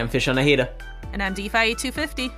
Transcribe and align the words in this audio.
Am 0.00 0.08
Fish 0.08 0.28
on 0.28 0.38
a 0.38 0.42
Heater. 0.42 0.68
And 1.12 1.22
I'm 1.22 1.34
DPhiE 1.34 1.76
250. 1.78 2.30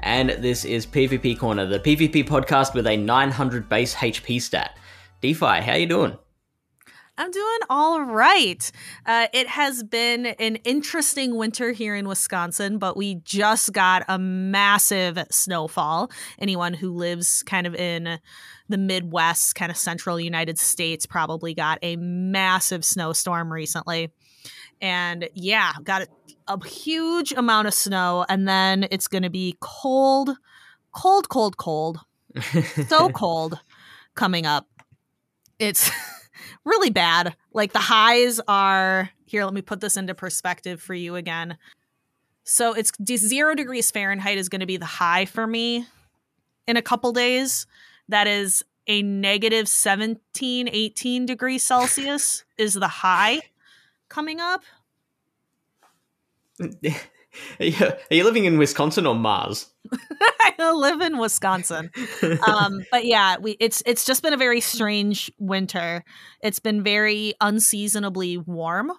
And 0.00 0.30
this 0.30 0.64
is 0.64 0.86
PvP 0.86 1.38
Corner, 1.38 1.66
the 1.66 1.78
PvP 1.78 2.26
podcast 2.26 2.74
with 2.74 2.86
a 2.86 2.96
900 2.96 3.68
base 3.68 3.94
HP 3.94 4.40
stat. 4.40 4.78
DPhiE, 5.22 5.60
how 5.60 5.74
you 5.74 5.86
doing? 5.86 6.16
I'm 7.16 7.30
doing 7.30 7.58
all 7.68 8.02
right. 8.02 8.72
Uh, 9.04 9.28
it 9.34 9.46
has 9.46 9.84
been 9.84 10.26
an 10.26 10.56
interesting 10.56 11.36
winter 11.36 11.72
here 11.72 11.94
in 11.94 12.08
Wisconsin, 12.08 12.78
but 12.78 12.96
we 12.96 13.16
just 13.16 13.72
got 13.72 14.02
a 14.08 14.18
massive 14.18 15.18
snowfall. 15.30 16.10
Anyone 16.38 16.72
who 16.72 16.90
lives 16.90 17.42
kind 17.44 17.66
of 17.66 17.74
in 17.74 18.18
the 18.68 18.78
Midwest, 18.78 19.54
kind 19.54 19.70
of 19.70 19.76
central 19.76 20.18
United 20.18 20.58
States, 20.58 21.06
probably 21.06 21.54
got 21.54 21.78
a 21.82 21.96
massive 21.96 22.84
snowstorm 22.84 23.52
recently. 23.52 24.10
And 24.80 25.28
yeah, 25.34 25.72
got 25.84 26.08
a, 26.46 26.64
huge 26.66 27.32
amount 27.32 27.68
of 27.68 27.74
snow. 27.74 28.24
And 28.28 28.48
then 28.48 28.86
it's 28.90 29.08
going 29.08 29.22
to 29.22 29.30
be 29.30 29.56
cold, 29.60 30.36
cold, 30.92 31.28
cold, 31.28 31.56
cold. 31.56 32.00
so 32.88 33.08
cold 33.14 33.58
coming 34.14 34.46
up. 34.46 34.66
It's 35.58 35.90
really 36.64 36.90
bad. 36.90 37.36
Like 37.52 37.72
the 37.72 37.78
highs 37.78 38.40
are 38.48 39.10
here, 39.26 39.44
let 39.44 39.54
me 39.54 39.62
put 39.62 39.80
this 39.80 39.96
into 39.96 40.14
perspective 40.14 40.80
for 40.80 40.94
you 40.94 41.16
again. 41.16 41.56
So 42.44 42.74
it's 42.74 42.92
zero 43.16 43.54
degrees 43.54 43.90
Fahrenheit 43.90 44.38
is 44.38 44.48
going 44.48 44.60
to 44.60 44.66
be 44.66 44.76
the 44.76 44.84
high 44.84 45.24
for 45.24 45.46
me 45.46 45.86
in 46.66 46.76
a 46.76 46.82
couple 46.82 47.12
days. 47.12 47.66
That 48.08 48.26
is 48.26 48.62
a 48.86 49.02
negative 49.02 49.66
17, 49.66 50.68
18 50.70 51.26
degrees 51.26 51.62
Celsius 51.62 52.44
is 52.58 52.74
the 52.74 52.88
high 52.88 53.40
coming 54.08 54.40
up. 54.40 54.62
Are 57.58 57.64
you, 57.64 57.86
are 57.86 58.14
you 58.14 58.24
living 58.24 58.44
in 58.44 58.58
Wisconsin 58.58 59.06
or 59.06 59.14
Mars? 59.14 59.68
I 59.92 60.70
live 60.72 61.00
in 61.00 61.18
Wisconsin. 61.18 61.90
Um, 62.46 62.84
but 62.92 63.04
yeah, 63.04 63.38
we 63.38 63.56
it's 63.60 63.82
it's 63.86 64.04
just 64.04 64.22
been 64.22 64.32
a 64.32 64.36
very 64.38 64.60
strange 64.60 65.32
winter. 65.38 66.04
It's 66.42 66.60
been 66.60 66.82
very 66.82 67.34
unseasonably 67.40 68.38
warm. 68.38 68.92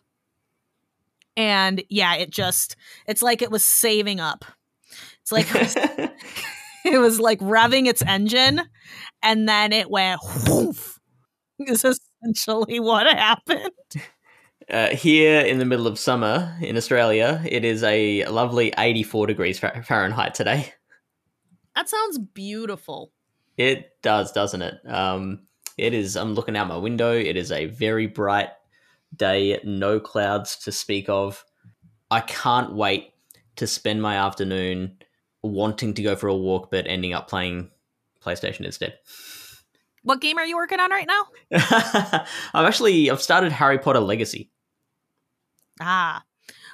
And 1.37 1.83
yeah, 1.89 2.15
it 2.15 2.29
just 2.29 2.75
it's 3.07 3.21
like 3.21 3.41
it 3.41 3.51
was 3.51 3.63
saving 3.63 4.19
up. 4.19 4.45
It's 5.21 5.31
like 5.31 5.47
it 5.55 5.61
was, 5.61 5.75
it 6.85 6.97
was 6.97 7.19
like 7.19 7.39
revving 7.39 7.87
its 7.87 8.01
engine 8.01 8.61
and 9.23 9.47
then 9.47 9.71
it 9.71 9.89
went 9.89 10.19
whoof. 10.47 10.99
Is 11.59 11.85
essentially 11.85 12.81
what 12.81 13.07
happened. 13.07 13.71
Uh, 14.69 14.89
here 14.95 15.41
in 15.41 15.59
the 15.59 15.65
middle 15.65 15.85
of 15.85 15.99
summer 15.99 16.57
in 16.61 16.75
Australia, 16.75 17.43
it 17.47 17.63
is 17.63 17.83
a 17.83 18.25
lovely 18.25 18.73
84 18.77 19.27
degrees 19.27 19.59
Fahrenheit 19.59 20.33
today. 20.33 20.73
That 21.75 21.89
sounds 21.89 22.17
beautiful. 22.17 23.11
It 23.57 23.91
does, 24.01 24.31
doesn't 24.31 24.61
it? 24.61 24.75
Um, 24.87 25.41
it 25.77 25.93
is. 25.93 26.15
I'm 26.15 26.33
looking 26.33 26.57
out 26.57 26.67
my 26.67 26.77
window. 26.77 27.13
It 27.13 27.37
is 27.37 27.51
a 27.51 27.65
very 27.65 28.07
bright 28.07 28.49
day, 29.15 29.59
no 29.63 29.99
clouds 29.99 30.55
to 30.59 30.71
speak 30.71 31.09
of. 31.09 31.45
I 32.09 32.21
can't 32.21 32.73
wait 32.73 33.13
to 33.57 33.67
spend 33.67 34.01
my 34.01 34.15
afternoon 34.15 34.97
wanting 35.43 35.93
to 35.93 36.01
go 36.01 36.15
for 36.15 36.27
a 36.27 36.35
walk, 36.35 36.71
but 36.71 36.87
ending 36.87 37.13
up 37.13 37.27
playing 37.27 37.69
PlayStation 38.23 38.65
instead. 38.65 38.97
What 40.03 40.21
game 40.21 40.37
are 40.37 40.45
you 40.45 40.55
working 40.55 40.79
on 40.79 40.91
right 40.91 41.07
now? 41.07 41.27
I've 42.53 42.65
actually 42.65 43.09
I've 43.09 43.21
started 43.21 43.51
Harry 43.51 43.79
Potter 43.79 43.99
Legacy. 43.99 44.51
Ah. 45.79 46.23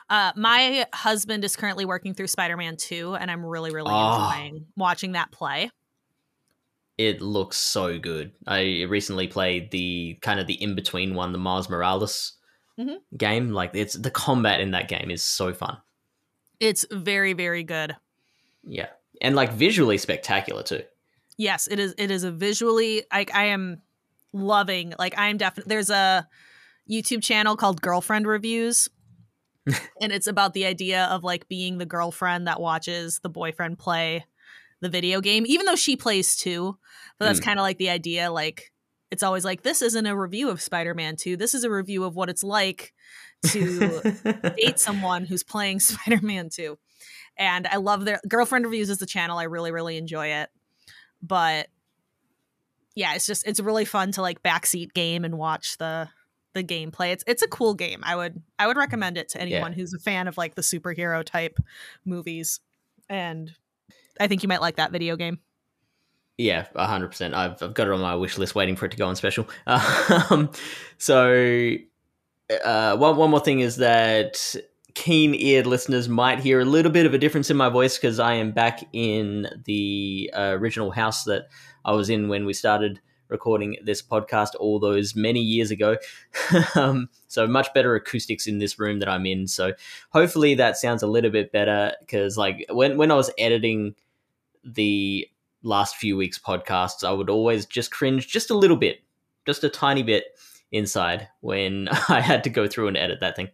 Uh, 0.09 0.34
my 0.35 0.85
husband 0.94 1.45
is 1.45 1.56
currently 1.56 1.85
working 1.85 2.13
through 2.13 2.28
Spider-Man 2.28 2.75
2 2.75 3.16
and 3.16 3.31
I'm 3.31 3.45
really 3.45 3.72
really 3.72 3.91
oh. 3.91 4.29
enjoying 4.29 4.66
watching 4.75 5.13
that 5.13 5.31
play. 5.31 5.72
It 6.97 7.22
looks 7.22 7.57
so 7.57 7.97
good. 7.97 8.34
I 8.45 8.84
recently 8.90 9.28
played 9.28 9.72
the 9.72 10.19
kind 10.22 10.40
of 10.40 10.47
the 10.47 10.61
in-between 10.61 11.16
one, 11.16 11.31
the 11.31 11.38
Mars 11.38 11.69
Morales 11.69 12.34
mm-hmm. 12.78 12.95
game. 13.16 13.51
Like 13.51 13.72
it's 13.73 13.94
the 13.94 14.11
combat 14.11 14.59
in 14.59 14.72
that 14.72 14.90
game 14.90 15.09
is 15.09 15.23
so 15.23 15.53
fun. 15.53 15.78
It's 16.59 16.85
very 16.91 17.34
very 17.34 17.63
good. 17.63 17.95
Yeah. 18.63 18.88
And 19.22 19.35
like 19.35 19.53
visually 19.53 19.97
spectacular 19.97 20.63
too. 20.63 20.84
Yes, 21.38 21.67
it 21.67 21.79
is 21.79 21.95
it 21.97 22.11
is 22.11 22.23
a 22.25 22.31
visually 22.31 23.06
like 23.11 23.34
I 23.34 23.45
am 23.45 23.81
loving 24.34 24.94
like 25.00 25.13
I'm 25.17 25.38
definitely 25.38 25.69
there's 25.69 25.90
a 25.90 26.28
YouTube 26.91 27.24
channel 27.24 27.56
called 27.56 27.81
Girlfriend 27.81 28.28
Reviews. 28.28 28.90
and 30.02 30.12
it's 30.12 30.28
about 30.28 30.53
the 30.53 30.66
idea 30.66 31.06
of 31.06 31.24
like 31.24 31.47
being 31.47 31.78
the 31.78 31.85
girlfriend 31.85 32.47
that 32.47 32.59
watches 32.59 33.19
the 33.22 33.29
boyfriend 33.29 33.78
play 33.78 34.25
the 34.81 34.90
video 34.90 35.22
game, 35.22 35.46
even 35.46 35.66
though 35.66 35.75
she 35.75 35.96
plays 35.96 36.35
too. 36.35 36.78
But 37.18 37.25
that's 37.25 37.40
mm. 37.40 37.46
kind 37.46 37.59
of 37.59 37.63
like 37.63 37.78
the 37.78 37.90
idea. 37.90 38.31
Like, 38.31 38.72
it's 39.12 39.24
always 39.24 39.46
like, 39.46 39.62
this 39.62 39.81
isn't 39.81 40.06
a 40.06 40.18
review 40.18 40.50
of 40.50 40.62
Spider 40.62 40.94
Man 40.94 41.16
2. 41.16 41.38
This 41.38 41.53
is 41.53 41.63
a 41.63 41.69
review 41.69 42.03
of 42.03 42.16
what 42.16 42.29
it's 42.29 42.44
like 42.44 42.94
to 43.47 44.02
date 44.58 44.79
someone 44.79 45.25
who's 45.25 45.44
playing 45.44 45.79
Spider 45.81 46.25
Man 46.25 46.50
2. 46.50 46.78
And 47.38 47.68
I 47.68 47.78
love 47.78 48.06
their 48.06 48.19
Girlfriend 48.28 48.66
Reviews 48.66 48.90
is 48.90 48.97
the 48.97 49.06
channel. 49.06 49.38
I 49.38 49.44
really, 49.44 49.72
really 49.72 49.97
enjoy 49.97 50.28
it. 50.28 50.50
But 51.22 51.68
yeah, 52.96 53.13
it's 53.13 53.28
just, 53.28 53.47
it's 53.47 53.59
really 53.59 53.85
fun 53.85 54.12
to 54.13 54.22
like 54.22 54.44
backseat 54.44 54.94
game 54.94 55.23
and 55.23 55.38
watch 55.38 55.78
the 55.78 56.09
the 56.53 56.63
gameplay. 56.63 57.12
It's 57.12 57.23
it's 57.28 57.41
a 57.41 57.47
cool 57.47 57.73
game. 57.73 58.01
I 58.03 58.16
would 58.16 58.41
I 58.59 58.67
would 58.67 58.78
recommend 58.78 59.17
it 59.17 59.29
to 59.29 59.41
anyone 59.41 59.72
yeah. 59.72 59.75
who's 59.75 59.94
a 59.94 60.00
fan 60.00 60.28
of 60.28 60.38
like 60.38 60.56
the 60.56 60.62
superhero 60.62 61.23
type 61.23 61.59
movies. 62.06 62.59
And 63.09 63.51
I 64.19 64.28
think 64.28 64.44
you 64.44 64.50
might 64.50 64.61
like 64.61 64.78
that 64.78 64.91
video 64.91 65.16
game. 65.16 65.40
Yeah, 66.38 66.66
hundred 66.75 67.09
percent. 67.09 67.34
I've 67.34 67.61
I've 67.61 67.73
got 67.73 67.88
it 67.88 67.94
on 67.94 68.00
my 68.00 68.16
wish 68.16 68.38
list, 68.38 68.56
waiting 68.56 68.75
for 68.75 68.85
it 68.85 68.91
to 68.91 68.97
go 68.97 69.07
on 69.07 69.16
special. 69.16 69.47
Um, 69.67 70.50
so, 70.97 71.75
uh, 72.63 72.97
one 72.97 73.17
one 73.17 73.29
more 73.29 73.40
thing 73.40 73.59
is 73.59 73.78
that 73.78 74.56
keen-eared 74.94 75.66
listeners 75.66 76.09
might 76.09 76.40
hear 76.40 76.59
a 76.59 76.66
little 76.66 76.91
bit 76.91 77.06
of 77.06 77.13
a 77.13 77.17
difference 77.17 77.50
in 77.50 77.56
my 77.56 77.69
voice 77.69 77.97
because 77.97 78.19
I 78.19 78.34
am 78.34 78.51
back 78.51 78.84
in 78.91 79.47
the 79.66 80.31
uh, 80.35 80.57
original 80.59 80.91
house 80.91 81.23
that 81.25 81.47
I 81.85 81.94
was 81.94 82.09
in 82.09 82.28
when 82.28 82.45
we 82.45 82.53
started 82.53 83.00
recording 83.31 83.78
this 83.84 84.02
podcast 84.02 84.50
all 84.59 84.80
those 84.80 85.16
many 85.16 85.40
years 85.40 85.72
ago. 85.72 85.97
um, 86.75 87.09
so 87.28 87.47
much 87.47 87.74
better 87.74 87.96
acoustics 87.96 88.46
in 88.46 88.59
this 88.59 88.78
room 88.78 89.00
that 89.00 89.09
I'm 89.09 89.25
in. 89.25 89.47
So 89.47 89.74
hopefully 90.12 90.53
that 90.56 90.78
sounds 90.78 91.02
a 91.02 91.08
little 91.08 91.31
bit 91.31 91.52
better 91.52 91.94
because 92.02 92.38
like 92.38 92.66
when 92.70 92.97
when 92.97 93.09
I 93.09 93.16
was 93.16 93.31
editing 93.38 93.96
the 94.64 95.28
last 95.64 95.96
few 95.96 96.18
weeks 96.18 96.38
podcasts, 96.38 97.03
I 97.03 97.12
would 97.12 97.30
always 97.30 97.66
just 97.66 97.91
cringe 97.91 98.28
just 98.28 98.52
a 98.52 98.58
little 98.58 98.78
bit, 98.78 99.02
just 99.46 99.64
a 99.64 99.70
tiny 99.70 100.03
bit 100.03 100.25
inside 100.72 101.28
when 101.40 101.88
I 102.09 102.22
had 102.22 102.44
to 102.44 102.50
go 102.50 102.68
through 102.68 102.90
and 102.90 102.97
edit 102.97 103.22
that 103.22 103.36
thing. 103.36 103.50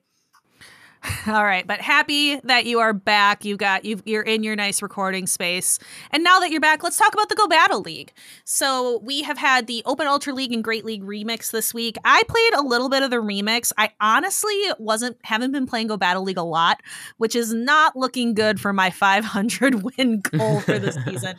All 1.28 1.44
right, 1.44 1.66
but 1.66 1.80
happy 1.80 2.40
that 2.42 2.66
you 2.66 2.80
are 2.80 2.94
back. 2.94 3.46
You 3.46 3.58
got 3.58 3.86
you 3.86 4.02
you're 4.06 4.24
in 4.24 4.44
your 4.44 4.56
nice 4.56 4.82
recording 4.82 5.28
space. 5.28 5.80
And 6.12 6.24
now 6.24 6.40
that 6.40 6.52
you're 6.52 6.62
back, 6.62 6.84
let's 6.84 6.98
talk 6.98 7.14
about 7.14 7.30
the 7.30 7.36
Go 7.36 7.48
Battle 7.48 7.82
League. 7.82 8.14
So, 8.46 9.00
we 9.04 9.22
have 9.24 9.38
had 9.38 9.68
the 9.68 9.84
Open 9.86 10.08
Ultra 10.08 10.34
League 10.34 10.52
and 10.52 10.64
Great 10.64 10.86
League 10.86 11.04
remix 11.04 11.52
this 11.52 11.74
week. 11.74 11.98
I 12.04 12.24
played 12.28 12.54
a 12.54 12.62
little 12.62 12.90
bit 12.90 13.04
of 13.04 13.12
the 13.12 13.18
remix. 13.18 13.72
I 13.78 13.92
honestly 14.02 14.56
wasn't 14.80 15.18
haven't 15.24 15.52
been 15.52 15.66
playing 15.66 15.88
Go 15.88 15.98
Battle 15.98 16.24
League 16.24 16.38
a 16.38 16.44
lot, 16.44 16.82
which 17.18 17.36
is 17.36 17.54
not 17.54 17.96
looking 17.96 18.34
good 18.34 18.60
for 18.60 18.74
my 18.74 18.90
500 18.98 19.84
win 19.84 20.22
goal 20.22 20.60
for 20.62 20.80
this 20.80 20.98
season. 21.06 21.36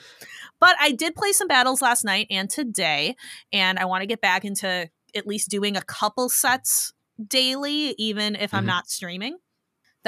But 0.60 0.76
I 0.80 0.92
did 0.92 1.14
play 1.14 1.32
some 1.32 1.48
battles 1.48 1.82
last 1.82 2.04
night 2.04 2.26
and 2.30 2.50
today, 2.50 3.16
and 3.52 3.78
I 3.78 3.84
want 3.84 4.02
to 4.02 4.06
get 4.06 4.20
back 4.20 4.44
into 4.44 4.90
at 5.14 5.26
least 5.26 5.50
doing 5.50 5.76
a 5.76 5.82
couple 5.82 6.28
sets 6.28 6.92
daily 7.26 7.94
even 7.98 8.36
if 8.36 8.50
mm-hmm. 8.50 8.56
I'm 8.56 8.66
not 8.66 8.88
streaming 8.88 9.38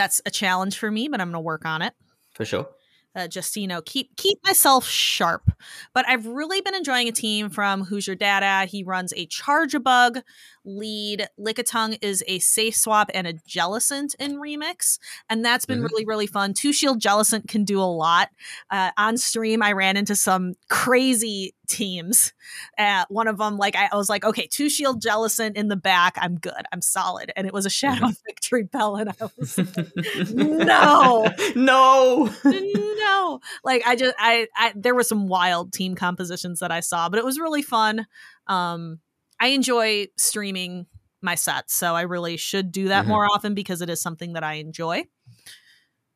that's 0.01 0.23
a 0.25 0.31
challenge 0.31 0.79
for 0.79 0.91
me, 0.91 1.09
but 1.09 1.21
I'm 1.21 1.29
going 1.29 1.35
to 1.35 1.41
work 1.41 1.67
on 1.67 1.83
it. 1.83 1.93
For 2.35 2.47
sure 2.47 2.67
uh, 3.15 3.27
just 3.27 3.57
you 3.57 3.67
know 3.67 3.83
keep 3.83 4.17
keep 4.17 4.39
myself 4.45 4.87
sharp. 4.87 5.51
But 5.95 6.09
i've 6.09 6.27
really 6.27 6.61
been 6.61 6.75
enjoying 6.75 7.09
a 7.09 7.13
team 7.13 7.51
from 7.51 7.85
who's 7.85 8.07
your 8.07 8.17
data 8.17 8.69
he 8.71 8.83
runs 8.83 9.13
a 9.15 9.27
Charjabug 9.27 10.23
lead. 10.65 11.27
Lickitung 11.39 11.99
is 12.03 12.23
a 12.29 12.39
safe 12.39 12.77
swap 12.77 13.11
and 13.15 13.27
a 13.27 13.33
jellicent 13.33 14.15
in 14.17 14.37
remix 14.37 14.99
and 15.29 15.45
that's 15.45 15.65
been 15.65 15.79
mm-hmm. 15.79 15.87
really 15.87 16.05
really 16.05 16.27
fun. 16.27 16.55
Two 16.55 16.73
shield 16.73 17.01
jellicent 17.01 17.49
can 17.49 17.65
do 17.65 17.81
a 17.81 17.85
lot. 17.85 18.31
Uh, 18.71 18.91
on 18.97 19.17
stream 19.17 19.63
i 19.63 19.73
ran 19.73 19.97
into 19.97 20.15
some 20.15 20.55
crazy 20.69 21.55
teams. 21.69 22.33
Uh, 22.79 23.05
one 23.09 23.29
of 23.29 23.39
them 23.39 23.57
like 23.57 23.77
I, 23.77 23.89
I, 23.93 23.97
was 23.97 24.09
like 24.09 24.25
okay 24.25 24.47
two 24.47 24.69
shield 24.69 25.03
jellicent 25.03 25.57
in 25.57 25.69
the 25.69 25.77
back. 25.77 26.17
I'm 26.17 26.37
good. 26.37 26.65
I'm 26.73 26.83
solid. 26.83 27.33
And 27.37 27.47
it 27.47 27.53
was 27.53 27.67
a 27.67 27.71
shadow 27.71 28.07
mm-hmm. 28.07 28.11
Victreebel 28.31 29.01
and 29.01 29.11
i 29.11 29.15
was 29.39 29.59
like, 29.59 30.35
no. 30.35 31.27
No 31.55 32.31
no. 33.01 33.41
Like 33.65 33.83
I 33.87 33.97
just 33.97 34.15
I, 34.19 34.47
I 34.57 34.73
there 34.77 34.95
were 34.95 35.03
some 35.03 35.27
wild 35.29 35.73
team 35.73 35.95
compositions 35.95 36.61
that 36.61 36.71
I 36.71 36.81
saw, 36.81 37.09
but 37.09 37.19
it 37.19 37.25
was 37.25 37.39
really 37.39 37.63
fun. 37.63 38.07
Um 38.47 39.01
I 39.41 39.49
enjoy 39.49 40.07
streaming 40.17 40.87
my 41.23 41.35
sets, 41.35 41.75
so 41.75 41.95
I 41.95 42.03
really 42.03 42.37
should 42.37 42.73
do 42.73 42.89
that 42.89 43.03
mm-hmm. 43.03 43.11
more 43.11 43.25
often 43.27 43.55
because 43.55 43.83
it 43.83 43.91
is 43.91 44.01
something 44.01 44.35
that 44.35 44.45
I 44.45 44.55
enjoy. 44.55 45.05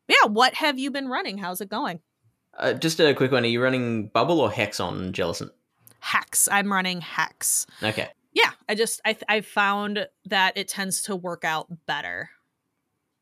yeah, 0.07 0.27
what 0.27 0.53
have 0.55 0.77
you 0.79 0.91
been 0.91 1.07
running? 1.07 1.37
How's 1.37 1.61
it 1.61 1.69
going? 1.69 1.99
Uh, 2.57 2.73
just 2.73 2.99
a 2.99 3.13
quick 3.13 3.31
one. 3.31 3.43
Are 3.43 3.47
you 3.47 3.61
running 3.61 4.07
Bubble 4.07 4.39
or 4.39 4.51
Hex 4.51 4.79
on 4.79 5.11
Jellicent? 5.11 5.49
Hex. 5.99 6.47
I'm 6.51 6.71
running 6.71 7.01
Hex. 7.01 7.65
Okay. 7.83 8.07
Yeah, 8.33 8.51
I 8.69 8.75
just 8.75 9.01
I 9.05 9.17
I 9.27 9.41
found 9.41 10.07
that 10.25 10.55
it 10.55 10.67
tends 10.67 11.01
to 11.03 11.15
work 11.15 11.43
out 11.43 11.67
better. 11.87 12.29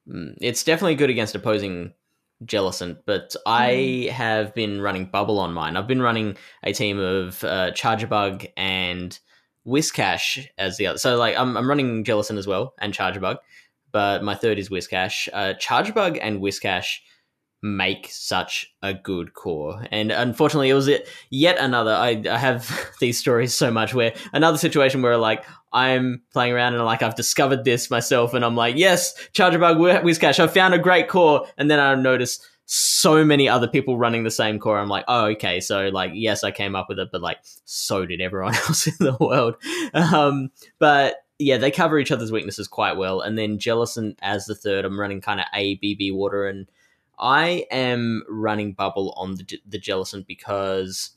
Mm, 0.08 0.36
It's 0.42 0.64
definitely 0.64 0.96
good 0.96 1.10
against 1.10 1.36
opposing 1.36 1.94
Jellicent, 2.46 3.00
but 3.06 3.36
I 3.46 4.10
have 4.12 4.54
been 4.54 4.82
running 4.82 5.06
Bubble 5.06 5.40
on 5.40 5.54
mine. 5.54 5.78
I've 5.78 5.88
been 5.88 6.02
running 6.02 6.38
a 6.64 6.74
team 6.74 7.00
of 7.00 7.44
uh, 7.44 7.72
Charjabug 7.72 8.52
and 8.58 9.18
Whiscash 9.66 10.48
as 10.58 10.78
the 10.78 10.88
other. 10.88 10.98
So, 10.98 11.18
like, 11.18 11.38
I'm, 11.38 11.56
I'm 11.58 11.68
running 11.68 12.04
Jellicent 12.04 12.38
as 12.38 12.48
well 12.48 12.74
and 12.80 12.94
Charjabug, 12.94 13.38
but 13.92 14.24
my 14.24 14.36
third 14.36 14.60
is 14.60 14.70
Whiscash. 14.70 15.30
Uh, 15.32 15.54
Charjabug 15.54 16.20
and 16.22 16.42
Whiscash 16.42 17.00
make 17.64 18.10
such 18.12 18.76
a 18.84 18.94
good 18.94 19.34
core. 19.34 19.86
And 19.90 20.12
unfortunately, 20.12 20.70
it 20.70 20.74
was 20.74 20.90
yet 21.30 21.58
another. 21.58 21.92
I, 21.92 22.22
I 22.30 22.38
have 22.38 22.92
these 23.00 23.18
stories 23.18 23.54
so 23.54 23.72
much 23.72 23.94
where 23.94 24.14
another 24.34 24.58
situation 24.58 25.02
where, 25.02 25.18
like, 25.18 25.46
I'm 25.72 26.22
playing 26.34 26.54
around 26.54 26.76
and 26.76 26.86
like 26.86 27.02
I've 27.02 27.16
discovered 27.16 27.64
this 27.64 27.90
myself, 27.90 28.36
and 28.36 28.46
I'm 28.46 28.56
like, 28.56 28.76
yes, 28.76 29.16
Charjabug 29.34 29.80
Whi- 29.80 30.02
Whiscash, 30.04 30.40
I 30.40 30.48
found 30.48 30.76
a 30.76 30.80
great 30.80 31.08
core, 31.08 31.48
and 31.58 31.72
then 31.72 31.80
I 31.80 31.96
notice 31.96 32.40
so 32.66 33.26
many 33.26 33.50
other 33.50 33.68
people 33.68 33.98
running 33.98 34.24
the 34.24 34.32
same 34.32 34.60
core. 34.60 34.78
I'm 34.78 34.90
like, 34.90 35.06
oh, 35.08 35.26
okay, 35.32 35.60
so 35.60 35.88
like, 35.90 36.12
yes, 36.14 36.44
I 36.44 36.52
came 36.52 36.76
up 36.76 36.88
with 36.90 37.00
it, 37.00 37.10
but 37.12 37.22
like, 37.22 37.40
so 37.66 38.06
did 38.06 38.22
everyone 38.22 38.56
else 38.68 38.88
in 38.88 38.94
the 39.00 39.18
world. 39.20 39.56
Um, 39.94 40.50
but 40.80 41.24
yeah, 41.40 41.58
they 41.58 41.72
cover 41.72 42.00
each 42.00 42.12
other's 42.12 42.32
weaknesses 42.32 42.68
quite 42.68 42.98
well. 42.98 43.22
And 43.22 43.38
then 43.38 43.58
Jellicent 43.58 44.16
as 44.22 44.46
the 44.46 44.56
third, 44.56 44.86
I'm 44.86 45.00
running 45.00 45.22
kind 45.22 45.40
of 45.40 45.48
A, 45.54 45.76
B, 45.76 45.96
B 45.96 46.12
water, 46.12 46.48
and 46.48 46.68
I 47.20 47.66
am 47.72 48.24
running 48.28 48.74
Bubble 48.74 49.14
on 49.18 49.36
the 49.36 49.60
the 49.66 50.24
because 50.28 51.12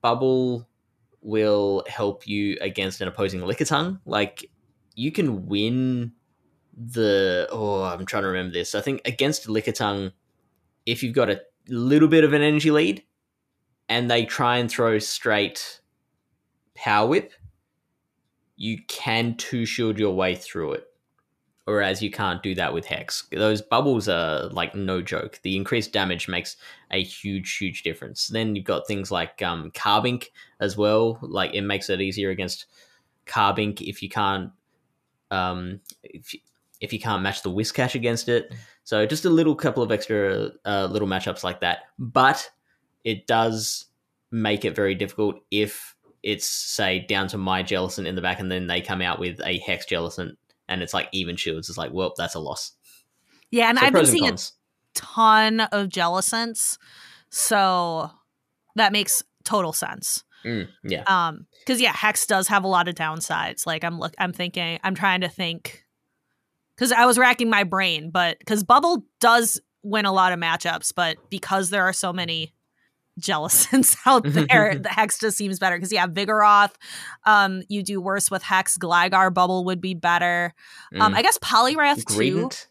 Bubble 0.00 0.68
will 1.20 1.84
help 1.88 2.26
you 2.26 2.56
against 2.60 3.00
an 3.00 3.08
opposing 3.08 3.40
Lickitung. 3.40 4.00
Like 4.04 4.50
you 4.94 5.12
can 5.12 5.46
win 5.46 6.12
the 6.76 7.48
oh, 7.50 7.82
I'm 7.82 8.06
trying 8.06 8.22
to 8.24 8.28
remember 8.28 8.52
this. 8.52 8.74
I 8.74 8.80
think 8.80 9.02
against 9.04 9.46
Lickitung, 9.46 10.12
if 10.86 11.02
you've 11.02 11.14
got 11.14 11.30
a 11.30 11.40
little 11.68 12.08
bit 12.08 12.24
of 12.24 12.32
an 12.32 12.42
energy 12.42 12.70
lead 12.70 13.04
and 13.88 14.10
they 14.10 14.24
try 14.24 14.58
and 14.58 14.70
throw 14.70 14.98
straight 14.98 15.80
power 16.74 17.06
whip, 17.06 17.32
you 18.56 18.78
can 18.88 19.36
two 19.36 19.66
shield 19.66 19.98
your 19.98 20.14
way 20.14 20.34
through 20.34 20.72
it. 20.72 20.86
Whereas 21.64 22.02
you 22.02 22.10
can't 22.10 22.42
do 22.42 22.56
that 22.56 22.74
with 22.74 22.86
Hex. 22.86 23.26
Those 23.30 23.62
bubbles 23.62 24.08
are 24.08 24.48
like 24.48 24.74
no 24.74 25.00
joke. 25.00 25.38
The 25.42 25.56
increased 25.56 25.92
damage 25.92 26.26
makes 26.26 26.56
a 26.90 27.02
huge, 27.02 27.56
huge 27.56 27.84
difference. 27.84 28.26
Then 28.28 28.56
you've 28.56 28.64
got 28.64 28.88
things 28.88 29.12
like 29.12 29.40
um, 29.42 29.70
Carbink 29.70 30.30
as 30.58 30.76
well. 30.76 31.18
Like 31.22 31.54
it 31.54 31.62
makes 31.62 31.88
it 31.88 32.00
easier 32.00 32.30
against 32.30 32.66
Carbink 33.26 33.80
if 33.80 34.02
you 34.02 34.08
can't 34.08 34.50
um, 35.30 35.80
if 36.02 36.34
you, 36.34 36.40
if 36.80 36.92
you 36.92 36.98
can't 36.98 37.22
match 37.22 37.42
the 37.42 37.50
Whiscash 37.50 37.94
against 37.94 38.28
it. 38.28 38.52
So 38.84 39.06
just 39.06 39.24
a 39.24 39.30
little 39.30 39.54
couple 39.54 39.82
of 39.82 39.92
extra 39.92 40.50
uh, 40.64 40.88
little 40.90 41.08
matchups 41.08 41.44
like 41.44 41.60
that. 41.60 41.84
But 41.98 42.50
it 43.04 43.26
does 43.26 43.86
make 44.32 44.64
it 44.64 44.74
very 44.74 44.94
difficult 44.94 45.36
if 45.50 45.94
it's 46.22 46.46
say 46.46 47.00
down 47.00 47.28
to 47.28 47.38
my 47.38 47.62
Jellicent 47.62 48.06
in 48.06 48.14
the 48.14 48.22
back, 48.22 48.40
and 48.40 48.50
then 48.50 48.66
they 48.66 48.80
come 48.80 49.02
out 49.02 49.18
with 49.18 49.40
a 49.44 49.58
Hex 49.58 49.86
Jellicent, 49.86 50.36
and 50.72 50.82
it's 50.82 50.94
like 50.94 51.08
even 51.12 51.36
shields. 51.36 51.68
is 51.68 51.78
like, 51.78 51.92
well, 51.92 52.14
that's 52.16 52.34
a 52.34 52.40
loss. 52.40 52.72
Yeah, 53.50 53.68
and 53.68 53.78
So 53.78 53.86
I've 53.86 53.92
been 53.92 54.06
seeing 54.06 54.24
a 54.24 54.28
cons. 54.30 54.52
ton 54.94 55.60
of 55.60 55.88
Jellicents, 55.88 56.78
so 57.28 58.10
that 58.76 58.92
makes 58.92 59.22
total 59.44 59.72
sense. 59.72 60.24
Mm, 60.44 60.68
yeah. 60.84 61.04
Um, 61.06 61.46
because 61.60 61.80
yeah, 61.80 61.92
Hex 61.92 62.26
does 62.26 62.48
have 62.48 62.64
a 62.64 62.68
lot 62.68 62.88
of 62.88 62.94
downsides. 62.94 63.66
Like 63.66 63.84
I'm 63.84 63.98
look, 63.98 64.14
I'm 64.18 64.32
thinking, 64.32 64.80
I'm 64.82 64.94
trying 64.94 65.20
to 65.20 65.28
think, 65.28 65.84
because 66.74 66.90
I 66.90 67.06
was 67.06 67.18
racking 67.18 67.50
my 67.50 67.64
brain, 67.64 68.10
but 68.10 68.38
because 68.38 68.64
Bubble 68.64 69.04
does 69.20 69.60
win 69.82 70.04
a 70.06 70.12
lot 70.12 70.32
of 70.32 70.38
matchups, 70.40 70.92
but 70.94 71.18
because 71.30 71.70
there 71.70 71.84
are 71.84 71.92
so 71.92 72.12
many 72.12 72.52
Jellicents 73.20 73.96
out 74.06 74.22
there, 74.24 74.78
the 74.78 74.88
Hex 74.88 75.18
just 75.18 75.36
seems 75.36 75.58
better. 75.58 75.76
Because 75.76 75.92
yeah, 75.92 76.06
Vigoroth, 76.06 76.72
um, 77.26 77.62
you 77.68 77.82
do 77.82 78.00
worse 78.00 78.30
with 78.30 78.42
Hex. 78.42 78.78
Gligar 78.78 79.32
Bubble 79.32 79.64
would 79.66 79.80
be 79.80 79.94
better. 79.94 80.54
Um, 80.98 81.12
Mm. 81.12 81.16
I 81.16 81.22
guess 81.22 81.38
Poliwrath 81.38 82.04
too. 82.06 82.48
Polyrath 82.48 82.66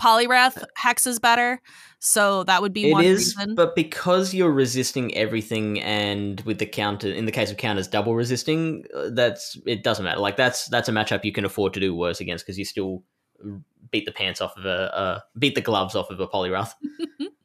Poliwrath 0.00 0.64
Hex 0.76 1.06
is 1.06 1.20
better, 1.20 1.60
so 2.00 2.42
that 2.44 2.60
would 2.60 2.72
be 2.72 2.88
It 2.88 2.92
one 2.92 3.04
is, 3.04 3.36
reason. 3.36 3.54
but 3.54 3.76
because 3.76 4.34
you're 4.34 4.50
resisting 4.50 5.14
everything, 5.14 5.80
and 5.80 6.40
with 6.40 6.58
the 6.58 6.66
counter, 6.66 7.08
in 7.12 7.24
the 7.26 7.30
case 7.30 7.52
of 7.52 7.56
counters, 7.56 7.86
double 7.86 8.14
resisting, 8.16 8.84
uh, 8.96 9.10
that's 9.12 9.56
it 9.64 9.84
doesn't 9.84 10.04
matter. 10.04 10.18
Like 10.20 10.36
that's 10.36 10.66
that's 10.68 10.88
a 10.88 10.92
matchup 10.92 11.24
you 11.24 11.30
can 11.32 11.44
afford 11.44 11.74
to 11.74 11.80
do 11.80 11.94
worse 11.94 12.18
against 12.20 12.44
because 12.44 12.58
you 12.58 12.64
still 12.64 13.04
beat 13.92 14.06
the 14.06 14.12
pants 14.12 14.40
off 14.40 14.56
of 14.56 14.64
a 14.64 14.96
uh, 14.96 15.20
beat 15.38 15.54
the 15.54 15.60
gloves 15.60 15.94
off 15.94 16.10
of 16.10 16.18
a 16.18 16.26
Poliwrath. 16.26 16.72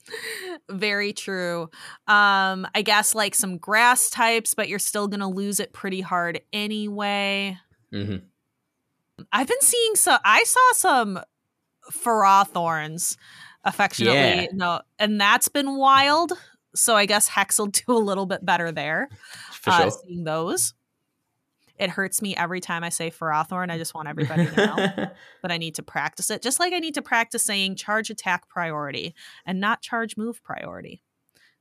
Very 0.69 1.13
true. 1.13 1.69
Um, 2.07 2.67
I 2.73 2.81
guess 2.83 3.13
like 3.15 3.35
some 3.35 3.57
grass 3.57 4.09
types, 4.09 4.53
but 4.53 4.69
you're 4.69 4.79
still 4.79 5.07
gonna 5.07 5.29
lose 5.29 5.59
it 5.59 5.73
pretty 5.73 6.01
hard 6.01 6.41
anyway. 6.53 7.57
Mm-hmm. 7.93 8.25
I've 9.31 9.47
been 9.47 9.61
seeing 9.61 9.95
so 9.95 10.17
I 10.23 10.43
saw 10.43 10.71
some 10.73 11.19
Thorns 11.91 13.17
affectionately 13.63 14.45
Yeah. 14.45 14.47
no, 14.53 14.81
and 14.99 15.19
that's 15.19 15.47
been 15.47 15.77
wild. 15.77 16.33
So 16.75 16.95
I 16.95 17.05
guess 17.05 17.27
Hex 17.27 17.57
will 17.59 17.67
do 17.67 17.83
a 17.87 17.93
little 17.93 18.25
bit 18.25 18.45
better 18.45 18.71
there. 18.71 19.09
For 19.51 19.71
uh, 19.71 19.81
sure. 19.81 19.91
Seeing 20.05 20.23
those, 20.23 20.73
it 21.77 21.89
hurts 21.89 22.21
me 22.21 22.35
every 22.35 22.59
time 22.59 22.83
I 22.83 22.89
say 22.89 23.11
Farathorn. 23.11 23.71
I 23.71 23.77
just 23.77 23.93
want 23.93 24.07
everybody 24.07 24.45
to 24.47 24.55
know. 24.55 25.07
but 25.41 25.51
I 25.51 25.57
need 25.57 25.75
to 25.75 25.83
practice 25.83 26.29
it. 26.29 26.41
Just 26.41 26.59
like 26.59 26.73
I 26.73 26.79
need 26.79 26.95
to 26.95 27.01
practice 27.01 27.43
saying 27.43 27.75
charge 27.75 28.09
attack 28.09 28.49
priority 28.49 29.13
and 29.45 29.59
not 29.59 29.81
charge 29.81 30.17
move 30.17 30.43
priority. 30.43 31.03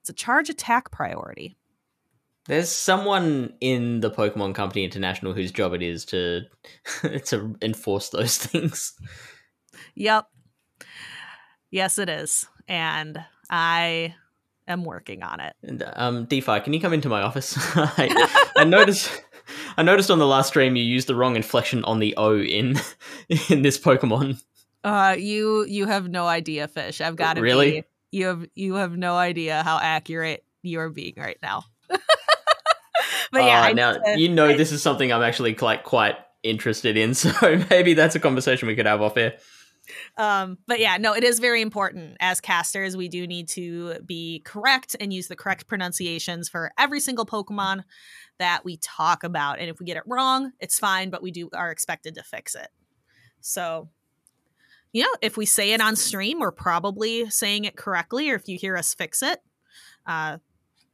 It's 0.00 0.10
a 0.10 0.14
charge 0.14 0.48
attack 0.48 0.90
priority. 0.90 1.56
There's 2.46 2.70
someone 2.70 3.54
in 3.60 4.00
the 4.00 4.10
Pokemon 4.10 4.54
Company 4.54 4.84
International 4.84 5.32
whose 5.32 5.50
job 5.50 5.74
it 5.74 5.82
is 5.82 6.04
to 6.06 6.42
to 7.26 7.56
enforce 7.60 8.10
those 8.10 8.38
things. 8.38 8.94
Yep. 9.96 10.26
Yes, 11.70 11.98
it 11.98 12.08
is. 12.08 12.46
And 12.68 13.22
I 13.50 14.14
am 14.68 14.84
working 14.84 15.22
on 15.22 15.40
it. 15.40 15.54
And, 15.62 15.82
um, 15.94 16.26
DPhiE, 16.26 16.64
can 16.64 16.72
you 16.72 16.80
come 16.80 16.92
into 16.92 17.08
my 17.08 17.22
office? 17.22 17.54
I, 17.76 18.46
I 18.56 18.64
noticed. 18.64 19.10
I 19.76 19.82
noticed 19.82 20.10
on 20.10 20.18
the 20.18 20.26
last 20.26 20.48
stream 20.48 20.76
you 20.76 20.82
used 20.84 21.06
the 21.08 21.14
wrong 21.14 21.36
inflection 21.36 21.84
on 21.84 21.98
the 21.98 22.14
O 22.16 22.38
in 22.40 22.76
in 23.50 23.62
this 23.62 23.78
Pokemon. 23.78 24.42
Uh 24.84 25.16
you 25.18 25.64
you 25.66 25.86
have 25.86 26.08
no 26.08 26.26
idea, 26.26 26.68
Fish. 26.68 27.00
I've 27.00 27.16
got 27.16 27.34
to 27.34 27.40
Really? 27.42 27.70
be 27.82 27.84
you 28.12 28.26
have 28.26 28.46
you 28.54 28.74
have 28.74 28.96
no 28.96 29.16
idea 29.16 29.62
how 29.62 29.78
accurate 29.80 30.44
you 30.62 30.80
are 30.80 30.90
being 30.90 31.14
right 31.16 31.38
now. 31.42 31.64
but 31.88 32.00
yeah, 33.44 33.60
Uh, 33.60 33.64
I 33.64 33.72
now 33.72 33.92
to- 33.94 34.18
you 34.18 34.28
know 34.28 34.48
I- 34.48 34.56
this 34.56 34.72
is 34.72 34.82
something 34.82 35.12
I'm 35.12 35.22
actually 35.22 35.54
quite 35.54 35.82
quite 35.84 36.16
interested 36.42 36.96
in, 36.96 37.14
so 37.22 37.32
maybe 37.70 37.94
that's 37.94 38.14
a 38.14 38.20
conversation 38.20 38.68
we 38.68 38.76
could 38.76 38.86
have 38.86 39.02
off 39.02 39.16
air. 39.16 39.34
Um, 40.16 40.58
but 40.66 40.80
yeah, 40.80 40.96
no, 40.96 41.14
it 41.14 41.24
is 41.24 41.38
very 41.38 41.62
important 41.62 42.16
as 42.20 42.40
casters. 42.40 42.96
We 42.96 43.08
do 43.08 43.26
need 43.26 43.48
to 43.50 44.00
be 44.04 44.42
correct 44.44 44.96
and 44.98 45.12
use 45.12 45.28
the 45.28 45.36
correct 45.36 45.66
pronunciations 45.66 46.48
for 46.48 46.72
every 46.78 47.00
single 47.00 47.26
Pokemon 47.26 47.84
that 48.38 48.64
we 48.64 48.78
talk 48.78 49.24
about. 49.24 49.58
And 49.58 49.68
if 49.68 49.78
we 49.80 49.86
get 49.86 49.96
it 49.96 50.02
wrong, 50.06 50.52
it's 50.60 50.78
fine, 50.78 51.10
but 51.10 51.22
we 51.22 51.30
do 51.30 51.48
are 51.54 51.70
expected 51.70 52.14
to 52.16 52.22
fix 52.22 52.54
it. 52.54 52.68
So, 53.40 53.88
you 54.92 55.02
know, 55.02 55.14
if 55.22 55.36
we 55.36 55.46
say 55.46 55.72
it 55.72 55.80
on 55.80 55.96
stream, 55.96 56.40
we're 56.40 56.52
probably 56.52 57.28
saying 57.30 57.64
it 57.64 57.76
correctly, 57.76 58.30
or 58.30 58.34
if 58.34 58.48
you 58.48 58.58
hear 58.58 58.76
us 58.76 58.94
fix 58.94 59.22
it, 59.22 59.40
uh, 60.06 60.38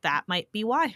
that 0.02 0.24
might 0.26 0.50
be 0.52 0.64
why. 0.64 0.94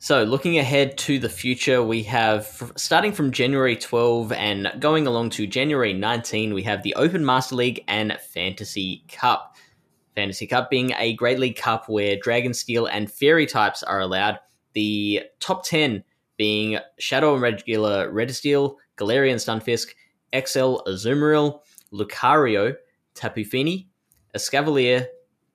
So, 0.00 0.22
looking 0.22 0.58
ahead 0.58 0.96
to 0.98 1.18
the 1.18 1.28
future, 1.28 1.82
we 1.82 2.04
have 2.04 2.72
starting 2.76 3.10
from 3.10 3.32
January 3.32 3.74
12 3.74 4.30
and 4.30 4.72
going 4.78 5.08
along 5.08 5.30
to 5.30 5.46
January 5.48 5.92
19, 5.92 6.54
we 6.54 6.62
have 6.62 6.84
the 6.84 6.94
Open 6.94 7.26
Master 7.26 7.56
League 7.56 7.82
and 7.88 8.16
Fantasy 8.32 9.02
Cup. 9.08 9.56
Fantasy 10.14 10.46
Cup 10.46 10.70
being 10.70 10.92
a 10.96 11.14
Great 11.14 11.40
League 11.40 11.56
Cup 11.56 11.88
where 11.88 12.16
Dragon 12.16 12.54
Steel 12.54 12.86
and 12.86 13.10
Fairy 13.10 13.44
types 13.44 13.82
are 13.82 13.98
allowed. 13.98 14.38
The 14.74 15.24
top 15.40 15.64
10 15.64 16.04
being 16.36 16.78
Shadow 17.00 17.32
and 17.32 17.42
Regular 17.42 18.08
Registeel, 18.12 18.76
Galarian 18.98 19.34
Stunfisk, 19.34 19.88
XL 20.32 20.76
Azumarill, 20.86 21.58
Lucario, 21.92 22.76
Tapu 23.14 23.44
Fini, 23.44 23.88
Escavalier, 24.36 25.06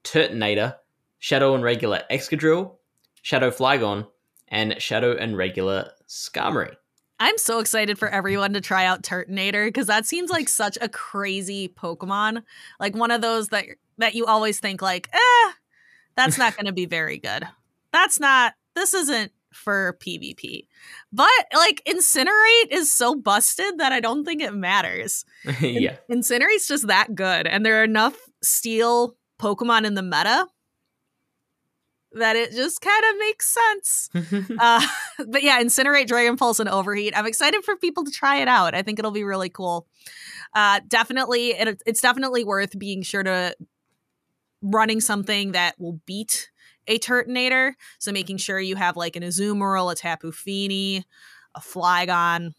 Turtonator, 0.03 0.75
Shadow 1.19 1.55
and 1.55 1.63
Regular 1.63 2.01
Excadrill, 2.11 2.75
Shadow 3.21 3.49
Flygon, 3.49 4.05
and 4.53 4.79
Shadow 4.81 5.17
and 5.17 5.35
Regular 5.35 5.91
Skarmory. 6.07 6.75
I'm 7.19 7.37
so 7.37 7.59
excited 7.59 7.97
for 7.97 8.07
everyone 8.07 8.53
to 8.53 8.61
try 8.61 8.85
out 8.85 9.01
Turtonator 9.01 9.67
because 9.67 9.87
that 9.87 10.05
seems 10.05 10.29
like 10.29 10.47
such 10.47 10.77
a 10.79 10.87
crazy 10.87 11.67
Pokemon. 11.67 12.43
Like 12.79 12.95
one 12.95 13.11
of 13.11 13.21
those 13.21 13.49
that 13.49 13.65
that 13.97 14.15
you 14.15 14.25
always 14.25 14.59
think 14.59 14.81
like, 14.81 15.09
eh, 15.11 15.51
that's 16.15 16.37
not 16.37 16.55
going 16.55 16.67
to 16.67 16.71
be 16.71 16.85
very 16.85 17.17
good. 17.17 17.47
That's 17.91 18.19
not. 18.19 18.53
This 18.75 18.93
isn't 18.93 19.31
for 19.51 19.97
PvP. 19.99 20.67
But 21.11 21.29
like 21.53 21.81
Incinerate 21.87 22.71
is 22.71 22.93
so 22.93 23.15
busted 23.15 23.77
that 23.77 23.91
I 23.91 23.99
don't 23.99 24.25
think 24.25 24.41
it 24.41 24.53
matters. 24.53 25.25
yeah. 25.61 25.97
Incinerate's 26.09 26.67
just 26.67 26.87
that 26.87 27.15
good 27.15 27.47
and 27.47 27.65
there 27.65 27.79
are 27.81 27.83
enough 27.83 28.17
steel 28.41 29.15
Pokemon 29.39 29.85
in 29.85 29.93
the 29.93 30.03
meta 30.03 30.47
that 32.13 32.35
it 32.35 32.51
just 32.51 32.81
kind 32.81 33.03
of 33.11 33.19
makes 33.19 33.57
sense. 33.57 34.09
uh, 34.59 34.85
but 35.27 35.43
yeah, 35.43 35.61
Incinerate, 35.61 36.07
Dragon 36.07 36.37
Pulse, 36.37 36.59
and 36.59 36.69
Overheat. 36.69 37.17
I'm 37.17 37.25
excited 37.25 37.63
for 37.63 37.75
people 37.75 38.03
to 38.05 38.11
try 38.11 38.37
it 38.37 38.47
out. 38.47 38.75
I 38.75 38.81
think 38.81 38.99
it'll 38.99 39.11
be 39.11 39.23
really 39.23 39.49
cool. 39.49 39.87
Uh, 40.53 40.81
definitely, 40.87 41.49
it, 41.49 41.81
it's 41.85 42.01
definitely 42.01 42.43
worth 42.43 42.77
being 42.77 43.01
sure 43.01 43.23
to 43.23 43.55
running 44.61 45.01
something 45.01 45.51
that 45.51 45.75
will 45.79 45.99
beat 46.05 46.49
a 46.87 46.99
Turtonator. 46.99 47.73
So 47.99 48.11
making 48.11 48.37
sure 48.37 48.59
you 48.59 48.75
have 48.75 48.97
like 48.97 49.15
an 49.15 49.23
Azumarill, 49.23 49.91
a 49.91 49.95
Tapu 49.95 50.31
Fini, 50.31 51.05
a 51.55 51.59
Flygon, 51.59 52.53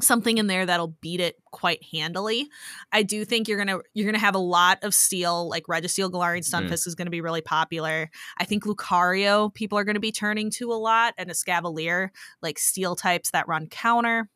something 0.00 0.38
in 0.38 0.46
there 0.46 0.66
that'll 0.66 0.96
beat 1.00 1.20
it 1.20 1.36
quite 1.50 1.82
handily. 1.92 2.48
I 2.92 3.02
do 3.02 3.24
think 3.24 3.48
you're 3.48 3.58
gonna 3.58 3.80
you're 3.94 4.06
gonna 4.06 4.18
have 4.18 4.34
a 4.34 4.38
lot 4.38 4.78
of 4.82 4.94
steel, 4.94 5.48
like 5.48 5.64
Registeel, 5.64 6.10
Galarian 6.10 6.48
Stunfisk 6.48 6.70
mm. 6.70 6.86
is 6.86 6.94
gonna 6.94 7.10
be 7.10 7.20
really 7.20 7.42
popular. 7.42 8.10
I 8.38 8.44
think 8.44 8.64
Lucario 8.64 9.52
people 9.52 9.78
are 9.78 9.84
gonna 9.84 10.00
be 10.00 10.12
turning 10.12 10.50
to 10.52 10.72
a 10.72 10.74
lot, 10.74 11.14
and 11.18 11.30
Escavalier, 11.30 12.10
like 12.42 12.58
steel 12.58 12.96
types 12.96 13.30
that 13.30 13.48
run 13.48 13.66
counter. 13.68 14.28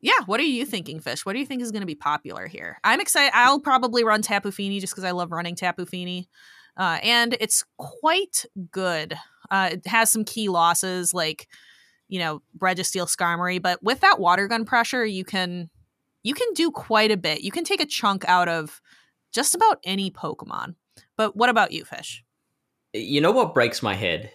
Yeah, 0.00 0.20
what 0.26 0.38
are 0.38 0.44
you 0.44 0.64
thinking, 0.64 1.00
Fish? 1.00 1.26
What 1.26 1.32
do 1.32 1.40
you 1.40 1.46
think 1.46 1.60
is 1.60 1.72
going 1.72 1.80
to 1.80 1.86
be 1.86 1.96
popular 1.96 2.46
here? 2.46 2.78
I'm 2.84 3.00
excited. 3.00 3.32
I'll 3.34 3.58
probably 3.58 4.04
run 4.04 4.22
Tapu 4.22 4.52
Fini 4.52 4.78
just 4.78 4.92
because 4.92 5.02
I 5.02 5.10
love 5.10 5.32
running 5.32 5.56
Tapu 5.56 5.86
Fini. 5.86 6.28
Uh, 6.76 7.00
and 7.02 7.36
it's 7.40 7.64
quite 7.78 8.44
good. 8.70 9.18
Uh, 9.50 9.70
it 9.72 9.86
has 9.88 10.12
some 10.12 10.24
key 10.24 10.48
losses 10.48 11.12
like, 11.12 11.48
you 12.08 12.18
know, 12.18 12.42
Registeel 12.58 13.06
Skarmory, 13.06 13.60
but 13.60 13.82
with 13.82 14.00
that 14.00 14.18
water 14.18 14.48
gun 14.48 14.64
pressure, 14.64 15.04
you 15.04 15.24
can 15.24 15.70
you 16.22 16.34
can 16.34 16.52
do 16.54 16.70
quite 16.70 17.10
a 17.10 17.16
bit. 17.16 17.42
You 17.42 17.50
can 17.50 17.64
take 17.64 17.80
a 17.80 17.86
chunk 17.86 18.24
out 18.28 18.48
of 18.48 18.80
just 19.32 19.54
about 19.54 19.80
any 19.84 20.10
Pokemon. 20.10 20.74
But 21.16 21.36
what 21.36 21.48
about 21.48 21.72
you, 21.72 21.84
Fish? 21.84 22.24
You 22.92 23.20
know 23.20 23.32
what 23.32 23.54
breaks 23.54 23.82
my 23.82 23.94
head 23.94 24.30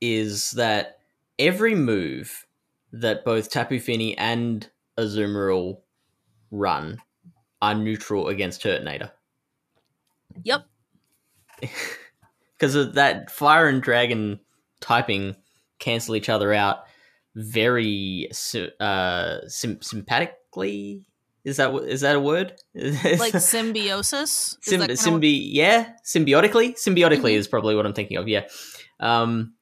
is 0.00 0.52
that 0.52 0.98
every 1.38 1.74
move 1.74 2.46
that 2.92 3.24
both 3.24 3.50
Tapu 3.50 3.80
Fini 3.80 4.16
and 4.16 4.68
Azumarill 4.98 5.78
run 6.50 6.98
are 7.60 7.74
neutral 7.74 8.28
against 8.28 8.62
Turtonator. 8.62 9.10
Yep 10.44 10.66
because 12.64 12.74
of 12.74 12.94
that 12.94 13.30
fire 13.30 13.68
and 13.68 13.82
dragon 13.82 14.40
typing 14.80 15.36
cancel 15.78 16.16
each 16.16 16.28
other 16.28 16.52
out 16.52 16.84
very 17.34 18.28
uh 18.80 19.38
sim- 19.46 19.82
sympathetically? 19.82 21.04
Is 21.44 21.58
that 21.58 21.74
is 21.86 22.00
that 22.00 22.16
a 22.16 22.20
word? 22.20 22.54
Like 22.74 23.34
symbiosis? 23.38 24.56
Sym- 24.62 24.80
symbi 24.80 25.40
yeah 25.52 25.92
symbiotically? 26.04 26.74
Symbiotically 26.74 27.32
mm-hmm. 27.32 27.38
is 27.38 27.48
probably 27.48 27.74
what 27.74 27.86
i'm 27.86 27.92
thinking 27.92 28.16
of 28.16 28.28
yeah. 28.28 28.42
Um 29.00 29.54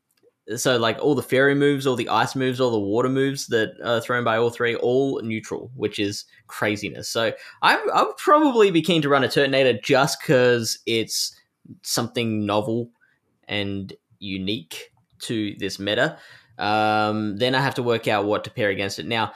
so 0.56 0.76
like 0.76 0.98
all 0.98 1.14
the 1.14 1.22
fairy 1.22 1.54
moves 1.54 1.86
all 1.86 1.96
the 1.96 2.08
ice 2.08 2.34
moves 2.34 2.60
all 2.60 2.72
the 2.72 2.78
water 2.78 3.08
moves 3.08 3.46
that 3.46 3.74
are 3.84 4.00
thrown 4.00 4.24
by 4.24 4.36
all 4.36 4.50
three 4.50 4.74
all 4.76 5.20
neutral 5.22 5.70
which 5.74 5.98
is 5.98 6.24
craziness. 6.46 7.08
So 7.08 7.32
i 7.62 7.76
i 7.94 8.02
would 8.02 8.16
probably 8.16 8.70
be 8.70 8.82
keen 8.82 9.02
to 9.02 9.08
run 9.08 9.24
a 9.24 9.28
turtonator 9.28 9.82
just 9.82 10.20
because 10.20 10.78
it's 10.86 11.34
something 11.82 12.44
novel 12.44 12.90
and 13.48 13.92
unique 14.18 14.92
to 15.20 15.54
this 15.58 15.78
meta. 15.78 16.18
Um, 16.58 17.36
then 17.36 17.54
I 17.54 17.60
have 17.60 17.74
to 17.76 17.82
work 17.82 18.08
out 18.08 18.24
what 18.24 18.44
to 18.44 18.50
pair 18.50 18.68
against 18.70 18.98
it. 18.98 19.06
Now, 19.06 19.32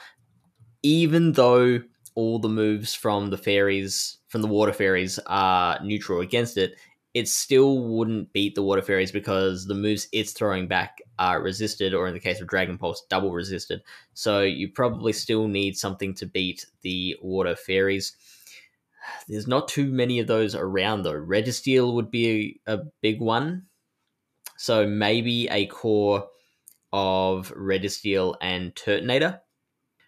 even 0.83 1.33
though 1.33 1.81
all 2.15 2.39
the 2.39 2.49
moves 2.49 2.93
from 2.93 3.29
the 3.29 3.37
fairies, 3.37 4.17
from 4.27 4.41
the 4.41 4.47
water 4.47 4.73
fairies, 4.73 5.19
are 5.27 5.79
neutral 5.83 6.21
against 6.21 6.57
it, 6.57 6.75
it 7.13 7.27
still 7.27 7.79
wouldn't 7.79 8.31
beat 8.31 8.53
the 8.53 8.61
water 8.61 8.81
fairies 8.81 9.11
because 9.11 9.65
the 9.65 9.73
moves 9.73 10.07
it's 10.11 10.33
throwing 10.33 10.67
back 10.67 10.99
are 11.17 11.41
resisted, 11.41 11.93
or 11.93 12.07
in 12.07 12.13
the 12.13 12.19
case 12.19 12.39
of 12.39 12.47
Dragon 12.47 12.77
Pulse, 12.77 13.03
double 13.09 13.31
resisted. 13.31 13.81
So 14.13 14.41
you 14.41 14.69
probably 14.69 15.13
still 15.13 15.47
need 15.47 15.77
something 15.77 16.13
to 16.15 16.25
beat 16.27 16.65
the 16.81 17.15
water 17.21 17.55
fairies. 17.55 18.15
There's 19.27 19.47
not 19.47 19.67
too 19.67 19.91
many 19.91 20.19
of 20.19 20.27
those 20.27 20.53
around 20.53 21.03
though. 21.03 21.13
Registeel 21.13 21.93
would 21.93 22.11
be 22.11 22.61
a, 22.67 22.75
a 22.75 22.83
big 23.01 23.19
one. 23.19 23.65
So 24.57 24.85
maybe 24.87 25.47
a 25.49 25.65
core 25.67 26.27
of 26.93 27.53
Registeel 27.55 28.35
and 28.41 28.73
Turtonator. 28.75 29.39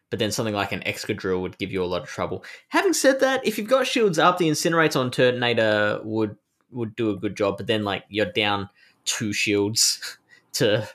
But 0.10 0.20
then 0.20 0.32
something 0.32 0.56
like 0.56 0.72
an 0.72 0.82
Excadrill 0.82 1.42
would 1.42 1.58
give 1.60 1.72
you 1.72 1.84
a 1.84 1.86
lot 1.86 2.02
of 2.02 2.08
trouble. 2.08 2.44
Having 2.70 2.94
said 2.94 3.20
that, 3.20 3.46
if 3.46 3.58
you've 3.58 3.68
got 3.68 3.86
shields 3.86 4.18
up, 4.18 4.38
the 4.38 4.50
Incinerates 4.50 5.00
on 5.00 5.12
Turtonator 5.12 6.04
would 6.04 6.36
would 6.72 6.96
do 6.96 7.12
a 7.12 7.16
good 7.16 7.36
job. 7.36 7.58
But 7.58 7.68
then 7.68 7.84
like 7.84 8.06
you're 8.10 8.32
down 8.32 8.70
two 9.06 9.34
shields 9.34 10.18
to 10.54 10.88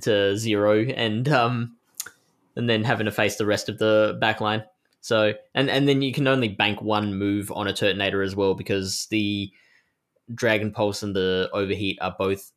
to 0.00 0.36
zero 0.36 0.80
and 0.82 1.28
um 1.28 1.76
and 2.56 2.68
then 2.68 2.82
having 2.82 3.04
to 3.04 3.12
face 3.12 3.36
the 3.36 3.46
rest 3.46 3.68
of 3.68 3.78
the 3.78 4.18
backline. 4.20 4.64
So 5.00 5.34
and 5.54 5.70
and 5.70 5.88
then 5.88 6.02
you 6.02 6.12
can 6.12 6.26
only 6.26 6.48
bank 6.48 6.82
one 6.82 7.14
move 7.14 7.52
on 7.52 7.68
a 7.68 7.72
Turtonator 7.72 8.24
as 8.24 8.34
well 8.34 8.54
because 8.54 9.06
the 9.10 9.52
Dragon 10.34 10.72
Pulse 10.72 11.02
and 11.02 11.14
the 11.14 11.48
Overheat 11.52 11.98
are 12.00 12.14
both 12.18 12.52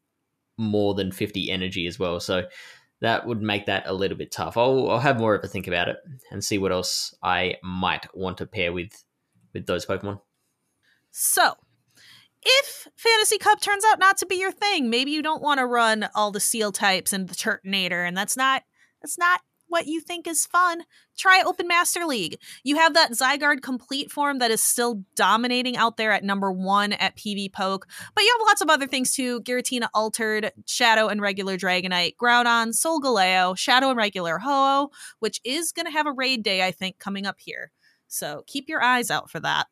more 0.62 0.94
than 0.94 1.12
50 1.12 1.50
energy 1.51 1.88
as 1.88 2.00
well. 2.00 2.20
So 2.20 2.44
that 3.01 3.25
would 3.25 3.41
make 3.41 3.65
that 3.65 3.84
a 3.88 3.94
little 3.94 4.18
bit 4.18 4.32
tough. 4.32 4.56
I'll, 4.56 4.89
I'll 4.89 5.00
have 5.00 5.20
more 5.20 5.36
of 5.36 5.44
a 5.44 5.48
think 5.48 5.68
about 5.68 5.89
it 5.89 5.98
and 6.32 6.44
see 6.44 6.58
what 6.58 6.72
else 6.72 7.13
I 7.22 7.56
might 7.63 8.06
want 8.15 8.38
to 8.38 8.46
pair 8.46 8.72
with 8.72 9.03
with 9.53 9.65
those 9.65 9.86
Pokemon. 9.86 10.22
So, 11.12 11.56
if 12.41 12.88
Fantasy 12.96 13.38
Cup 13.38 13.60
turns 13.60 13.84
out 13.84 14.00
not 14.00 14.18
to 14.20 14.25
be 14.25 14.36
your 14.36 14.51
thing, 14.51 14.89
maybe 14.89 15.12
you 15.12 15.22
don't 15.22 15.41
want 15.41 15.60
to 15.60 15.65
run 15.65 16.08
all 16.15 16.32
the 16.32 16.39
Steel 16.39 16.72
types 16.72 17.12
and 17.12 17.27
the 17.27 17.36
Turtonator, 17.36 18.08
and 18.08 18.15
that's 18.15 18.38
not 18.38 18.63
that's 19.01 19.18
not 19.18 19.41
what 19.72 19.88
you 19.88 20.01
think 20.01 20.28
is 20.28 20.46
fun, 20.46 20.84
try 21.18 21.42
Open 21.46 21.68
Master 21.68 22.06
League. 22.06 22.38
You 22.63 22.75
have 22.75 22.94
that 22.94 23.12
Zygarde 23.12 23.62
complete 23.62 24.12
form 24.12 24.40
that 24.40 24.51
is 24.51 24.62
still 24.62 25.04
dominating 25.16 25.78
out 25.78 25.98
there 25.98 26.12
at 26.12 26.24
number 26.24 26.51
one 26.51 26.94
at 26.94 27.16
PvPoke, 27.16 27.84
but 28.13 28.24
you 28.24 28.38
have 28.38 28.48
lots 28.48 28.62
of 28.62 28.70
other 28.70 28.88
things 28.88 29.16
too 29.16 29.42
Giratina 29.42 29.88
Altered, 29.94 30.51
Shadow 30.66 31.08
and 31.08 31.22
regular 31.22 31.58
Dragonite, 31.58 32.16
Groudon, 32.22 32.70
Solgaleo, 32.70 33.58
Shadow 33.58 33.90
and 33.90 33.98
regular 33.98 34.38
Ho-Oh, 34.38 34.92
which 35.20 35.40
is 35.44 35.72
going 35.72 35.86
to 35.86 35.92
have 35.92 36.06
a 36.06 36.12
raid 36.12 36.44
day, 36.44 36.63
I 36.66 36.72
think, 36.72 37.00
coming 37.00 37.25
up 37.25 37.40
here. 37.40 37.72
So 38.08 38.44
keep 38.46 38.68
your 38.68 38.84
eyes 38.84 39.10
out 39.10 39.32
for 39.32 39.40
that. 39.40 39.68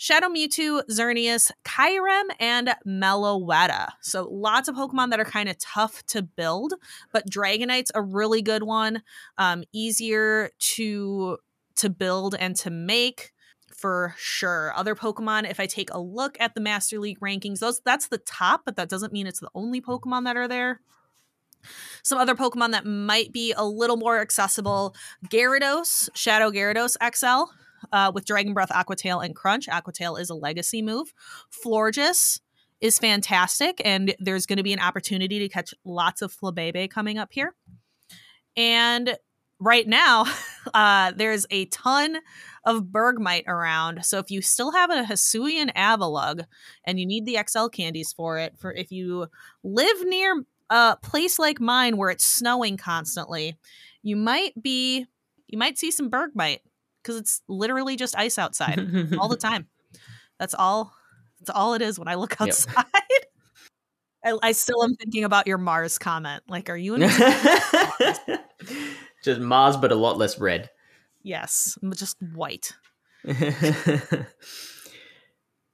Shadow 0.00 0.28
Mewtwo, 0.28 0.82
Xerneas, 0.90 1.50
Kyurem, 1.62 2.24
and 2.40 2.74
Meloetta. 2.86 3.88
So 4.00 4.26
lots 4.30 4.66
of 4.66 4.74
Pokemon 4.74 5.10
that 5.10 5.20
are 5.20 5.26
kind 5.26 5.46
of 5.46 5.58
tough 5.58 6.02
to 6.06 6.22
build, 6.22 6.72
but 7.12 7.28
Dragonite's 7.28 7.92
a 7.94 8.00
really 8.00 8.40
good 8.40 8.62
one. 8.62 9.02
Um, 9.36 9.62
easier 9.74 10.52
to 10.76 11.36
to 11.76 11.90
build 11.90 12.34
and 12.34 12.56
to 12.56 12.70
make 12.70 13.32
for 13.76 14.14
sure. 14.16 14.72
Other 14.74 14.94
Pokemon, 14.94 15.50
if 15.50 15.60
I 15.60 15.66
take 15.66 15.92
a 15.92 16.00
look 16.00 16.34
at 16.40 16.54
the 16.54 16.62
Master 16.62 16.98
League 16.98 17.20
rankings, 17.20 17.58
those 17.58 17.82
that's 17.84 18.08
the 18.08 18.16
top, 18.16 18.62
but 18.64 18.76
that 18.76 18.88
doesn't 18.88 19.12
mean 19.12 19.26
it's 19.26 19.40
the 19.40 19.50
only 19.54 19.82
Pokemon 19.82 20.24
that 20.24 20.34
are 20.34 20.48
there. 20.48 20.80
Some 22.02 22.16
other 22.16 22.34
Pokemon 22.34 22.70
that 22.70 22.86
might 22.86 23.32
be 23.32 23.52
a 23.54 23.66
little 23.66 23.98
more 23.98 24.18
accessible 24.18 24.94
Gyarados, 25.28 26.08
Shadow 26.14 26.50
Gyarados 26.50 26.96
XL 27.14 27.52
uh, 27.92 28.12
with 28.14 28.24
Dragon 28.24 28.54
Breath, 28.54 28.72
Aqua 28.72 28.96
Tail, 28.96 29.20
and 29.20 29.34
Crunch. 29.34 29.68
Aqua 29.68 29.92
Tail 29.92 30.16
is 30.16 30.30
a 30.30 30.34
legacy 30.34 30.82
move. 30.82 31.12
Florges 31.50 32.40
is 32.80 32.98
fantastic, 32.98 33.80
and 33.84 34.14
there's 34.18 34.46
going 34.46 34.56
to 34.56 34.62
be 34.62 34.72
an 34.72 34.80
opportunity 34.80 35.38
to 35.38 35.48
catch 35.48 35.74
lots 35.84 36.22
of 36.22 36.32
Flabebe 36.32 36.90
coming 36.90 37.18
up 37.18 37.28
here. 37.32 37.54
And 38.56 39.16
right 39.58 39.86
now, 39.86 40.26
uh, 40.74 41.12
there's 41.14 41.46
a 41.50 41.66
ton 41.66 42.18
of 42.64 42.84
Bergmite 42.84 43.46
around. 43.46 44.04
So 44.04 44.18
if 44.18 44.30
you 44.30 44.42
still 44.42 44.72
have 44.72 44.90
a 44.90 45.04
Hisuian 45.04 45.72
Avalugg 45.74 46.44
and 46.84 46.98
you 46.98 47.06
need 47.06 47.26
the 47.26 47.38
XL 47.46 47.68
candies 47.68 48.12
for 48.12 48.38
it, 48.38 48.58
for 48.58 48.72
if 48.72 48.90
you 48.90 49.28
live 49.62 50.06
near 50.06 50.44
a 50.70 50.96
place 51.02 51.38
like 51.38 51.60
mine 51.60 51.96
where 51.96 52.10
it's 52.10 52.24
snowing 52.24 52.76
constantly, 52.76 53.56
you 54.02 54.16
might 54.16 54.60
be 54.60 55.06
you 55.46 55.58
might 55.58 55.78
see 55.78 55.90
some 55.90 56.10
Bergmite 56.10 56.60
because 57.10 57.20
it's 57.20 57.42
literally 57.48 57.96
just 57.96 58.16
ice 58.16 58.38
outside 58.38 58.78
all 59.18 59.28
the 59.28 59.36
time. 59.40 59.66
That's 60.38 60.54
all. 60.54 60.94
That's 61.40 61.50
all 61.50 61.74
it 61.74 61.82
is 61.82 61.98
when 61.98 62.08
I 62.08 62.14
look 62.14 62.40
outside. 62.40 62.72
Yep. 62.76 62.86
I, 64.24 64.38
I, 64.48 64.52
still 64.52 64.84
am 64.84 64.94
thinking 64.96 65.24
about 65.24 65.46
your 65.46 65.56
Mars 65.56 65.96
comment. 65.96 66.42
Like, 66.46 66.68
are 66.68 66.76
you 66.76 66.94
in? 66.94 67.00
just 69.24 69.40
Mars, 69.40 69.78
but 69.78 69.92
a 69.92 69.94
lot 69.94 70.18
less 70.18 70.38
red. 70.38 70.68
Yes, 71.22 71.78
just 71.96 72.18
white. 72.34 72.72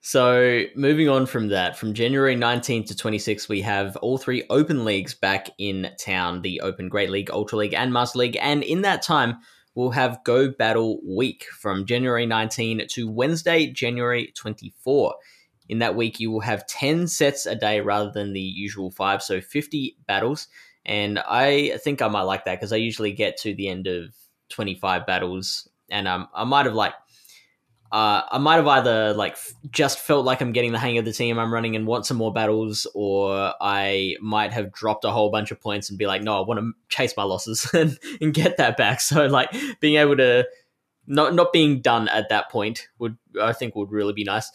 so 0.01 0.63
moving 0.77 1.09
on 1.09 1.27
from 1.27 1.49
that, 1.49 1.77
from 1.77 1.93
January 1.93 2.37
19th 2.37 2.87
to 2.87 2.97
26, 2.97 3.49
we 3.49 3.63
have 3.63 3.97
all 3.97 4.17
three 4.17 4.45
open 4.49 4.85
leagues 4.85 5.15
back 5.15 5.49
in 5.59 5.91
town: 5.99 6.43
the 6.43 6.61
Open 6.61 6.89
Great 6.89 7.11
League, 7.11 7.33
Ultra 7.33 7.59
League, 7.59 7.75
and 7.75 7.93
Master 7.93 8.21
League. 8.21 8.39
And 8.41 8.63
in 8.63 8.83
that 8.83 9.03
time, 9.03 9.39
we'll 9.77 9.91
have 9.91 10.25
Go 10.25 10.51
Battle 10.51 10.99
Week 11.07 11.47
from 11.57 11.87
January 11.87 12.27
19 12.27 12.89
to 12.89 13.09
Wednesday, 13.09 13.69
January 13.69 14.33
24. 14.35 15.15
In 15.69 15.79
that 15.79 15.95
week, 15.95 16.19
you 16.19 16.33
will 16.33 16.41
have 16.41 16.67
10 16.67 17.07
sets 17.07 17.47
a 17.47 17.55
day 17.55 17.81
rather 17.81 18.11
than 18.11 18.33
the 18.33 18.41
usual 18.41 18.91
five, 18.91 19.23
so 19.23 19.41
50 19.41 19.97
battles. 20.09 20.49
And 20.85 21.21
I 21.21 21.79
think 21.85 22.03
I 22.03 22.09
might 22.09 22.23
like 22.23 22.45
that 22.47 22.57
because 22.57 22.73
I 22.73 22.77
usually 22.77 23.13
get 23.13 23.37
to 23.39 23.55
the 23.55 23.69
end 23.69 23.87
of 23.87 24.15
25 24.49 25.07
battles 25.07 25.69
and 25.91 26.09
um, 26.09 26.29
I 26.35 26.45
might 26.45 26.67
have 26.67 26.75
like 26.75 26.95
uh, 27.93 28.23
I 28.31 28.39
might 28.39 28.57
have 28.57 28.67
either 28.67 29.15
like 29.15 29.33
f- 29.33 29.55
just 29.71 30.01
felt 30.01 30.25
like 30.25 30.41
I'm 30.41 30.53
getting 30.53 30.73
the 30.73 30.79
hang 30.79 30.99
of 30.99 31.05
the 31.05 31.13
team 31.13 31.39
I'm 31.39 31.53
running 31.53 31.77
and 31.77 31.87
want 31.87 32.05
some 32.05 32.17
more 32.17 32.33
battles, 32.33 32.87
or 32.95 33.55
I 33.61 34.17
might 34.21 34.53
have 34.53 34.73
dropped 34.73 35.05
a 35.05 35.11
whole 35.11 35.31
bunch 35.31 35.51
of 35.53 35.61
points 35.61 35.89
and 35.89 35.99
be 35.99 36.07
like, 36.07 36.23
no, 36.23 36.43
I 36.43 36.47
want 36.47 36.61
to 36.61 36.73
chase 36.89 37.15
my 37.17 37.23
losses 37.23 37.69
and, 37.75 37.99
and 38.21 38.35
get 38.35 38.57
that 38.57 38.77
back. 38.77 39.01
So 39.07 39.27
like 39.27 39.55
being 39.81 39.97
able 39.97 40.17
to 40.17 40.47
not 41.07 41.35
not 41.35 41.53
being 41.53 41.81
done 41.81 42.09
at 42.09 42.29
that 42.31 42.51
point 42.51 42.89
would 42.99 43.17
I 43.41 43.53
think 43.53 43.77
would 43.77 43.93
really 43.93 44.13
be 44.13 44.25
nice. 44.25 44.51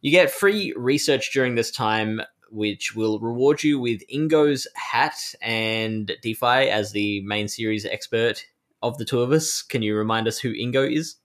You 0.00 0.10
get 0.10 0.30
free 0.30 0.72
research 0.76 1.30
during 1.32 1.54
this 1.54 1.70
time, 1.70 2.22
which 2.50 2.94
will 2.96 3.18
reward 3.20 3.62
you 3.62 3.78
with 3.78 4.02
Ingo's 4.12 4.66
hat 4.74 5.16
and 5.42 6.10
DPhiE 6.24 6.68
as 6.68 6.92
the 6.92 7.20
main 7.22 7.48
series 7.48 7.84
expert 7.84 8.44
of 8.82 8.98
the 8.98 9.04
two 9.04 9.20
of 9.20 9.30
us. 9.30 9.62
Can 9.62 9.82
you 9.82 9.94
remind 9.96 10.26
us 10.26 10.38
who 10.38 10.52
Ingo 10.54 10.90
is? 10.90 11.16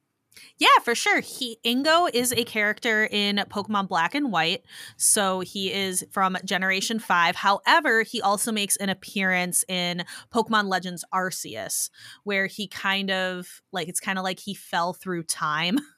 Yeah, 0.57 0.67
for 0.83 0.95
sure. 0.95 1.21
He 1.21 1.59
Ingo 1.65 2.09
is 2.13 2.33
a 2.33 2.43
character 2.43 3.07
in 3.09 3.37
Pokemon 3.49 3.87
Black 3.87 4.15
and 4.15 4.31
White. 4.31 4.63
So 4.95 5.41
he 5.41 5.71
is 5.71 6.05
from 6.11 6.37
Generation 6.43 6.99
5. 6.99 7.35
However, 7.35 8.03
he 8.03 8.21
also 8.21 8.51
makes 8.51 8.75
an 8.77 8.89
appearance 8.89 9.63
in 9.67 10.03
Pokemon 10.33 10.67
Legends 10.67 11.05
Arceus, 11.13 11.89
where 12.23 12.47
he 12.47 12.67
kind 12.67 13.11
of 13.11 13.61
like 13.71 13.87
it's 13.87 13.99
kind 13.99 14.17
of 14.17 14.23
like 14.23 14.39
he 14.39 14.53
fell 14.53 14.93
through 14.93 15.23
time. 15.23 15.77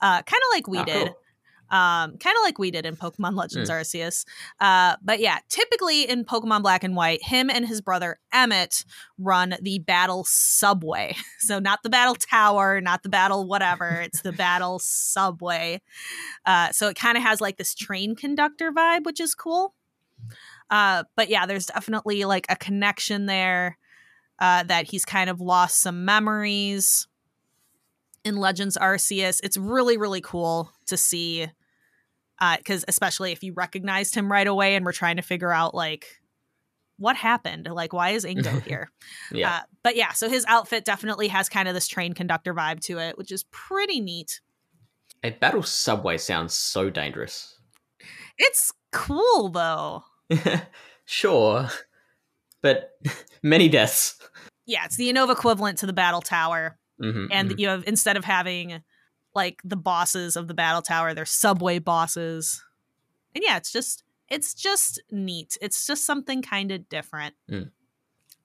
Uh, 0.00 0.22
kind 0.22 0.24
of 0.24 0.54
like 0.54 0.68
we 0.68 0.78
oh, 0.78 0.84
did. 0.84 1.06
Cool 1.08 1.16
um, 1.70 2.16
kind 2.18 2.36
of 2.36 2.42
like 2.42 2.58
we 2.58 2.70
did 2.70 2.86
in 2.86 2.96
Pokemon 2.96 3.34
Legends 3.34 3.70
mm. 3.70 3.74
Arceus. 3.74 4.24
Uh, 4.60 4.96
but 5.02 5.20
yeah, 5.20 5.38
typically 5.48 6.08
in 6.08 6.24
Pokemon 6.24 6.62
Black 6.62 6.84
and 6.84 6.94
White, 6.94 7.22
him 7.22 7.50
and 7.50 7.66
his 7.66 7.80
brother 7.80 8.18
Emmett 8.32 8.84
run 9.18 9.56
the 9.60 9.78
battle 9.80 10.24
subway. 10.26 11.16
So 11.38 11.60
not 11.60 11.84
the 11.84 11.90
battle 11.90 12.16
tower, 12.16 12.80
not 12.80 13.04
the 13.04 13.08
battle 13.08 13.46
whatever. 13.46 14.00
it's 14.00 14.22
the 14.22 14.32
battle 14.32 14.80
subway. 14.80 15.80
Uh, 16.44 16.72
so 16.72 16.88
it 16.88 16.96
kind 16.96 17.16
of 17.16 17.22
has 17.22 17.40
like 17.40 17.56
this 17.56 17.72
train 17.72 18.16
conductor 18.16 18.72
vibe, 18.72 19.04
which 19.04 19.20
is 19.20 19.34
cool. 19.34 19.74
Uh, 20.70 21.04
but 21.14 21.28
yeah, 21.28 21.46
there's 21.46 21.66
definitely 21.66 22.24
like 22.24 22.46
a 22.48 22.56
connection 22.56 23.26
there. 23.26 23.78
Uh, 24.38 24.64
that 24.64 24.86
he's 24.86 25.04
kind 25.04 25.30
of 25.30 25.40
lost 25.40 25.80
some 25.80 26.04
memories 26.04 27.06
in 28.26 28.36
Legends 28.36 28.76
Arceus. 28.76 29.40
It's 29.42 29.56
really, 29.56 29.96
really 29.96 30.20
cool 30.20 30.70
to 30.86 30.96
see. 30.96 31.48
Because 32.38 32.82
uh, 32.84 32.86
especially 32.88 33.32
if 33.32 33.42
you 33.42 33.52
recognized 33.54 34.14
him 34.14 34.30
right 34.30 34.46
away 34.46 34.76
and 34.76 34.84
we're 34.84 34.92
trying 34.92 35.16
to 35.16 35.22
figure 35.22 35.52
out 35.52 35.74
like 35.74 36.06
what 36.98 37.16
happened, 37.16 37.68
like 37.70 37.92
why 37.92 38.10
is 38.10 38.24
Ingo 38.24 38.62
here? 38.66 38.90
yeah. 39.32 39.56
Uh, 39.56 39.60
but 39.82 39.96
yeah, 39.96 40.12
so 40.12 40.28
his 40.28 40.44
outfit 40.48 40.84
definitely 40.84 41.28
has 41.28 41.48
kind 41.48 41.68
of 41.68 41.74
this 41.74 41.88
train 41.88 42.12
conductor 42.12 42.54
vibe 42.54 42.80
to 42.80 42.98
it, 42.98 43.18
which 43.18 43.32
is 43.32 43.44
pretty 43.50 44.00
neat. 44.00 44.40
A 45.22 45.30
battle 45.30 45.62
subway 45.62 46.18
sounds 46.18 46.54
so 46.54 46.90
dangerous. 46.90 47.58
It's 48.38 48.72
cool 48.92 49.48
though. 49.48 50.04
sure, 51.04 51.68
but 52.62 52.90
many 53.42 53.68
deaths. 53.68 54.18
Yeah, 54.66 54.84
it's 54.84 54.96
the 54.96 55.12
Unova 55.12 55.32
equivalent 55.32 55.78
to 55.78 55.86
the 55.86 55.92
battle 55.92 56.20
tower. 56.20 56.78
Mm-hmm, 57.02 57.26
and 57.30 57.50
mm-hmm. 57.50 57.60
you 57.60 57.68
have 57.68 57.84
instead 57.86 58.16
of 58.16 58.24
having 58.24 58.82
like 59.36 59.60
the 59.62 59.76
bosses 59.76 60.34
of 60.34 60.48
the 60.48 60.54
battle 60.54 60.82
tower, 60.82 61.14
they're 61.14 61.26
subway 61.26 61.78
bosses. 61.78 62.64
And 63.34 63.44
yeah, 63.46 63.58
it's 63.58 63.70
just 63.70 64.02
it's 64.28 64.54
just 64.54 65.00
neat. 65.12 65.56
It's 65.60 65.86
just 65.86 66.04
something 66.04 66.42
kind 66.42 66.72
of 66.72 66.88
different. 66.88 67.34
Mm. 67.48 67.70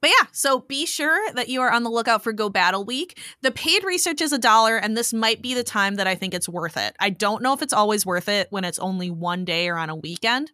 But 0.01 0.09
yeah, 0.09 0.27
so 0.31 0.59
be 0.59 0.85
sure 0.85 1.31
that 1.33 1.47
you 1.47 1.61
are 1.61 1.71
on 1.71 1.83
the 1.83 1.89
lookout 1.89 2.23
for 2.23 2.33
Go 2.33 2.49
Battle 2.49 2.83
Week. 2.83 3.19
The 3.41 3.51
paid 3.51 3.83
research 3.83 4.19
is 4.19 4.33
a 4.33 4.39
dollar, 4.39 4.77
and 4.77 4.97
this 4.97 5.13
might 5.13 5.41
be 5.41 5.53
the 5.53 5.63
time 5.63 5.95
that 5.95 6.07
I 6.07 6.15
think 6.15 6.33
it's 6.33 6.49
worth 6.49 6.75
it. 6.75 6.95
I 6.99 7.11
don't 7.11 7.43
know 7.43 7.53
if 7.53 7.61
it's 7.61 7.73
always 7.73 8.05
worth 8.05 8.27
it 8.27 8.47
when 8.49 8.63
it's 8.63 8.79
only 8.79 9.11
one 9.11 9.45
day 9.45 9.69
or 9.69 9.77
on 9.77 9.91
a 9.91 9.95
weekend, 9.95 10.51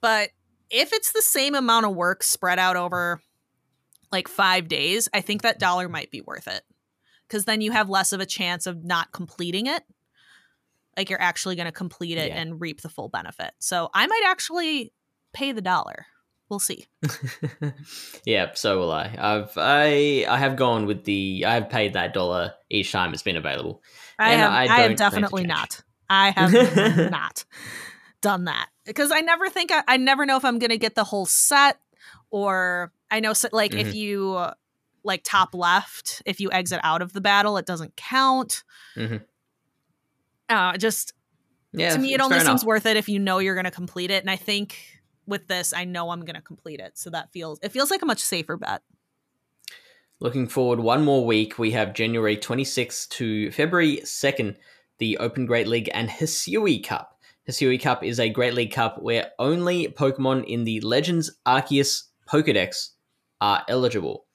but 0.00 0.30
if 0.70 0.92
it's 0.94 1.12
the 1.12 1.22
same 1.22 1.54
amount 1.54 1.86
of 1.86 1.94
work 1.94 2.22
spread 2.22 2.58
out 2.58 2.76
over 2.76 3.20
like 4.10 4.26
five 4.26 4.68
days, 4.68 5.08
I 5.12 5.20
think 5.20 5.42
that 5.42 5.58
dollar 5.58 5.88
might 5.88 6.10
be 6.10 6.22
worth 6.22 6.48
it 6.48 6.62
because 7.26 7.44
then 7.44 7.60
you 7.60 7.72
have 7.72 7.88
less 7.88 8.12
of 8.12 8.20
a 8.20 8.26
chance 8.26 8.66
of 8.66 8.84
not 8.84 9.12
completing 9.12 9.66
it. 9.66 9.82
Like 10.96 11.10
you're 11.10 11.20
actually 11.20 11.56
going 11.56 11.66
to 11.66 11.72
complete 11.72 12.16
it 12.16 12.28
yeah. 12.28 12.36
and 12.36 12.60
reap 12.60 12.80
the 12.80 12.88
full 12.88 13.08
benefit. 13.08 13.52
So 13.58 13.90
I 13.92 14.06
might 14.06 14.22
actually 14.26 14.92
pay 15.32 15.52
the 15.52 15.60
dollar. 15.60 16.06
We'll 16.48 16.58
see. 16.60 16.86
yeah, 18.24 18.52
so 18.54 18.78
will 18.78 18.92
I. 18.92 19.14
I've 19.18 19.52
I 19.56 20.24
I 20.28 20.38
have 20.38 20.56
gone 20.56 20.86
with 20.86 21.04
the 21.04 21.44
I 21.46 21.54
have 21.54 21.68
paid 21.68 21.94
that 21.94 22.14
dollar 22.14 22.54
each 22.70 22.92
time 22.92 23.12
it's 23.12 23.22
been 23.22 23.36
available. 23.36 23.82
I 24.18 24.34
have 24.34 24.52
I, 24.52 24.62
I 24.62 24.80
have 24.82 24.96
definitely 24.96 25.44
not. 25.44 25.82
I 26.08 26.30
have 26.30 26.52
not 27.10 27.44
done 28.20 28.44
that 28.44 28.68
because 28.84 29.10
I 29.10 29.20
never 29.22 29.48
think 29.48 29.72
I, 29.72 29.82
I 29.88 29.96
never 29.96 30.24
know 30.24 30.36
if 30.36 30.44
I'm 30.44 30.60
going 30.60 30.70
to 30.70 30.78
get 30.78 30.94
the 30.94 31.02
whole 31.02 31.26
set 31.26 31.80
or 32.30 32.92
I 33.10 33.20
know 33.20 33.34
like 33.52 33.72
mm-hmm. 33.72 33.88
if 33.88 33.94
you 33.94 34.46
like 35.06 35.22
top 35.24 35.54
left 35.54 36.22
if 36.26 36.40
you 36.40 36.50
exit 36.52 36.80
out 36.82 37.02
of 37.02 37.12
the 37.12 37.20
battle 37.20 37.56
it 37.56 37.66
doesn't 37.66 37.94
count 37.96 38.64
mm-hmm. 38.96 39.16
uh 40.48 40.76
just 40.76 41.12
yeah, 41.72 41.90
to 41.90 41.98
me 41.98 42.14
it 42.14 42.20
only 42.20 42.38
seems 42.38 42.48
enough. 42.48 42.64
worth 42.64 42.86
it 42.86 42.96
if 42.96 43.08
you 43.08 43.18
know 43.18 43.38
you're 43.38 43.54
going 43.54 43.64
to 43.64 43.70
complete 43.70 44.10
it 44.10 44.22
and 44.22 44.30
i 44.30 44.36
think 44.36 45.00
with 45.26 45.46
this 45.48 45.72
i 45.72 45.84
know 45.84 46.10
i'm 46.10 46.20
going 46.20 46.34
to 46.34 46.42
complete 46.42 46.80
it 46.80 46.96
so 46.96 47.10
that 47.10 47.30
feels 47.32 47.58
it 47.62 47.70
feels 47.70 47.90
like 47.90 48.02
a 48.02 48.06
much 48.06 48.20
safer 48.20 48.56
bet 48.56 48.82
looking 50.20 50.46
forward 50.46 50.80
one 50.80 51.04
more 51.04 51.24
week 51.24 51.58
we 51.58 51.70
have 51.72 51.92
january 51.92 52.36
26th 52.36 53.08
to 53.08 53.50
february 53.50 53.98
2nd 54.04 54.56
the 54.98 55.18
open 55.18 55.46
great 55.46 55.66
league 55.66 55.90
and 55.92 56.08
hisui 56.08 56.82
cup 56.82 57.16
Hisui 57.48 57.80
Cup 57.80 58.02
is 58.02 58.18
a 58.18 58.28
Great 58.28 58.54
League 58.54 58.72
Cup 58.72 59.00
where 59.00 59.30
only 59.38 59.86
Pokemon 59.86 60.44
in 60.46 60.64
the 60.64 60.80
Legends 60.80 61.30
Arceus 61.46 62.04
Pokedex 62.28 62.90
are 63.40 63.64
eligible. 63.68 64.25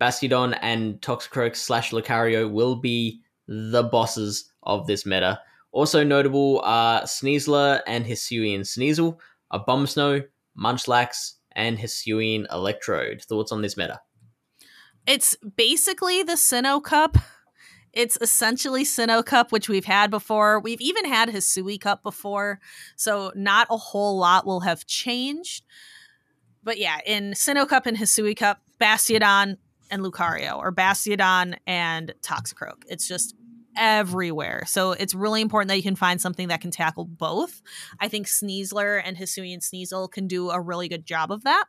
Bastiodon 0.00 0.58
and 0.62 1.00
Toxicroak 1.00 1.54
slash 1.54 1.90
Lucario 1.90 2.50
will 2.50 2.76
be 2.76 3.20
the 3.46 3.82
bosses 3.82 4.50
of 4.62 4.86
this 4.86 5.04
meta. 5.04 5.40
Also 5.72 6.02
notable 6.02 6.60
are 6.64 7.02
Sneasler 7.02 7.80
and 7.86 8.04
Hisuian 8.04 8.60
Sneasel, 8.60 9.18
Abomasnow, 9.52 10.24
Munchlax, 10.58 11.34
and 11.52 11.78
Hisuian 11.78 12.46
Electrode. 12.52 13.22
Thoughts 13.22 13.52
on 13.52 13.62
this 13.62 13.76
meta? 13.76 14.00
It's 15.06 15.36
basically 15.56 16.22
the 16.22 16.32
Sinnoh 16.32 16.82
Cup. 16.82 17.16
It's 17.92 18.16
essentially 18.20 18.84
Sinnoh 18.84 19.24
Cup, 19.24 19.50
which 19.50 19.68
we've 19.68 19.84
had 19.84 20.10
before. 20.10 20.60
We've 20.60 20.80
even 20.80 21.04
had 21.04 21.28
Hisui 21.28 21.80
Cup 21.80 22.02
before, 22.02 22.60
so 22.96 23.32
not 23.34 23.66
a 23.70 23.76
whole 23.76 24.16
lot 24.16 24.46
will 24.46 24.60
have 24.60 24.86
changed. 24.86 25.64
But 26.62 26.78
yeah, 26.78 26.98
in 27.04 27.32
Sinnoh 27.32 27.68
Cup 27.68 27.86
and 27.86 27.96
Hisui 27.96 28.36
Cup, 28.36 28.60
Bastiodon, 28.80 29.56
and 29.90 30.02
Lucario 30.02 30.58
or 30.58 30.72
Bastiodon 30.72 31.56
and 31.66 32.14
Toxicroak. 32.22 32.84
It's 32.88 33.06
just 33.06 33.34
everywhere. 33.76 34.64
So 34.66 34.92
it's 34.92 35.14
really 35.14 35.40
important 35.40 35.68
that 35.68 35.76
you 35.76 35.82
can 35.82 35.96
find 35.96 36.20
something 36.20 36.48
that 36.48 36.60
can 36.60 36.70
tackle 36.70 37.04
both. 37.04 37.62
I 37.98 38.08
think 38.08 38.26
Sneasler 38.26 39.00
and 39.04 39.16
Hisuian 39.16 39.58
Sneasel 39.58 40.10
can 40.10 40.26
do 40.26 40.50
a 40.50 40.60
really 40.60 40.88
good 40.88 41.06
job 41.06 41.30
of 41.30 41.44
that. 41.44 41.64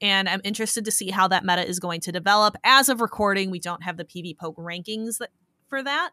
And 0.00 0.28
I'm 0.28 0.40
interested 0.44 0.84
to 0.86 0.90
see 0.90 1.10
how 1.10 1.28
that 1.28 1.44
meta 1.44 1.66
is 1.66 1.78
going 1.78 2.00
to 2.02 2.12
develop. 2.12 2.56
As 2.64 2.88
of 2.88 3.00
recording, 3.00 3.50
we 3.50 3.60
don't 3.60 3.82
have 3.82 3.96
the 3.96 4.04
PvPoke 4.04 4.56
rankings 4.56 5.18
that, 5.18 5.30
for 5.68 5.82
that, 5.82 6.10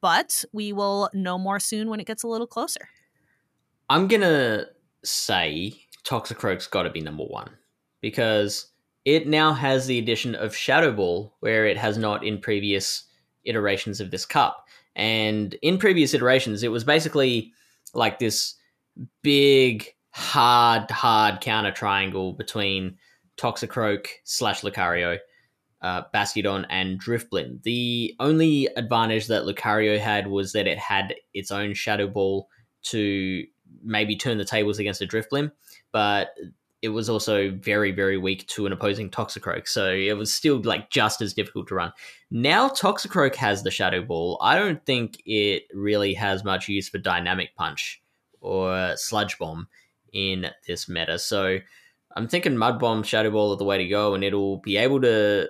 but 0.00 0.44
we 0.52 0.72
will 0.72 1.10
know 1.12 1.38
more 1.38 1.58
soon 1.58 1.88
when 1.88 2.00
it 2.00 2.06
gets 2.06 2.22
a 2.22 2.28
little 2.28 2.46
closer. 2.46 2.88
I'm 3.88 4.08
going 4.08 4.20
to 4.20 4.68
say 5.04 5.72
Toxicroak's 6.04 6.66
got 6.66 6.82
to 6.82 6.90
be 6.90 7.00
number 7.00 7.24
one 7.24 7.50
because 8.00 8.66
it 9.06 9.28
now 9.28 9.54
has 9.54 9.86
the 9.86 9.98
addition 10.00 10.34
of 10.34 10.54
Shadow 10.54 10.92
Ball, 10.92 11.32
where 11.38 11.64
it 11.64 11.78
has 11.78 11.96
not 11.96 12.24
in 12.24 12.40
previous 12.40 13.04
iterations 13.44 14.00
of 14.00 14.10
this 14.10 14.26
cup. 14.26 14.66
And 14.96 15.54
in 15.62 15.78
previous 15.78 16.12
iterations, 16.12 16.64
it 16.64 16.72
was 16.72 16.82
basically 16.82 17.52
like 17.94 18.18
this 18.18 18.56
big, 19.22 19.86
hard, 20.10 20.90
hard 20.90 21.40
counter 21.40 21.70
triangle 21.70 22.32
between 22.32 22.98
Toxicroak 23.36 24.08
slash 24.24 24.62
Lucario, 24.62 25.18
uh, 25.82 26.02
Bastiodon, 26.12 26.66
and 26.68 27.00
Drifblim. 27.00 27.62
The 27.62 28.12
only 28.18 28.66
advantage 28.76 29.28
that 29.28 29.44
Lucario 29.44 30.00
had 30.00 30.26
was 30.26 30.50
that 30.52 30.66
it 30.66 30.78
had 30.78 31.14
its 31.32 31.52
own 31.52 31.74
Shadow 31.74 32.08
Ball 32.08 32.48
to 32.84 33.44
maybe 33.84 34.16
turn 34.16 34.38
the 34.38 34.44
tables 34.44 34.80
against 34.80 35.02
a 35.02 35.06
Drifblim, 35.06 35.52
but 35.92 36.30
it 36.82 36.90
was 36.90 37.08
also 37.08 37.50
very, 37.50 37.90
very 37.90 38.16
weak 38.16 38.46
to 38.48 38.66
an 38.66 38.72
opposing 38.72 39.10
Toxicroak, 39.10 39.66
so 39.66 39.90
it 39.90 40.16
was 40.16 40.32
still 40.32 40.60
like 40.62 40.90
just 40.90 41.20
as 41.20 41.34
difficult 41.34 41.68
to 41.68 41.74
run. 41.74 41.92
Now 42.30 42.68
Toxicroak 42.68 43.34
has 43.36 43.62
the 43.62 43.70
Shadow 43.70 44.02
Ball. 44.02 44.38
I 44.40 44.58
don't 44.58 44.84
think 44.84 45.20
it 45.24 45.64
really 45.74 46.14
has 46.14 46.44
much 46.44 46.68
use 46.68 46.88
for 46.88 46.98
Dynamic 46.98 47.54
Punch 47.56 48.02
or 48.40 48.94
Sludge 48.96 49.38
Bomb 49.38 49.68
in 50.12 50.50
this 50.66 50.88
meta, 50.88 51.18
so 51.18 51.58
I'm 52.16 52.28
thinking 52.28 52.56
Mud 52.56 52.78
Bomb, 52.78 53.02
Shadow 53.02 53.30
Ball 53.30 53.52
are 53.52 53.56
the 53.56 53.64
way 53.64 53.76
to 53.78 53.86
go, 53.86 54.14
and 54.14 54.24
it'll 54.24 54.56
be 54.58 54.78
able 54.78 55.02
to 55.02 55.48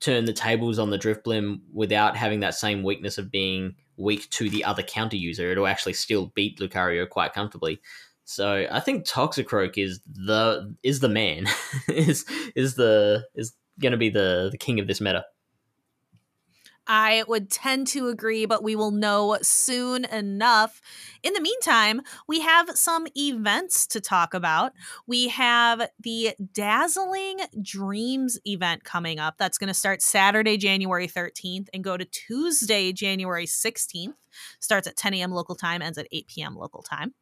turn 0.00 0.24
the 0.24 0.32
tables 0.32 0.78
on 0.78 0.90
the 0.90 0.98
Drifblim 0.98 1.60
without 1.72 2.16
having 2.16 2.40
that 2.40 2.54
same 2.54 2.82
weakness 2.82 3.16
of 3.16 3.30
being 3.30 3.76
weak 3.96 4.28
to 4.30 4.50
the 4.50 4.64
other 4.64 4.82
counter 4.82 5.16
user. 5.16 5.50
It'll 5.50 5.68
actually 5.68 5.92
still 5.92 6.32
beat 6.34 6.58
Lucario 6.58 7.08
quite 7.08 7.32
comfortably. 7.32 7.80
So 8.24 8.66
I 8.70 8.80
think 8.80 9.06
Toxicroak 9.06 9.76
is 9.76 10.00
the 10.06 10.74
is 10.82 11.00
the 11.00 11.08
man 11.08 11.46
is 11.88 12.24
is 12.54 12.74
the 12.74 13.24
is 13.34 13.52
going 13.80 13.92
to 13.92 13.98
be 13.98 14.10
the 14.10 14.48
the 14.50 14.58
king 14.58 14.80
of 14.80 14.86
this 14.86 15.00
meta. 15.00 15.24
I 16.86 17.24
would 17.28 17.50
tend 17.50 17.86
to 17.88 18.08
agree, 18.08 18.44
but 18.44 18.62
we 18.62 18.76
will 18.76 18.90
know 18.90 19.38
soon 19.40 20.04
enough. 20.04 20.82
In 21.22 21.32
the 21.32 21.40
meantime, 21.40 22.02
we 22.28 22.40
have 22.40 22.70
some 22.74 23.06
events 23.16 23.86
to 23.88 24.00
talk 24.00 24.34
about. 24.34 24.72
We 25.06 25.28
have 25.28 25.88
the 25.98 26.34
Dazzling 26.52 27.38
Dreams 27.62 28.38
event 28.44 28.84
coming 28.84 29.18
up. 29.18 29.36
That's 29.38 29.56
going 29.56 29.68
to 29.68 29.74
start 29.74 30.02
Saturday, 30.02 30.58
January 30.58 31.08
13th, 31.08 31.68
and 31.72 31.82
go 31.82 31.96
to 31.96 32.04
Tuesday, 32.04 32.92
January 32.92 33.46
16th. 33.46 34.14
Starts 34.60 34.86
at 34.86 34.96
10 34.96 35.14
a.m. 35.14 35.30
local 35.30 35.54
time, 35.54 35.80
ends 35.80 35.96
at 35.96 36.08
8 36.12 36.26
p.m. 36.26 36.54
local 36.54 36.82
time. 36.82 37.14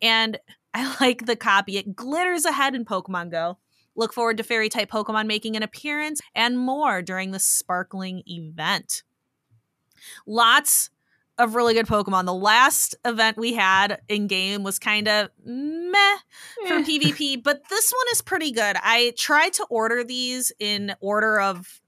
And 0.00 0.38
I 0.74 0.96
like 1.00 1.26
the 1.26 1.36
copy. 1.36 1.76
It 1.76 1.94
glitters 1.94 2.44
ahead 2.44 2.74
in 2.74 2.84
Pokemon 2.84 3.30
Go. 3.30 3.58
Look 3.96 4.12
forward 4.12 4.38
to 4.38 4.42
fairy 4.42 4.68
type 4.68 4.90
Pokemon 4.90 5.26
making 5.26 5.56
an 5.56 5.62
appearance 5.62 6.20
and 6.34 6.58
more 6.58 7.00
during 7.00 7.30
the 7.30 7.38
sparkling 7.38 8.24
event. 8.26 9.04
Lots 10.26 10.90
of 11.38 11.54
really 11.54 11.74
good 11.74 11.86
Pokemon. 11.86 12.26
The 12.26 12.34
last 12.34 12.94
event 13.04 13.36
we 13.36 13.54
had 13.54 14.00
in 14.08 14.26
game 14.26 14.62
was 14.62 14.78
kind 14.78 15.08
of 15.08 15.30
meh 15.44 16.16
for 16.66 16.80
PvP, 16.80 17.40
but 17.44 17.68
this 17.68 17.92
one 17.92 18.06
is 18.12 18.22
pretty 18.22 18.52
good. 18.52 18.76
I 18.80 19.14
tried 19.16 19.52
to 19.54 19.66
order 19.70 20.04
these 20.04 20.52
in 20.58 20.94
order 21.00 21.40
of 21.40 21.80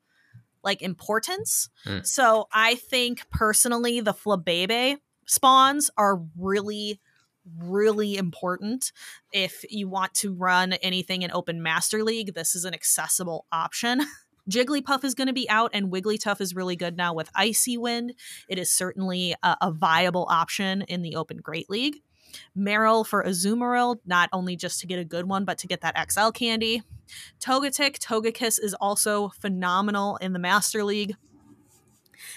like 0.65 0.83
importance. 0.83 1.69
Mm. 1.87 2.05
So 2.05 2.49
I 2.53 2.75
think 2.75 3.29
personally 3.31 4.01
the 4.01 4.15
Flabebe 4.15 4.97
spawns 5.27 5.91
are 5.97 6.21
really 6.37 7.01
really 7.62 8.16
important. 8.16 8.92
If 9.32 9.64
you 9.70 9.88
want 9.88 10.14
to 10.14 10.32
run 10.32 10.74
anything 10.74 11.22
in 11.22 11.30
Open 11.32 11.62
Master 11.62 12.02
League, 12.02 12.35
this 12.35 12.54
is 12.54 12.64
an 12.64 12.74
accessible 12.74 13.46
option. 13.52 14.02
Jigglypuff 14.50 15.02
is 15.02 15.14
going 15.14 15.26
to 15.26 15.32
be 15.32 15.50
out, 15.50 15.70
and 15.74 15.90
Wigglytuff 15.90 16.40
is 16.40 16.54
really 16.54 16.76
good 16.76 16.96
now 16.96 17.12
with 17.12 17.30
Icy 17.35 17.76
Wind. 17.76 18.14
It 18.48 18.59
is 18.59 18.70
certainly 18.70 19.35
a, 19.42 19.56
a 19.61 19.72
viable 19.72 20.26
option 20.30 20.82
in 20.82 21.02
the 21.02 21.16
Open 21.16 21.38
Great 21.38 21.68
League. 21.68 21.96
Marill 22.56 23.06
for 23.06 23.24
Azumarill, 23.24 23.96
not 24.06 24.28
only 24.32 24.56
just 24.56 24.80
to 24.80 24.87
get 24.87 24.98
a 24.98 25.04
good 25.04 25.28
one, 25.28 25.44
but 25.44 25.59
to 25.59 25.66
get 25.66 25.80
that 25.80 26.11
XL 26.11 26.30
candy. 26.30 26.82
Togetic, 27.40 27.98
Togekiss 27.98 28.62
is 28.62 28.74
also 28.74 29.30
phenomenal 29.40 30.16
in 30.18 30.32
the 30.32 30.38
Master 30.38 30.85
League. 30.85 31.16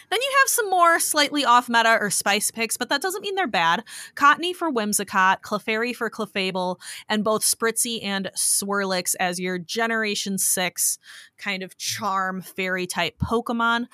Then 0.09 0.19
you 0.21 0.31
have 0.39 0.49
some 0.49 0.69
more 0.69 0.99
slightly 0.99 1.45
off 1.45 1.69
meta 1.69 1.97
or 1.99 2.09
spice 2.09 2.51
picks, 2.51 2.77
but 2.77 2.89
that 2.89 3.01
doesn't 3.01 3.21
mean 3.21 3.35
they're 3.35 3.47
bad. 3.47 3.83
Cottonee 4.15 4.55
for 4.55 4.71
Whimsicott, 4.71 5.41
Clefairy 5.41 5.95
for 5.95 6.09
Clefable, 6.09 6.77
and 7.07 7.23
both 7.23 7.43
Spritzee 7.43 8.03
and 8.03 8.31
Swirlix 8.35 9.15
as 9.19 9.39
your 9.39 9.57
Generation 9.57 10.37
6 10.37 10.99
kind 11.37 11.63
of 11.63 11.77
charm 11.77 12.41
fairy 12.41 12.87
type 12.87 13.17
Pokemon. 13.19 13.87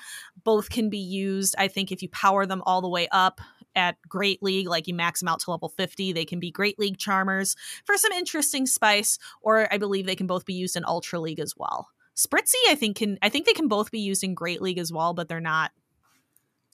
Both 0.44 0.70
can 0.70 0.90
be 0.90 0.98
used, 0.98 1.54
I 1.58 1.68
think, 1.68 1.90
if 1.90 2.02
you 2.02 2.08
power 2.08 2.46
them 2.46 2.62
all 2.66 2.80
the 2.80 2.88
way 2.88 3.08
up 3.10 3.40
at 3.74 3.96
Great 4.08 4.42
League, 4.42 4.68
like 4.68 4.88
you 4.88 4.94
max 4.94 5.20
them 5.20 5.28
out 5.28 5.40
to 5.40 5.50
level 5.50 5.68
50, 5.68 6.12
they 6.12 6.24
can 6.24 6.40
be 6.40 6.50
Great 6.50 6.78
League 6.78 6.98
Charmers 6.98 7.56
for 7.84 7.96
some 7.96 8.10
interesting 8.12 8.66
spice, 8.66 9.18
or 9.42 9.72
I 9.72 9.78
believe 9.78 10.06
they 10.06 10.16
can 10.16 10.26
both 10.26 10.46
be 10.46 10.54
used 10.54 10.76
in 10.76 10.84
Ultra 10.84 11.20
League 11.20 11.40
as 11.40 11.54
well. 11.56 11.88
Spritzee, 12.16 12.54
I 12.68 12.74
think 12.74 12.96
can 12.96 13.18
I 13.22 13.28
think 13.28 13.46
they 13.46 13.52
can 13.52 13.68
both 13.68 13.90
be 13.90 14.00
used 14.00 14.24
in 14.24 14.34
Great 14.34 14.62
League 14.62 14.78
as 14.78 14.92
well, 14.92 15.14
but 15.14 15.28
they're 15.28 15.40
not 15.40 15.72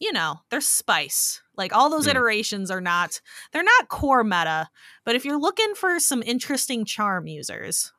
you 0.02 0.12
know, 0.12 0.40
they're 0.50 0.61
spice. 0.61 1.40
Like 1.57 1.72
all 1.72 1.88
those 1.88 2.07
mm. 2.07 2.11
iterations 2.11 2.72
are 2.72 2.81
not 2.81 3.20
they're 3.52 3.62
not 3.62 3.88
core 3.88 4.24
meta, 4.24 4.68
but 5.05 5.14
if 5.14 5.24
you're 5.24 5.38
looking 5.38 5.74
for 5.74 6.00
some 6.00 6.22
interesting 6.24 6.85
charm 6.85 7.28
users, 7.28 7.92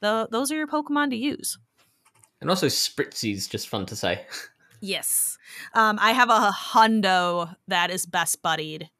the 0.00 0.28
those 0.30 0.52
are 0.52 0.56
your 0.56 0.68
Pokemon 0.68 1.10
to 1.10 1.16
use. 1.16 1.58
And 2.40 2.50
also 2.50 2.66
Spritzee's 2.66 3.48
just 3.48 3.68
fun 3.68 3.86
to 3.86 3.96
say. 3.96 4.26
yes. 4.80 5.36
Um, 5.72 5.98
I 6.00 6.12
have 6.12 6.30
a 6.30 6.52
hundo 6.52 7.56
that 7.66 7.90
is 7.90 8.06
best 8.06 8.40
buddied 8.42 8.90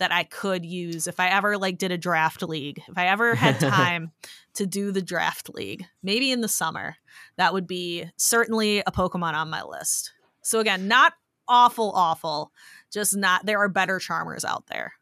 that 0.00 0.10
I 0.10 0.24
could 0.24 0.64
use 0.64 1.06
if 1.06 1.20
I 1.20 1.28
ever 1.28 1.58
like 1.58 1.76
did 1.76 1.92
a 1.92 1.98
draft 1.98 2.42
league. 2.42 2.82
If 2.88 2.96
I 2.96 3.06
ever 3.08 3.34
had 3.34 3.60
time 3.60 4.12
to 4.54 4.66
do 4.66 4.90
the 4.92 5.02
draft 5.02 5.54
league, 5.54 5.84
maybe 6.02 6.32
in 6.32 6.40
the 6.40 6.48
summer, 6.48 6.96
that 7.36 7.52
would 7.52 7.66
be 7.66 8.10
certainly 8.16 8.80
a 8.80 8.90
Pokemon 8.90 9.34
on 9.34 9.50
my 9.50 9.62
list. 9.62 10.12
So 10.40 10.58
again, 10.58 10.88
not 10.88 11.12
awful, 11.46 11.92
awful. 11.94 12.50
Just 12.90 13.14
not, 13.14 13.44
there 13.44 13.58
are 13.58 13.68
better 13.68 13.98
charmers 13.98 14.44
out 14.44 14.66
there. 14.68 14.94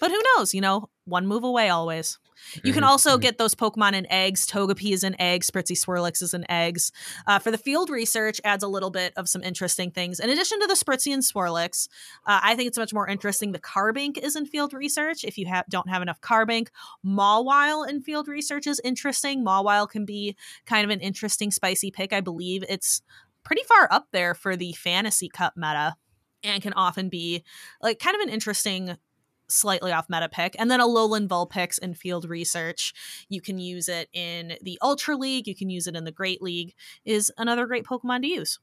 But 0.00 0.10
who 0.10 0.20
knows? 0.36 0.54
You 0.54 0.62
know, 0.62 0.88
one 1.04 1.26
move 1.26 1.44
away 1.44 1.68
always. 1.68 2.18
You 2.64 2.72
can 2.72 2.82
mm-hmm, 2.82 2.90
also 2.90 3.12
mm-hmm. 3.12 3.20
get 3.20 3.38
those 3.38 3.54
Pokemon 3.54 3.94
in 3.94 4.10
eggs. 4.10 4.46
Togepi 4.46 4.92
is 4.92 5.04
in 5.04 5.20
eggs. 5.20 5.50
Spritzee 5.50 5.78
Swirlix 5.78 6.22
is 6.22 6.34
in 6.34 6.50
eggs. 6.50 6.92
Uh, 7.26 7.38
for 7.38 7.50
the 7.50 7.58
field 7.58 7.90
research, 7.90 8.40
adds 8.44 8.62
a 8.62 8.68
little 8.68 8.90
bit 8.90 9.12
of 9.16 9.28
some 9.28 9.42
interesting 9.42 9.90
things. 9.90 10.20
In 10.20 10.30
addition 10.30 10.60
to 10.60 10.66
the 10.66 10.74
Spritzee 10.74 11.12
and 11.12 11.22
Swirlix, 11.22 11.88
uh, 12.26 12.40
I 12.42 12.56
think 12.56 12.68
it's 12.68 12.78
much 12.78 12.92
more 12.92 13.08
interesting. 13.08 13.52
The 13.52 13.58
Carbink 13.58 14.18
is 14.18 14.36
in 14.36 14.46
field 14.46 14.72
research. 14.72 15.24
If 15.24 15.38
you 15.38 15.46
have 15.46 15.66
don't 15.68 15.88
have 15.88 16.02
enough 16.02 16.20
Carbink, 16.20 16.68
Mawile 17.04 17.88
in 17.88 18.00
field 18.00 18.28
research 18.28 18.66
is 18.66 18.80
interesting. 18.84 19.44
Mawile 19.44 19.88
can 19.88 20.04
be 20.04 20.36
kind 20.66 20.84
of 20.84 20.90
an 20.90 21.00
interesting 21.00 21.50
spicy 21.50 21.90
pick. 21.90 22.12
I 22.12 22.20
believe 22.20 22.64
it's 22.68 23.02
pretty 23.44 23.62
far 23.64 23.88
up 23.90 24.08
there 24.12 24.34
for 24.34 24.56
the 24.56 24.72
fantasy 24.72 25.28
cup 25.28 25.54
meta 25.56 25.96
and 26.42 26.62
can 26.62 26.72
often 26.74 27.08
be 27.08 27.44
like 27.82 27.98
kind 27.98 28.14
of 28.14 28.22
an 28.22 28.28
interesting 28.28 28.96
slightly 29.50 29.92
off 29.92 30.08
meta 30.08 30.28
pick. 30.28 30.56
And 30.58 30.70
then 30.70 30.80
Alolan 30.80 31.28
Vulpix 31.28 31.78
in 31.78 31.94
field 31.94 32.28
research. 32.28 32.94
You 33.28 33.40
can 33.40 33.58
use 33.58 33.88
it 33.88 34.08
in 34.12 34.54
the 34.62 34.78
Ultra 34.82 35.16
League, 35.16 35.46
you 35.46 35.54
can 35.54 35.70
use 35.70 35.86
it 35.86 35.96
in 35.96 36.04
the 36.04 36.12
Great 36.12 36.42
League, 36.42 36.74
is 37.04 37.32
another 37.38 37.66
great 37.66 37.84
Pokemon 37.84 38.22
to 38.22 38.28
use. 38.28 38.58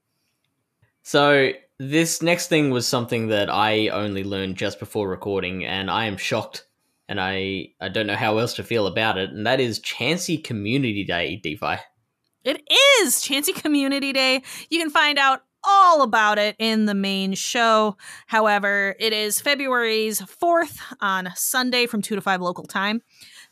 So, 1.04 1.52
this 1.80 2.22
next 2.22 2.48
thing 2.48 2.72
was 2.72 2.88
something 2.88 3.28
that 3.28 3.50
I 3.50 3.88
only 3.90 4.24
learned 4.24 4.58
just 4.58 4.80
before 4.80 5.08
recording, 5.08 5.64
and 5.64 5.90
I 5.90 6.06
am 6.06 6.18
shocked 6.18 6.66
and 7.08 7.22
I, 7.22 7.70
I 7.80 7.90
don't 7.90 8.08
know 8.08 8.16
how 8.16 8.38
else 8.38 8.54
to 8.56 8.64
feel 8.64 8.88
about 8.88 9.18
it, 9.18 9.30
and 9.30 9.48
that 9.48 9.60
is 9.60 9.80
Chansey 9.80 10.44
Community 10.44 11.06
Day, 11.06 11.42
DPhiE. 11.44 11.80
It 12.44 12.62
is 13.02 13.16
Chansey 13.16 13.56
Community 13.56 14.14
Day. 14.14 14.44
You 14.70 14.80
can 14.80 14.90
find 14.90 15.18
out 15.18 15.44
all 15.68 16.02
about 16.02 16.38
it 16.38 16.56
in 16.60 16.86
the 16.86 16.94
main 16.94 17.34
show. 17.34 17.98
However, 18.28 18.96
it 19.00 19.14
is 19.14 19.42
February's 19.42 20.22
4th 20.22 20.80
on 21.02 21.30
Sunday 21.36 21.86
from 21.86 22.02
2 22.02 22.16
to 22.16 22.22
5 22.22 22.42
local 22.42 22.66
time. 22.66 23.02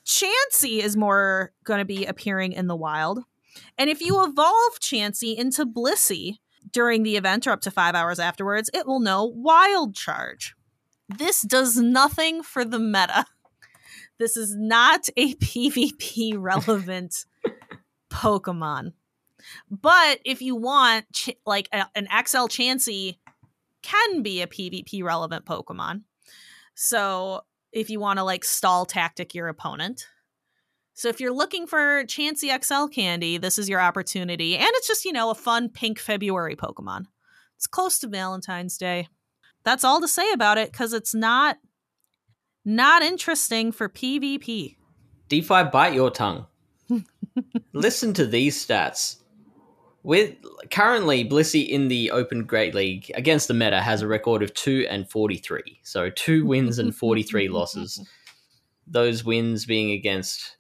Chansey 0.06 0.80
is 0.80 0.96
more 0.96 1.52
going 1.64 1.80
to 1.80 1.86
be 1.86 2.06
appearing 2.06 2.54
in 2.54 2.68
the 2.68 2.76
wild. 2.76 3.24
And 3.78 3.90
if 3.90 4.02
you 4.02 4.24
evolve 4.24 4.80
Chansey 4.80 5.36
into 5.36 5.66
Blissey 5.66 6.38
during 6.72 7.04
the 7.04 7.18
event 7.18 7.48
or 7.48 7.52
up 7.52 7.62
to 7.62 7.72
five 7.72 7.96
hours 7.96 8.20
afterwards, 8.20 8.70
it 8.74 8.86
will 8.86 9.00
know 9.00 9.26
Wild 9.26 9.96
Charge. 9.96 10.56
This 11.10 11.42
does 11.42 11.78
nothing 11.78 12.44
for 12.44 12.66
the 12.66 12.80
meta. 12.80 13.26
This 14.18 14.38
is 14.38 14.56
not 14.56 15.08
a 15.18 15.36
PvP 15.36 16.36
relevant 16.38 17.26
Pokemon. 18.12 18.94
But 19.70 20.20
if 20.26 20.42
you 20.42 20.56
want, 20.56 21.06
ch- 21.14 21.36
like 21.46 21.70
a, 21.72 21.88
an 21.96 22.06
XL 22.06 22.48
Chansey 22.48 23.18
can 23.82 24.22
be 24.22 24.42
a 24.42 24.48
PvP 24.48 25.04
relevant 25.04 25.46
Pokemon. 25.46 26.02
So 26.74 27.42
if 27.72 27.90
you 27.90 28.00
want 28.00 28.18
to 28.18 28.24
like 28.24 28.44
stall 28.44 28.86
tactic 28.86 29.36
your 29.36 29.48
opponent. 29.48 30.08
So 30.94 31.10
if 31.10 31.20
you're 31.20 31.34
looking 31.34 31.68
for 31.68 32.04
Chansey 32.06 32.50
XL 32.64 32.88
candy, 32.88 33.38
this 33.38 33.60
is 33.60 33.68
your 33.68 33.82
opportunity. 33.82 34.56
And 34.56 34.70
it's 34.76 34.88
just, 34.88 35.04
you 35.04 35.12
know, 35.12 35.30
a 35.30 35.36
fun 35.36 35.70
pink 35.70 36.00
February 36.00 36.56
Pokemon. 36.56 37.06
It's 37.58 37.68
close 37.68 38.00
to 38.00 38.08
Valentine's 38.08 38.78
Day. 38.78 39.10
That's 39.66 39.84
all 39.84 40.00
to 40.00 40.08
say 40.08 40.32
about 40.32 40.58
it 40.58 40.72
because 40.72 40.94
it's 40.94 41.14
not 41.14 41.58
not 42.64 43.04
interesting 43.04 43.72
for 43.72 43.90
PvP. 43.90 44.78
DPhiE 45.30 45.72
bite 45.72 45.94
your 45.94 46.10
tongue. 46.10 46.46
Listen 47.74 48.14
to 48.14 48.26
these 48.26 48.66
stats. 48.66 49.18
With 50.06 50.36
currently 50.70 51.28
Blissey 51.28 51.68
in 51.68 51.88
the 51.88 52.12
Open 52.12 52.44
Great 52.44 52.76
League 52.76 53.12
against 53.16 53.48
the 53.48 53.56
meta 53.56 53.82
has 53.82 54.04
a 54.04 54.08
record 54.08 54.44
of 54.44 54.54
two 54.54 54.86
and 54.88 55.10
forty 55.10 55.38
three. 55.38 55.80
So 55.82 56.12
two 56.12 56.46
wins 56.46 56.78
and 56.78 56.96
forty 56.96 57.24
three 57.24 57.50
losses. 57.50 58.08
Those 58.88 59.26
wins 59.26 59.66
being 59.66 59.92
against 59.94 60.58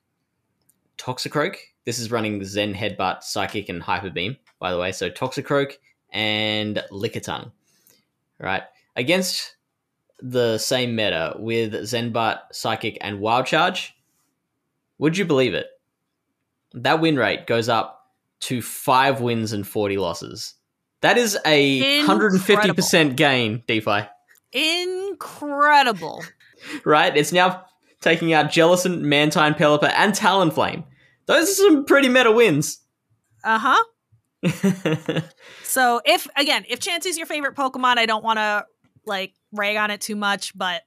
Toxicroak. 0.97 1.57
This 1.85 1.99
is 1.99 2.09
running 2.09 2.43
Zen 2.43 2.73
Headbutt, 2.73 3.21
Psychic, 3.21 3.69
and 3.69 3.83
Hyper 3.83 4.09
Beam, 4.09 4.35
by 4.59 4.71
the 4.71 4.79
way. 4.79 4.91
So 4.91 5.11
Toxicroak 5.11 5.73
and 6.09 6.83
Lickitung. 6.91 7.51
Right. 8.39 8.63
Against 8.95 9.57
the 10.21 10.57
same 10.57 10.95
meta 10.95 11.35
with 11.37 11.73
Zenbutt, 11.73 12.39
Psychic, 12.51 12.97
and 13.01 13.19
Wild 13.19 13.45
Charge, 13.45 13.95
would 14.97 15.15
you 15.15 15.25
believe 15.25 15.53
it? 15.53 15.67
That 16.73 16.99
win 16.99 17.15
rate 17.15 17.45
goes 17.45 17.69
up 17.69 17.94
to 18.41 18.61
five 18.61 19.21
wins 19.21 19.53
and 19.53 19.67
40 19.67 19.97
losses. 19.97 20.53
That 21.01 21.17
is 21.17 21.37
a 21.45 21.99
Incredible. 21.99 22.39
150% 22.39 23.15
gain, 23.15 23.63
DPhiE. 23.67 24.09
Incredible. 24.51 26.23
Right? 26.83 27.15
It's 27.15 27.31
now 27.31 27.65
taking 28.01 28.33
out 28.33 28.47
Jellicent, 28.47 29.01
Mantine, 29.01 29.53
Pelipper, 29.53 29.91
and 29.95 30.13
Talonflame. 30.13 30.83
Those 31.27 31.43
are 31.43 31.53
some 31.53 31.85
pretty 31.85 32.09
meta 32.09 32.31
wins. 32.31 32.79
Uh 33.43 33.83
huh. 34.41 35.21
So 35.75 35.99
if 36.05 36.25
again, 36.37 36.63
if 36.69 36.79
Chansey's 36.79 37.17
your 37.17 37.25
favorite 37.25 37.53
Pokemon, 37.53 37.97
I 37.97 38.05
don't 38.05 38.23
want 38.23 38.39
to 38.39 38.65
like 39.05 39.33
rag 39.51 39.75
on 39.75 39.91
it 39.91 39.99
too 39.99 40.15
much, 40.15 40.57
but 40.57 40.83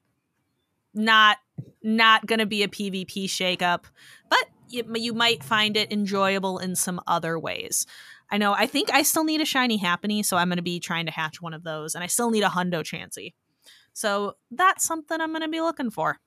not 0.94 1.36
not 1.82 2.24
gonna 2.24 2.46
be 2.46 2.62
a 2.62 2.68
PvP 2.68 3.26
shakeup. 3.26 3.84
You, 4.68 5.14
might 5.14 5.42
find 5.42 5.76
it 5.76 5.92
enjoyable 5.92 6.58
in 6.58 6.74
some 6.76 7.00
other 7.06 7.38
ways. 7.38 7.86
I 8.30 8.38
know. 8.38 8.52
I 8.52 8.66
think 8.66 8.92
I 8.92 9.02
still 9.02 9.24
need 9.24 9.40
a 9.40 9.46
shiny 9.46 9.78
Happiny, 9.78 10.24
so 10.24 10.36
I'm 10.36 10.48
gonna 10.48 10.62
be 10.62 10.80
trying 10.80 11.06
to 11.06 11.12
hatch 11.12 11.40
one 11.40 11.54
of 11.54 11.64
those, 11.64 11.94
and 11.94 12.04
I 12.04 12.08
still 12.08 12.30
need 12.30 12.44
a 12.44 12.48
Hundo 12.48 12.82
Chansey. 12.82 13.34
So 13.92 14.36
that's 14.50 14.84
something 14.84 15.20
I'm 15.20 15.32
gonna 15.32 15.48
be 15.48 15.60
looking 15.60 15.90
for. 15.90 16.18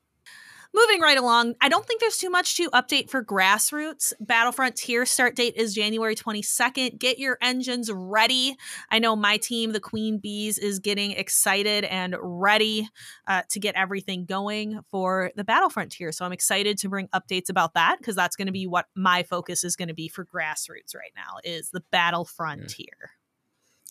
Moving 0.74 1.02
right 1.02 1.18
along, 1.18 1.56
I 1.60 1.68
don't 1.68 1.86
think 1.86 2.00
there's 2.00 2.18
too 2.18 2.30
much 2.30 2.56
to 2.56 2.70
update 2.70 3.10
for 3.10 3.22
grassroots. 3.22 4.14
Battlefront 4.22 4.78
tier 4.78 5.06
start 5.06 5.36
date 5.36 5.56
is 5.58 5.74
January 5.74 6.16
22nd. 6.16 6.98
Get 6.98 7.20
your 7.20 7.38
engines 7.42 7.92
ready. 7.92 8.56
I 8.90 9.00
know 9.00 9.18
my 9.18 9.36
team, 9.36 9.74
the 9.74 9.82
Queen 9.82 10.18
Bees, 10.18 10.58
is 10.58 10.80
getting 10.80 11.12
excited 11.12 11.84
and 11.84 12.16
ready 12.22 12.88
uh, 13.28 13.42
to 13.50 13.60
get 13.60 13.76
everything 13.76 14.24
going 14.24 14.80
for 14.90 15.32
the 15.36 15.44
Battlefront 15.44 15.92
tier. 15.92 16.14
So 16.14 16.24
I'm 16.24 16.32
excited 16.32 16.78
to 16.78 16.90
bring 16.90 17.10
updates 17.10 17.50
about 17.50 17.74
that 17.74 17.98
because 18.00 18.16
that's 18.16 18.38
going 18.38 18.46
to 18.48 18.54
be 18.54 18.66
what 18.66 18.86
my 18.96 19.24
focus 19.24 19.66
is 19.66 19.76
going 19.76 19.90
to 19.90 19.94
be 19.94 20.08
for 20.08 20.24
grassroots 20.26 20.96
right 20.96 21.12
now 21.18 21.40
is 21.44 21.72
the 21.72 21.84
Battlefront 21.92 22.62
Mm. 22.62 22.68
tier. 22.70 23.12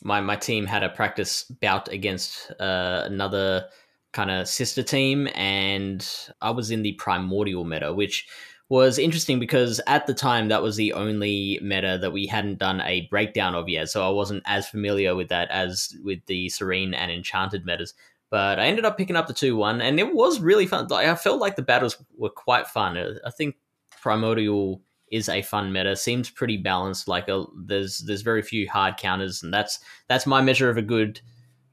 my 0.02 0.20
my 0.22 0.36
team 0.36 0.64
had 0.64 0.82
a 0.82 0.88
practice 0.88 1.44
bout 1.44 1.88
against 1.92 2.50
uh, 2.58 3.02
another 3.04 3.66
kind 4.12 4.30
of 4.30 4.48
sister 4.48 4.82
team, 4.82 5.28
and 5.34 6.06
I 6.40 6.50
was 6.50 6.70
in 6.70 6.82
the 6.82 6.92
primordial 6.92 7.64
meta, 7.64 7.92
which 7.92 8.26
was 8.68 8.98
interesting 8.98 9.40
because 9.40 9.80
at 9.88 10.06
the 10.06 10.14
time 10.14 10.48
that 10.48 10.62
was 10.62 10.76
the 10.76 10.92
only 10.92 11.58
meta 11.60 11.98
that 12.00 12.12
we 12.12 12.26
hadn't 12.26 12.58
done 12.58 12.80
a 12.82 13.06
breakdown 13.10 13.54
of 13.54 13.68
yet, 13.68 13.88
so 13.88 14.06
I 14.06 14.10
wasn't 14.10 14.44
as 14.46 14.68
familiar 14.68 15.14
with 15.16 15.28
that 15.28 15.50
as 15.50 15.94
with 16.04 16.24
the 16.26 16.48
serene 16.48 16.94
and 16.94 17.10
enchanted 17.10 17.66
metas. 17.66 17.94
But 18.30 18.60
I 18.60 18.66
ended 18.66 18.84
up 18.84 18.96
picking 18.96 19.16
up 19.16 19.26
the 19.26 19.32
two 19.34 19.56
one, 19.56 19.80
and 19.80 19.98
it 19.98 20.14
was 20.14 20.40
really 20.40 20.66
fun. 20.66 20.86
Like 20.88 21.08
I 21.08 21.14
felt 21.16 21.40
like 21.40 21.56
the 21.56 21.62
battles 21.62 21.96
were 22.16 22.30
quite 22.30 22.68
fun. 22.68 22.96
I 22.96 23.30
think 23.30 23.56
primordial 24.00 24.82
is 25.10 25.28
a 25.28 25.42
fun 25.42 25.72
meta. 25.72 25.96
Seems 25.96 26.30
pretty 26.30 26.56
balanced. 26.56 27.08
Like 27.08 27.28
a, 27.28 27.44
there's 27.64 27.98
there's 27.98 28.22
very 28.22 28.42
few 28.42 28.68
hard 28.68 28.96
counters, 28.96 29.42
and 29.42 29.52
that's 29.52 29.80
that's 30.08 30.26
my 30.26 30.40
measure 30.40 30.70
of 30.70 30.76
a 30.76 30.82
good 30.82 31.20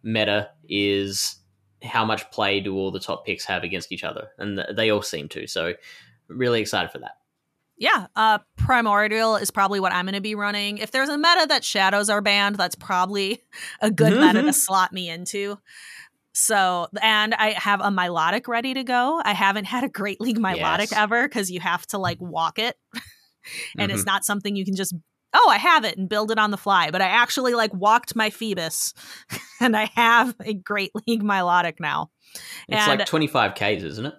meta 0.01 0.49
is 0.67 1.35
how 1.83 2.03
much 2.05 2.29
play 2.31 2.59
do 2.59 2.75
all 2.75 2.91
the 2.91 2.99
top 2.99 3.25
picks 3.25 3.45
have 3.45 3.63
against 3.63 3.91
each 3.91 4.03
other, 4.03 4.29
and 4.37 4.57
th- 4.57 4.75
they 4.75 4.89
all 4.89 5.01
seem 5.01 5.27
to. 5.29 5.47
So 5.47 5.73
really 6.27 6.61
excited 6.61 6.91
for 6.91 6.99
that. 6.99 7.17
Yeah, 7.77 8.07
uh, 8.15 8.39
Primordial 8.57 9.35
is 9.35 9.51
probably 9.51 9.79
what 9.79 9.93
I'm 9.93 10.05
going 10.05 10.15
to 10.15 10.21
be 10.21 10.33
running. 10.33 10.79
If 10.79 10.89
there's 10.89 11.09
a 11.09 11.17
meta 11.17 11.45
that 11.49 11.63
shadows 11.63 12.09
are 12.09 12.21
banned, 12.21 12.55
that's 12.55 12.73
probably 12.75 13.43
a 13.81 13.91
good 13.91 14.19
meta 14.19 14.41
to 14.41 14.53
slot 14.53 14.91
me 14.91 15.09
into. 15.09 15.59
So, 16.33 16.87
and 17.01 17.33
I 17.35 17.51
have 17.51 17.81
a 17.81 17.85
Milotic 17.89 18.47
ready 18.47 18.73
to 18.75 18.83
go. 18.83 19.21
I 19.23 19.33
haven't 19.33 19.65
had 19.65 19.83
a 19.83 19.89
Great 19.89 20.19
League 20.21 20.37
Milotic 20.39 20.57
Yes. 20.91 20.93
ever 20.93 21.27
because 21.27 21.49
you 21.51 21.59
have 21.59 21.85
to 21.87 21.97
like 21.97 22.19
walk 22.21 22.59
it, 22.59 22.75
and 23.77 23.91
Mhm. 23.91 23.95
it's 23.95 24.05
not 24.05 24.25
something 24.25 24.55
you 24.55 24.65
can 24.65 24.75
just. 24.75 24.93
Oh, 25.33 25.49
I 25.49 25.57
have 25.57 25.83
it 25.83 25.97
and 25.97 26.07
build 26.09 26.31
it 26.31 26.39
on 26.39 26.51
the 26.51 26.57
fly. 26.57 26.89
But 26.91 27.01
I 27.01 27.07
actually 27.07 27.53
like 27.53 27.73
walked 27.73 28.15
my 28.15 28.29
Phoebus, 28.29 28.93
and 29.59 29.75
I 29.75 29.85
have 29.95 30.35
a 30.43 30.53
Great 30.53 30.91
League 31.07 31.23
Milotic 31.23 31.79
now. 31.79 32.09
It's 32.67 32.87
And- 32.87 32.99
like 32.99 33.07
25 33.07 33.53
Ks, 33.55 33.83
isn't 33.83 34.05
it? 34.05 34.13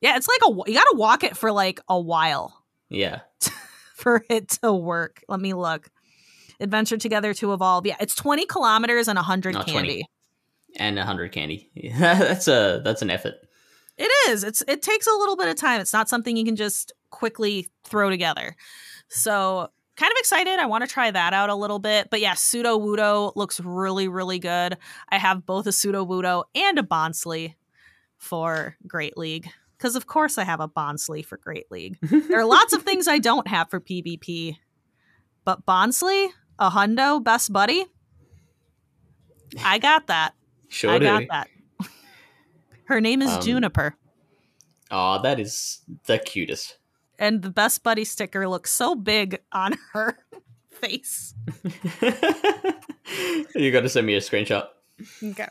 Yeah, 0.00 0.16
it's 0.16 0.28
like 0.28 0.40
a 0.44 0.70
you 0.70 0.74
got 0.76 0.84
to 0.84 0.96
walk 0.96 1.24
it 1.24 1.36
for 1.36 1.50
like 1.50 1.80
a 1.88 1.98
while. 2.00 2.62
Yeah. 2.88 3.20
for 3.94 4.24
it 4.30 4.48
to 4.62 4.72
work. 4.72 5.22
Let 5.28 5.40
me 5.40 5.54
look. 5.54 5.88
Adventure 6.60 6.96
together 6.96 7.34
to 7.34 7.52
evolve. 7.52 7.86
Yeah, 7.86 7.96
it's 8.00 8.14
20 8.14 8.46
kilometers 8.46 9.08
and 9.08 9.16
100 9.16 9.54
Not 9.54 9.66
candy. 9.66 10.04
20. 10.04 10.10
And 10.76 10.96
100 10.96 11.32
candy. 11.32 11.70
that's 11.98 12.46
a 12.48 12.80
that's 12.84 13.02
an 13.02 13.10
effort. 13.10 13.34
It 13.96 14.10
is. 14.30 14.44
It's 14.44 14.62
it 14.68 14.82
takes 14.82 15.06
a 15.08 15.12
little 15.12 15.36
bit 15.36 15.48
of 15.48 15.56
time. 15.56 15.80
It's 15.80 15.92
not 15.92 16.08
something 16.08 16.36
you 16.36 16.44
can 16.44 16.56
just 16.56 16.92
quickly 17.10 17.68
throw 17.84 18.10
together. 18.10 18.54
So 19.08 19.70
kind 19.98 20.12
of 20.12 20.16
excited. 20.18 20.58
I 20.60 20.66
want 20.66 20.84
to 20.84 20.88
try 20.90 21.10
that 21.10 21.32
out 21.34 21.50
a 21.50 21.54
little 21.54 21.78
bit. 21.80 22.08
But 22.10 22.20
yeah, 22.20 22.34
Sudowoodo 22.34 23.32
looks 23.36 23.58
really, 23.60 24.06
really 24.08 24.38
good. 24.38 24.78
I 25.08 25.18
have 25.18 25.44
both 25.44 25.66
a 25.66 25.70
Sudowoodo 25.70 26.44
and 26.54 26.78
a 26.78 26.82
Bonsly 26.82 27.54
for 28.16 28.76
Great 28.86 29.16
League. 29.18 29.48
Because 29.76 29.96
of 29.96 30.06
course 30.06 30.38
I 30.38 30.44
have 30.44 30.60
a 30.60 30.68
Bonsly 30.68 31.24
for 31.24 31.36
Great 31.36 31.70
League. 31.70 31.98
There 32.10 32.38
are 32.40 32.44
lots 32.46 32.72
of 32.72 32.82
things 32.82 33.08
I 33.08 33.18
don't 33.18 33.48
have 33.48 33.70
for 33.70 33.80
PvP. 33.80 34.56
But 35.44 35.66
Bonsly, 35.66 36.28
a 36.58 36.70
hundo, 36.70 37.22
best 37.22 37.52
buddy. 37.52 37.86
I 39.64 39.78
got 39.78 40.06
that. 40.08 40.34
Sure 40.68 40.90
I 40.90 40.98
do. 40.98 41.04
got 41.06 41.22
that. 41.30 41.48
Her 42.84 43.00
name 43.00 43.20
is 43.22 43.30
Um, 43.30 43.42
Juniper. 43.42 43.94
Oh, 44.90 45.20
that 45.22 45.38
is 45.40 45.80
the 46.06 46.18
cutest. 46.18 46.78
And 47.18 47.42
the 47.42 47.50
best 47.50 47.82
buddy 47.82 48.04
sticker 48.04 48.48
looks 48.48 48.70
so 48.70 48.94
big 48.94 49.40
on 49.52 49.74
her 49.92 50.18
face. 50.70 51.34
you 53.54 53.72
got 53.72 53.80
to 53.80 53.88
send 53.88 54.06
me 54.06 54.14
a 54.14 54.20
screenshot. 54.20 54.68
Okay. 55.22 55.48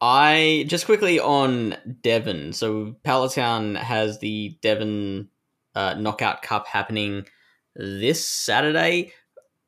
I 0.00 0.64
just 0.68 0.86
quickly 0.86 1.18
on 1.18 1.76
Devon. 2.02 2.52
So 2.52 2.96
Palatown 3.04 3.76
has 3.76 4.20
the 4.20 4.56
Devon 4.62 5.28
uh, 5.74 5.94
Knockout 5.94 6.42
Cup 6.42 6.66
happening 6.66 7.26
this 7.74 8.26
Saturday. 8.26 9.12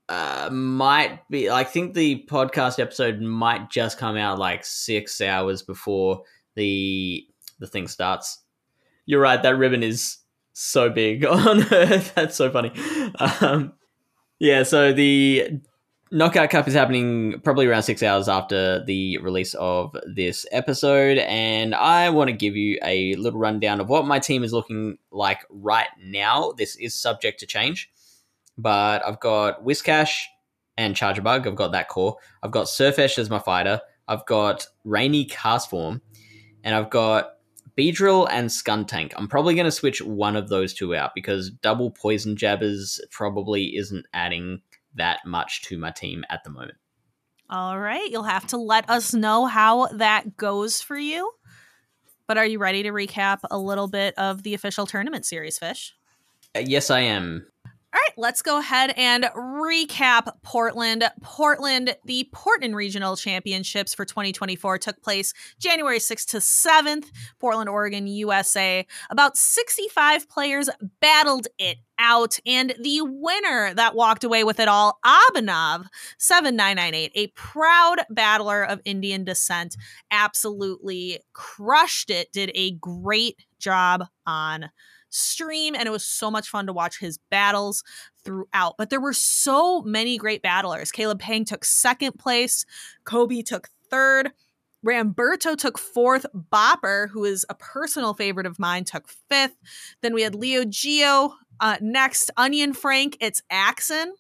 Uh, 0.09 0.49
might 0.53 1.29
be. 1.29 1.51
I 1.51 1.65
think 1.65 1.95
the 1.95 2.27
podcast 2.29 2.81
episode 2.81 3.21
might 3.21 3.71
just 3.71 3.99
come 3.99 4.17
out 4.17 4.39
like 4.39 4.65
six 4.65 5.21
hours 5.21 5.63
before 5.63 6.23
the 6.57 7.27
the 7.61 7.67
thing 7.67 7.87
starts. 7.87 8.39
You're 9.07 9.21
right. 9.21 9.41
That 9.41 9.57
ribbon 9.57 9.83
is 9.83 10.19
so 10.53 10.91
big 10.91 11.25
on 11.27 11.63
Earth. 11.73 12.13
That's 12.15 12.37
so 12.37 12.51
funny. 12.51 12.73
Um, 13.19 13.73
yeah. 14.39 14.63
So 14.63 14.93
the 14.93 15.61
Knockout 16.13 16.51
Cup 16.51 16.67
is 16.67 16.75
happening 16.75 17.41
probably 17.45 17.67
around 17.67 17.85
six 17.85 18.03
hours 18.03 18.29
after 18.29 18.85
the 18.85 19.19
release 19.19 19.55
of 19.55 19.97
this 20.13 20.45
episode, 20.51 21.19
and 21.19 21.73
I 21.73 22.11
want 22.11 22.29
to 22.31 22.37
give 22.37 22.57
you 22.57 22.81
a 22.83 23.15
little 23.15 23.39
rundown 23.39 23.81
of 23.81 23.89
what 23.89 24.07
my 24.07 24.19
team 24.19 24.43
is 24.43 24.53
looking 24.53 24.99
like 25.13 25.45
right 25.51 25.87
now. 26.03 26.53
This 26.59 26.75
is 26.75 27.01
subject 27.01 27.39
to 27.41 27.47
change, 27.47 27.93
but 28.59 29.07
I've 29.07 29.21
got 29.21 29.65
Whiscash 29.65 30.17
and 30.77 30.97
Charjabug. 30.97 31.47
I've 31.47 31.55
got 31.55 31.71
that 31.73 31.89
core. 31.89 32.17
I've 32.43 32.51
got 32.51 32.67
Sirfetch'd 32.67 33.21
as 33.21 33.31
my 33.31 33.39
fighter. 33.39 33.81
I've 34.09 34.27
got 34.27 34.67
Rainy 34.85 35.27
Castform, 35.27 36.01
and 36.65 36.75
I've 36.75 36.91
got 36.91 37.35
Beedrill 37.77 38.29
and 38.31 38.49
Skuntank. 38.49 39.13
I'm 39.17 39.29
probably 39.29 39.55
going 39.55 39.67
to 39.67 39.71
switch 39.71 40.03
one 40.03 40.37
of 40.37 40.49
those 40.49 40.75
two 40.75 40.95
out 40.95 41.13
because 41.15 41.51
double 41.51 41.91
Poison 41.91 42.37
Jabbers 42.37 43.01
probably 43.11 43.77
isn't 43.77 44.07
adding 44.13 44.63
that 44.95 45.21
much 45.25 45.63
to 45.63 45.79
my 45.79 45.91
team 45.91 46.25
at 46.29 46.45
the 46.45 46.51
moment. 46.51 46.79
All 47.49 47.79
right. 47.79 48.09
You'll 48.09 48.23
have 48.23 48.47
to 48.49 48.57
let 48.57 48.89
us 48.89 49.13
know 49.13 49.47
how 49.47 49.87
that 49.87 50.37
goes 50.37 50.81
for 50.81 50.97
you. 50.97 51.33
But 52.27 52.39
are 52.39 52.47
you 52.47 52.61
ready 52.61 52.85
to 52.85 52.91
recap 52.91 53.41
a 53.51 53.59
little 53.59 53.89
bit 53.89 54.15
of 54.17 54.45
the 54.45 54.55
official 54.55 54.87
tournament 54.87 55.27
series, 55.27 55.59
Fish? 55.59 55.97
Uh, 56.55 56.61
yes, 56.61 56.91
I 56.91 57.01
am. 57.01 57.47
All 57.93 57.99
right, 57.99 58.15
let's 58.17 58.41
go 58.41 58.61
ahead 58.61 58.95
and 58.97 59.25
recap 59.35 60.33
Portland. 60.43 61.03
Portland, 61.23 61.97
the 62.05 62.29
Portland 62.33 62.77
Regional 62.77 63.17
Championships 63.17 63.95
for 63.95 64.05
2024 64.05 64.79
took 64.79 65.03
place 65.03 65.35
January 65.59 65.99
6th 65.99 66.27
to 66.27 66.37
7th, 66.37 67.07
Portland, 67.41 67.69
Oregon, 67.69 68.07
USA. 68.07 68.87
About 69.11 69.37
65 69.37 70.29
players 70.29 70.71
battled 71.01 71.49
it 71.59 71.79
out, 71.99 72.39
and 72.47 72.77
the 72.81 73.01
winner 73.03 73.75
that 73.75 73.97
walked 73.97 74.23
away 74.23 74.45
with 74.45 74.61
it 74.61 74.69
all, 74.69 75.01
Abhinav 75.05 75.87
7998, 76.19 77.11
a 77.17 77.27
proud 77.29 78.03
battler 78.09 78.63
of 78.63 78.81
Indian 78.85 79.25
descent, 79.25 79.77
absolutely 80.13 81.19
crushed 81.33 82.09
it, 82.09 82.31
did 82.31 82.53
a 82.55 82.71
great 82.71 83.45
job 83.59 84.07
on 84.27 84.71
stream 85.11 85.75
and 85.75 85.87
it 85.87 85.91
was 85.91 86.05
so 86.05 86.31
much 86.31 86.49
fun 86.49 86.67
to 86.67 86.73
watch 86.73 86.99
his 86.99 87.19
battles 87.31 87.85
throughout. 88.25 88.77
But 88.79 88.91
there 88.91 89.01
were 89.01 89.13
so 89.13 89.83
many 89.83 90.17
great 90.17 90.43
battlers. 90.43 90.91
Caleb 90.91 91.21
Pang 91.21 91.45
took 91.45 91.65
second 91.65 92.19
place, 92.19 92.65
Kobe 93.05 93.43
took 93.43 93.69
third. 93.91 94.33
Ramberto 94.87 95.59
took 95.59 95.79
fourth. 95.79 96.25
Bopper, 96.35 97.11
who 97.11 97.25
is 97.25 97.45
a 97.51 97.55
personal 97.55 98.15
favorite 98.15 98.47
of 98.47 98.59
mine, 98.59 98.85
took 98.85 99.09
fifth. 99.29 99.57
Then 100.01 100.15
we 100.15 100.23
had 100.23 100.35
Leo 100.35 100.65
Geo 100.65 101.35
uh, 101.61 101.77
next. 101.83 102.31
Onion 102.39 102.73
Frank, 102.73 103.19
it's 103.21 103.43
Axon 103.51 104.15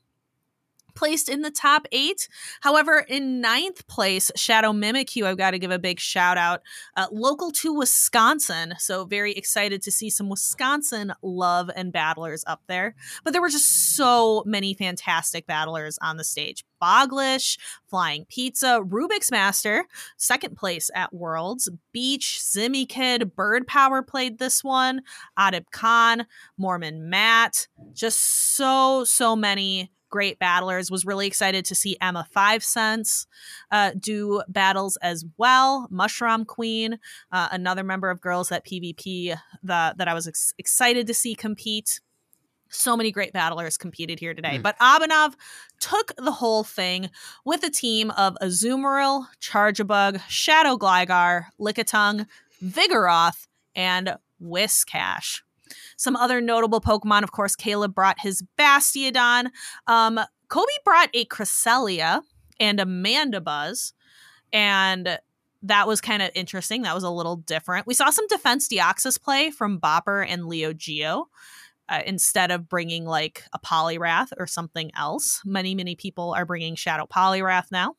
placed 0.94 1.28
in 1.28 1.42
the 1.42 1.50
top 1.50 1.86
eight. 1.92 2.28
However, 2.60 3.04
in 3.08 3.40
ninth 3.40 3.86
place, 3.86 4.30
Shadow 4.36 4.72
Mimikyu, 4.72 5.24
I've 5.24 5.38
got 5.38 5.52
to 5.52 5.58
give 5.58 5.70
a 5.70 5.78
big 5.78 6.00
shout 6.00 6.38
out. 6.38 6.62
Uh, 6.96 7.06
local 7.12 7.50
to 7.52 7.72
Wisconsin. 7.72 8.74
So, 8.78 9.04
very 9.04 9.32
excited 9.32 9.82
to 9.82 9.92
see 9.92 10.10
some 10.10 10.28
Wisconsin 10.28 11.12
love 11.22 11.70
and 11.74 11.92
battlers 11.92 12.44
up 12.46 12.62
there. 12.66 12.94
But 13.24 13.32
there 13.32 13.42
were 13.42 13.48
just 13.48 13.96
so 13.96 14.42
many 14.46 14.74
fantastic 14.74 15.46
battlers 15.46 15.98
on 16.02 16.16
the 16.16 16.24
stage. 16.24 16.64
Boglish, 16.80 17.58
Flying 17.88 18.24
Pizza, 18.26 18.80
Rubik's 18.82 19.30
Master, 19.30 19.84
second 20.16 20.56
place 20.56 20.90
at 20.94 21.12
Worlds, 21.12 21.68
Beach, 21.92 22.40
Zimmy 22.42 22.88
Kid, 22.88 23.34
Bird 23.36 23.66
Power 23.66 24.02
played 24.02 24.38
this 24.38 24.64
one, 24.64 25.02
Adib 25.38 25.66
Khan, 25.70 26.26
Mormon 26.56 27.10
Matt, 27.10 27.68
just 27.92 28.54
so, 28.56 29.04
so 29.04 29.36
many 29.36 29.90
great 30.10 30.38
battlers. 30.38 30.90
Was 30.90 31.06
really 31.06 31.26
excited 31.26 31.64
to 31.66 31.74
see 31.74 31.96
Emma 32.00 32.26
Five 32.30 32.62
Cents 32.62 33.26
uh, 33.70 33.92
do 33.98 34.42
battles 34.48 34.96
as 35.02 35.24
well. 35.38 35.88
Mushroom 35.90 36.44
Queen, 36.44 36.98
uh, 37.32 37.48
another 37.50 37.82
member 37.84 38.10
of 38.10 38.20
Girls 38.20 38.52
at 38.52 38.66
PvP 38.66 39.36
that 39.62 39.98
that 39.98 40.08
I 40.08 40.14
was 40.14 40.28
ex- 40.28 40.54
excited 40.58 41.06
to 41.06 41.14
see 41.14 41.34
compete. 41.34 42.00
So 42.72 42.96
many 42.96 43.10
great 43.10 43.32
battlers 43.32 43.76
competed 43.76 44.20
here 44.20 44.32
today. 44.32 44.58
Mm. 44.58 44.62
But 44.62 44.78
Abhinav 44.78 45.34
took 45.80 46.12
the 46.16 46.30
whole 46.30 46.62
thing 46.62 47.10
with 47.44 47.64
a 47.64 47.70
team 47.70 48.12
of 48.12 48.36
Azumarill, 48.40 49.26
Charjabug, 49.40 50.20
Shadow 50.28 50.76
Gligar, 50.76 51.46
Lickitung, 51.58 52.26
Vigoroth, 52.62 53.48
and 53.74 54.16
Whiscash. 54.40 55.42
Some 55.96 56.16
other 56.16 56.40
notable 56.40 56.80
Pokemon, 56.80 57.22
of 57.22 57.32
course, 57.32 57.56
Caleb 57.56 57.94
brought 57.94 58.20
his 58.20 58.42
Bastiodon. 58.58 59.48
Um, 59.86 60.20
Kobe 60.48 60.66
brought 60.84 61.10
a 61.14 61.24
Cresselia 61.26 62.22
and 62.58 62.80
a 62.80 62.84
Mandibuzz, 62.84 63.92
and 64.52 65.18
that 65.62 65.86
was 65.86 66.00
kind 66.00 66.22
of 66.22 66.30
interesting. 66.34 66.82
That 66.82 66.94
was 66.94 67.04
a 67.04 67.10
little 67.10 67.36
different. 67.36 67.86
We 67.86 67.94
saw 67.94 68.10
some 68.10 68.26
Defense 68.28 68.68
Deoxys 68.68 69.20
play 69.20 69.50
from 69.50 69.80
Bopper 69.80 70.26
and 70.26 70.46
Leo 70.46 70.72
Geo. 70.72 71.28
Uh, 71.88 72.02
instead 72.06 72.52
of 72.52 72.68
bringing 72.68 73.04
like 73.04 73.42
a 73.52 73.58
Poliwrath 73.58 74.28
or 74.38 74.46
something 74.46 74.92
else. 74.96 75.42
Many, 75.44 75.74
many 75.74 75.96
people 75.96 76.32
are 76.32 76.46
bringing 76.46 76.76
Shadow 76.76 77.04
Poliwrath 77.04 77.72
now 77.72 77.96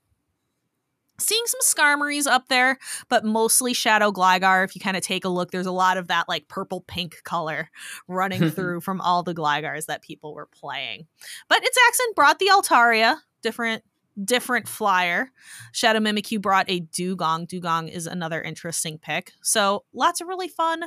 seeing 1.19 1.43
some 1.45 1.62
Skarmories 1.62 2.28
up 2.28 2.47
there, 2.47 2.78
but 3.10 3.24
mostly 3.24 3.74
Shadow 3.74 4.12
Gligar. 4.12 4.63
If 4.63 4.76
you 4.76 4.82
kind 4.82 4.97
of 4.97 5.04
take 5.04 5.26
a 5.26 5.30
look, 5.30 5.52
there's 5.52 5.65
a 5.65 5.71
lot 5.71 5.97
of 5.97 6.08
that 6.08 6.28
like 6.28 6.47
purple 6.47 6.82
pink 6.82 7.21
color 7.24 7.69
running 8.08 8.50
through 8.52 8.82
from 8.82 9.02
all 9.02 9.24
the 9.24 9.36
Gligars 9.36 9.86
that 9.86 10.02
people 10.02 10.34
were 10.34 10.47
playing. 10.47 11.08
But 11.47 11.63
its 11.63 11.78
accent 11.88 12.15
brought 12.15 12.39
the 12.39 12.50
Altaria, 12.52 13.17
different 13.41 13.84
different 14.24 14.67
flyer. 14.67 15.32
Shadow 15.71 16.00
Mimikyu 16.00 16.41
brought 16.41 16.69
a 16.69 16.82
Dewgong. 16.82 17.47
Dewgong 17.47 17.89
is 17.89 18.08
another 18.08 18.41
interesting 18.41 18.97
pick. 18.97 19.32
So 19.41 19.86
lots 19.93 20.21
of 20.21 20.28
really 20.28 20.50
fun 20.50 20.84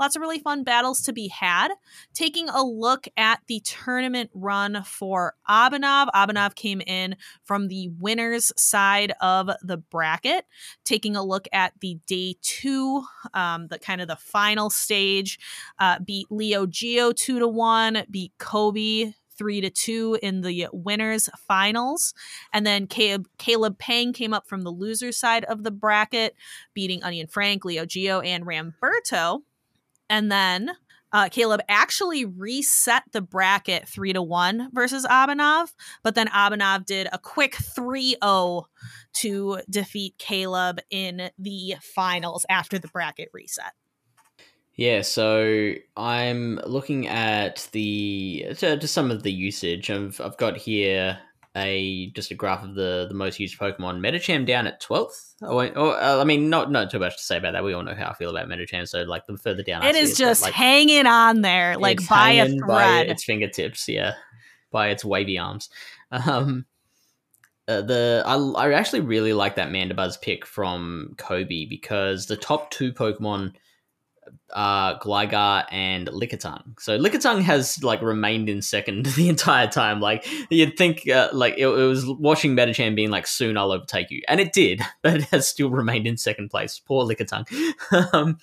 Lots 0.00 0.16
of 0.16 0.22
really 0.22 0.38
fun 0.38 0.64
battles 0.64 1.02
to 1.02 1.12
be 1.12 1.28
had. 1.28 1.72
Taking 2.14 2.48
a 2.48 2.64
look 2.64 3.06
at 3.18 3.40
the 3.48 3.60
tournament 3.60 4.30
run 4.32 4.82
for 4.82 5.34
Abhinav. 5.46 6.08
Abhinav 6.14 6.54
came 6.54 6.80
in 6.80 7.16
from 7.44 7.68
the 7.68 7.90
winner's 7.98 8.50
side 8.56 9.12
of 9.20 9.50
the 9.60 9.76
bracket. 9.76 10.46
Taking 10.84 11.16
a 11.16 11.22
look 11.22 11.46
at 11.52 11.74
the 11.80 11.98
day 12.06 12.36
two, 12.40 13.04
um, 13.34 13.68
the 13.68 13.78
kind 13.78 14.00
of 14.00 14.08
the 14.08 14.16
final 14.16 14.70
stage, 14.70 15.38
uh, 15.78 15.98
beat 15.98 16.28
Leo 16.30 16.64
Geo 16.64 17.12
two 17.12 17.38
to 17.38 17.46
one, 17.46 18.04
beat 18.10 18.32
Kobe 18.38 19.12
three 19.36 19.60
to 19.60 19.70
two 19.70 20.18
in 20.22 20.42
the 20.42 20.68
winners 20.72 21.28
finals. 21.46 22.14
And 22.52 22.66
then 22.66 22.86
Caleb, 22.86 23.26
Caleb 23.38 23.78
Pang 23.78 24.12
came 24.12 24.34
up 24.34 24.46
from 24.46 24.62
the 24.62 24.70
loser 24.70 25.12
side 25.12 25.44
of 25.44 25.62
the 25.62 25.70
bracket, 25.70 26.34
beating 26.74 27.02
Onion 27.02 27.26
Frank, 27.26 27.64
Leo 27.64 27.84
Geo, 27.84 28.20
and 28.20 28.46
Ramberto. 28.46 29.42
And 30.10 30.30
then 30.30 30.72
uh, 31.12 31.28
Caleb 31.30 31.60
actually 31.68 32.24
reset 32.24 33.04
the 33.12 33.20
bracket 33.20 33.88
three 33.88 34.12
to 34.12 34.22
one 34.22 34.68
versus 34.72 35.06
Abhinav, 35.06 35.72
but 36.02 36.14
then 36.14 36.28
Abhinav 36.28 36.84
did 36.84 37.08
a 37.12 37.18
quick 37.18 37.54
3 37.54 38.16
0 38.22 38.66
to 39.14 39.58
defeat 39.68 40.16
Caleb 40.18 40.80
in 40.90 41.30
the 41.38 41.76
finals 41.80 42.44
after 42.48 42.78
the 42.78 42.88
bracket 42.88 43.28
reset. 43.32 43.72
Yeah, 44.74 45.02
so 45.02 45.74
I'm 45.96 46.60
looking 46.64 47.08
at 47.08 47.68
the 47.72 48.54
to 48.58 48.86
some 48.86 49.10
of 49.10 49.22
the 49.22 49.32
usage. 49.32 49.90
I've, 49.90 50.20
I've 50.20 50.36
got 50.36 50.56
here 50.56 51.18
a 51.56 52.10
just 52.14 52.30
a 52.30 52.34
graph 52.34 52.62
of 52.62 52.74
the 52.74 53.06
the 53.08 53.14
most 53.14 53.40
used 53.40 53.58
Pokemon. 53.58 53.98
Medicham 54.00 54.46
down 54.46 54.66
at 54.66 54.80
twelfth. 54.80 55.34
Oh, 55.42 55.58
uh, 55.58 56.18
I 56.20 56.24
mean, 56.24 56.48
not 56.48 56.70
not 56.70 56.90
too 56.90 56.98
much 56.98 57.16
to 57.16 57.22
say 57.22 57.38
about 57.38 57.52
that. 57.52 57.64
We 57.64 57.72
all 57.72 57.82
know 57.82 57.94
how 57.94 58.10
I 58.10 58.14
feel 58.14 58.30
about 58.30 58.48
Medicham. 58.48 58.86
So 58.86 59.02
like 59.02 59.26
the 59.26 59.36
further 59.36 59.62
down, 59.62 59.84
it 59.84 59.96
is 59.96 60.16
just 60.16 60.42
like, 60.42 60.54
hanging 60.54 61.06
on 61.06 61.40
there, 61.40 61.76
like 61.76 62.06
by 62.08 62.32
a 62.32 62.46
thread, 62.48 62.66
by 62.66 63.00
its 63.00 63.24
fingertips. 63.24 63.88
Yeah, 63.88 64.14
by 64.70 64.88
its 64.88 65.04
wavy 65.04 65.38
arms. 65.38 65.68
Um, 66.12 66.66
uh, 67.68 67.82
the 67.82 68.24
I, 68.26 68.34
I 68.34 68.72
actually 68.72 69.02
really 69.02 69.32
like 69.32 69.54
that 69.54 69.70
Mandibuzz 69.70 70.20
pick 70.20 70.44
from 70.44 71.14
Kobe 71.18 71.66
because 71.66 72.26
the 72.26 72.36
top 72.36 72.72
two 72.72 72.92
Pokemon 72.92 73.52
uh, 74.52 74.98
Gligar 74.98 75.64
and 75.70 76.08
Lickitung. 76.08 76.80
So 76.80 76.98
Lickitung 76.98 77.42
has 77.42 77.82
like 77.82 78.02
remained 78.02 78.48
in 78.48 78.62
second 78.62 79.06
the 79.16 79.28
entire 79.28 79.66
time. 79.66 80.00
Like 80.00 80.26
you'd 80.50 80.76
think, 80.76 81.08
uh, 81.08 81.28
like 81.32 81.54
it, 81.56 81.66
it, 81.66 81.86
was 81.86 82.06
watching 82.06 82.56
Medicham 82.56 82.94
being 82.94 83.10
like, 83.10 83.26
"Soon 83.26 83.56
I'll 83.56 83.72
overtake 83.72 84.10
you," 84.10 84.22
and 84.28 84.40
it 84.40 84.52
did, 84.52 84.82
but 85.02 85.16
it 85.16 85.22
has 85.24 85.48
still 85.48 85.70
remained 85.70 86.06
in 86.06 86.16
second 86.16 86.50
place. 86.50 86.80
Poor 86.84 87.04
Lickitung. 87.04 87.46
um, 88.14 88.38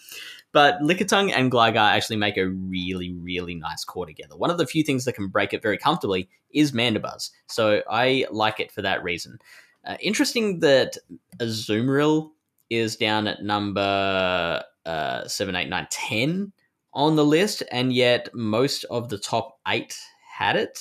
but 0.52 0.80
Lickitung 0.82 1.32
and 1.36 1.52
Gligar 1.52 1.78
actually 1.78 2.16
make 2.16 2.38
a 2.38 2.48
really, 2.48 3.14
really 3.14 3.56
nice 3.56 3.84
core 3.84 4.06
together. 4.06 4.36
One 4.36 4.50
of 4.50 4.58
the 4.58 4.66
few 4.66 4.84
things 4.84 5.06
that 5.06 5.14
can 5.14 5.28
break 5.28 5.54
it 5.54 5.62
very 5.62 5.78
comfortably 5.78 6.30
is 6.52 6.72
Mandibuzz. 6.72 7.32
So 7.48 7.84
I 7.90 8.26
like 8.32 8.60
it 8.60 8.72
for 8.72 8.82
that 8.82 9.04
reason. 9.04 9.40
Uh, 9.86 9.98
interesting 10.00 10.60
that 10.60 10.98
Azumarill 11.38 12.32
is 12.70 12.96
down 12.96 13.28
at 13.28 13.44
number 13.44 14.64
uh, 14.88 15.28
7, 15.28 15.56
8, 15.56 15.70
9, 15.70 15.88
10 15.90 16.54
on 16.94 17.16
the 17.16 17.26
list, 17.26 17.62
and 17.72 17.94
yet 17.94 18.30
most 18.34 18.84
of 18.86 19.10
the 19.10 19.20
top 19.20 19.60
eight 19.68 19.96
had 20.36 20.56
it. 20.56 20.80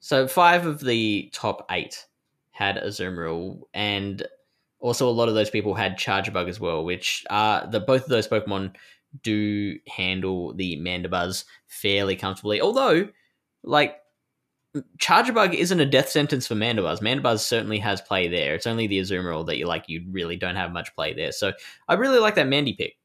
So 0.00 0.26
five 0.26 0.66
of 0.66 0.80
the 0.80 1.30
top 1.32 1.66
eight 1.70 2.06
had 2.50 2.76
Azumarill, 2.76 3.60
and 3.72 4.26
also 4.80 5.08
a 5.08 5.10
lot 5.10 5.28
of 5.28 5.34
those 5.34 5.50
people 5.50 5.74
had 5.74 5.98
Charjabug 5.98 6.48
as 6.48 6.58
well, 6.58 6.84
which 6.84 7.24
are 7.30 7.66
the 7.66 7.80
both 7.80 8.02
of 8.02 8.08
those 8.08 8.26
Pokemon 8.26 8.74
do 9.22 9.78
handle 9.86 10.52
the 10.54 10.76
Mandibuzz 10.78 11.44
fairly 11.68 12.16
comfortably. 12.16 12.60
Although, 12.60 13.08
like 13.62 13.96
Charjabug 14.98 15.54
isn't 15.54 15.80
a 15.80 15.86
death 15.86 16.08
sentence 16.08 16.46
for 16.46 16.54
Mandibuzz. 16.54 17.00
Mandibuzz 17.00 17.40
certainly 17.40 17.78
has 17.78 18.00
play 18.00 18.28
there. 18.28 18.54
It's 18.54 18.66
only 18.66 18.86
the 18.86 18.98
Azumarill 18.98 19.46
that 19.46 19.58
you 19.58 19.66
like. 19.66 19.84
You 19.88 20.04
really 20.10 20.36
don't 20.36 20.56
have 20.56 20.72
much 20.72 20.94
play 20.94 21.14
there. 21.14 21.32
So 21.32 21.52
I 21.88 21.94
really 21.94 22.18
like 22.18 22.34
that 22.34 22.48
Mandy 22.48 22.72
pick 22.74 22.96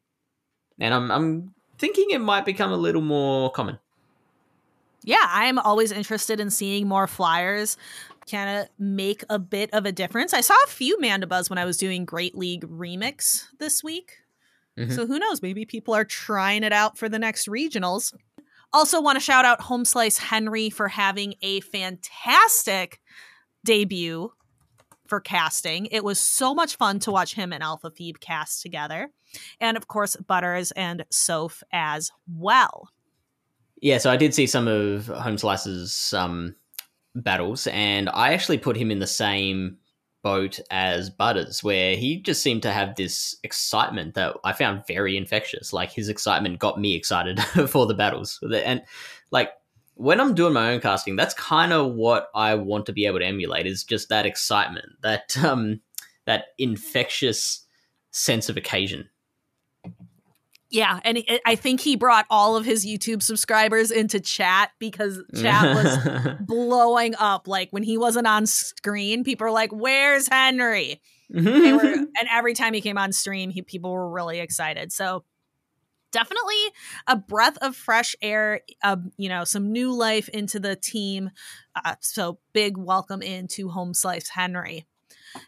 and 0.82 0.94
I'm 0.94 1.12
I'm 1.12 1.54
thinking 1.78 2.10
it 2.10 2.20
might 2.20 2.44
become 2.44 2.72
a 2.72 2.78
little 2.78 3.02
more 3.02 3.50
common. 3.52 3.80
Yeah, 5.04 5.26
I'm 5.26 5.58
always 5.58 5.92
interested 5.92 6.40
in 6.40 6.50
seeing 6.50 6.88
more 6.88 7.08
flyers 7.08 7.78
kind 8.30 8.60
of 8.60 8.68
make 8.78 9.24
a 9.30 9.40
bit 9.40 9.70
of 9.74 9.86
a 9.86 9.92
difference. 9.92 10.34
I 10.34 10.42
saw 10.42 10.54
a 10.66 10.70
few 10.70 10.98
Mandibuzz 10.98 11.50
when 11.50 11.58
I 11.58 11.66
was 11.66 11.78
doing 11.78 12.06
Great 12.06 12.36
League 12.36 12.68
Remix 12.68 13.46
this 13.60 13.84
week. 13.84 14.18
Mm-hmm. 14.78 14.92
So 14.92 15.08
who 15.08 15.18
knows? 15.18 15.42
Maybe 15.42 15.66
people 15.66 15.94
are 15.94 16.06
trying 16.06 16.64
it 16.64 16.72
out 16.72 16.98
for 16.98 17.10
the 17.10 17.20
next 17.20 17.48
regionals. 17.48 18.14
Also, 18.74 19.02
want 19.02 19.18
to 19.18 19.24
shout 19.24 19.44
out 19.44 19.62
Home 19.62 19.86
Slice 19.86 20.18
Henry 20.18 20.70
for 20.70 20.88
having 20.88 21.34
a 21.42 21.60
fantastic 21.62 23.02
debut 23.66 24.32
for 25.12 25.20
casting. 25.20 25.88
It 25.88 26.06
was 26.06 26.22
so 26.22 26.56
much 26.56 26.78
fun 26.78 27.00
to 27.00 27.12
watch 27.12 27.34
him 27.34 27.52
and 27.52 27.62
Alpha 27.62 27.92
Phoebe 27.92 28.18
cast 28.22 28.62
together. 28.62 29.10
And 29.60 29.76
of 29.76 29.90
course, 29.90 30.16
Butters 30.16 30.72
and 30.72 31.04
Soph 31.10 31.64
as 31.74 32.12
well. 32.34 32.88
Yeah, 33.82 33.98
so 33.98 34.10
I 34.10 34.16
did 34.16 34.34
see 34.34 34.48
some 34.48 34.70
of 34.70 35.08
Home 35.08 35.38
Slice's 35.38 36.14
um, 36.14 36.56
battles, 37.14 37.68
and 37.68 38.08
I 38.08 38.32
actually 38.32 38.58
put 38.58 38.78
him 38.78 38.90
in 38.90 39.00
the 39.00 39.08
same 39.08 39.76
boat 40.24 40.62
as 40.72 41.10
Butters, 41.10 41.62
where 41.62 41.98
he 41.98 42.22
just 42.22 42.42
seemed 42.42 42.62
to 42.62 42.72
have 42.72 42.96
this 42.96 43.36
excitement 43.44 44.14
that 44.14 44.38
I 44.46 44.54
found 44.54 44.88
very 44.88 45.18
infectious. 45.18 45.74
Like 45.74 45.92
his 45.92 46.08
excitement 46.08 46.60
got 46.60 46.80
me 46.80 46.96
excited 46.96 47.42
for 47.68 47.86
the 47.86 47.96
battles. 47.96 48.40
And 48.64 48.82
like 49.30 49.52
when 49.96 50.20
I'm 50.20 50.34
doing 50.36 50.54
my 50.54 50.74
own 50.74 50.82
casting, 50.82 51.16
that's 51.16 51.34
kind 51.34 51.74
of 51.74 51.94
what 51.94 52.30
I 52.34 52.56
want 52.56 52.86
to 52.88 52.94
be 52.94 53.06
able 53.06 53.20
to 53.20 53.26
emulate 53.26 53.68
is 53.68 53.84
just 53.84 54.10
that 54.10 54.26
excitement, 54.26 54.90
that 55.02 55.38
um 55.44 55.82
that 56.26 56.46
infectious 56.58 57.66
sense 58.12 58.50
of 58.50 58.58
occasion. 58.58 59.10
Yeah, 60.70 61.02
and 61.04 61.18
it, 61.18 61.42
I 61.46 61.56
think 61.56 61.82
he 61.82 61.98
brought 61.98 62.26
all 62.30 62.56
of 62.56 62.64
his 62.64 62.86
YouTube 62.86 63.22
subscribers 63.22 63.92
into 63.92 64.22
chat 64.22 64.72
because 64.80 65.20
chat 65.36 65.76
was 65.76 66.38
blowing 66.42 67.14
up. 67.20 67.48
Like 67.48 67.70
when 67.72 67.84
he 67.84 67.98
wasn't 67.98 68.26
on 68.26 68.46
screen, 68.46 69.26
people 69.26 69.46
were 69.46 69.52
like, 69.52 69.72
"Where's 69.72 70.30
Henry?" 70.30 71.02
were, 71.30 71.42
and 71.42 72.28
every 72.32 72.54
time 72.54 72.74
he 72.74 72.80
came 72.80 72.98
on 72.98 73.12
stream, 73.12 73.50
he, 73.50 73.62
people 73.62 73.92
were 73.92 74.10
really 74.10 74.40
excited. 74.40 74.94
So 74.94 75.26
definitely 76.12 76.56
a 77.08 77.16
breath 77.16 77.58
of 77.62 77.76
fresh 77.76 78.16
air, 78.22 78.62
uh, 78.84 78.98
you 79.18 79.30
know, 79.30 79.44
some 79.44 79.72
new 79.72 79.94
life 79.94 80.30
into 80.30 80.60
the 80.60 80.76
team. 80.76 81.32
Uh, 81.76 81.96
so 82.00 82.40
big 82.54 82.78
welcome 82.78 83.22
into 83.22 83.70
Home 83.70 83.94
Slice 83.94 84.30
Henry. 84.30 84.86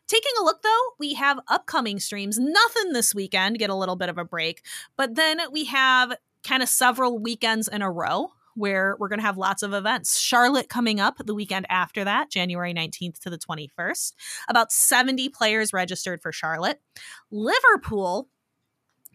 Taking 0.08 0.32
a 0.40 0.44
look 0.44 0.62
though, 0.62 0.82
we 1.00 1.14
have 1.16 1.40
upcoming 1.48 2.00
streams. 2.00 2.40
Nothing 2.40 2.94
this 2.94 3.14
weekend, 3.14 3.60
get 3.60 3.70
a 3.70 3.76
little 3.76 3.96
bit 3.96 4.10
of 4.10 4.18
a 4.18 4.26
break. 4.26 4.64
But 4.98 5.16
then 5.16 5.40
we 5.52 5.66
have 5.66 6.14
kind 6.44 6.64
of 6.64 6.70
several 6.70 7.20
weekends 7.20 7.68
in 7.68 7.82
a 7.82 7.92
row 7.92 8.30
where 8.56 8.96
we're 9.00 9.08
going 9.08 9.20
to 9.20 9.26
have 9.26 9.38
lots 9.38 9.64
of 9.64 9.74
events. 9.74 10.20
Charlotte 10.20 10.70
coming 10.70 11.00
up 11.00 11.18
the 11.18 11.34
weekend 11.34 11.66
after 11.70 12.04
that, 12.04 12.30
January 12.30 12.74
19th 12.74 13.20
to 13.20 13.30
the 13.30 13.38
21st. 13.38 14.14
About 14.48 14.72
70 14.72 15.30
players 15.30 15.74
registered 15.74 16.22
for 16.22 16.32
Charlotte. 16.32 16.80
Liverpool 17.32 18.30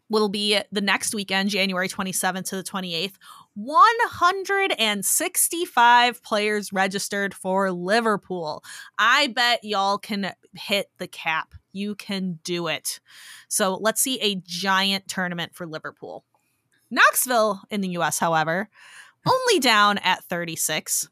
will 0.09 0.29
be 0.29 0.61
the 0.73 0.81
next 0.81 1.15
weekend, 1.15 1.51
January 1.51 1.89
27th 1.89 2.47
to 2.47 2.57
the 2.57 2.63
28th. 2.63 3.15
165 3.55 6.23
players 6.23 6.73
registered 6.73 7.35
for 7.35 7.73
Liverpool. 7.73 8.63
I 8.99 9.27
bet 9.29 9.65
y'all 9.65 9.99
can 9.99 10.33
hit 10.55 10.91
the 10.99 11.09
cap. 11.09 11.55
You 11.73 11.95
can 11.95 12.39
do 12.45 12.69
it. 12.69 13.01
So 13.49 13.79
let's 13.81 14.01
see 14.01 14.19
a 14.21 14.37
giant 14.37 15.09
tournament 15.09 15.55
for 15.55 15.67
Liverpool. 15.67 16.25
Knoxville 16.91 17.61
in 17.71 17.81
the 17.81 17.89
US, 17.99 18.19
however, 18.19 18.69
only 19.27 19.61
down 19.61 19.99
at 19.99 20.25
36. 20.25 21.09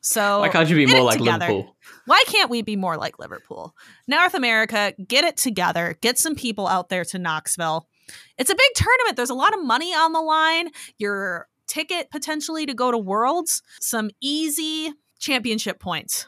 So 0.00 0.40
why 0.40 0.48
can't 0.48 0.68
you 0.68 0.76
be 0.76 0.86
more 0.86 1.02
like 1.02 1.18
together. 1.18 1.46
Liverpool? 1.46 1.76
Why 2.06 2.22
can't 2.26 2.50
we 2.50 2.62
be 2.62 2.76
more 2.76 2.96
like 2.96 3.18
Liverpool? 3.18 3.74
North 4.06 4.34
America, 4.34 4.94
get 5.06 5.24
it 5.24 5.36
together. 5.36 5.98
Get 6.00 6.18
some 6.18 6.36
people 6.36 6.68
out 6.68 6.88
there 6.88 7.04
to 7.06 7.18
Knoxville 7.18 7.88
it's 8.36 8.50
a 8.50 8.54
big 8.54 8.70
tournament. 8.74 9.16
There's 9.16 9.30
a 9.30 9.34
lot 9.34 9.54
of 9.54 9.64
money 9.64 9.94
on 9.94 10.12
the 10.12 10.20
line. 10.20 10.70
Your 10.98 11.48
ticket 11.66 12.10
potentially 12.10 12.66
to 12.66 12.74
go 12.74 12.90
to 12.90 12.98
Worlds, 12.98 13.62
some 13.80 14.10
easy 14.20 14.92
championship 15.18 15.78
points. 15.78 16.26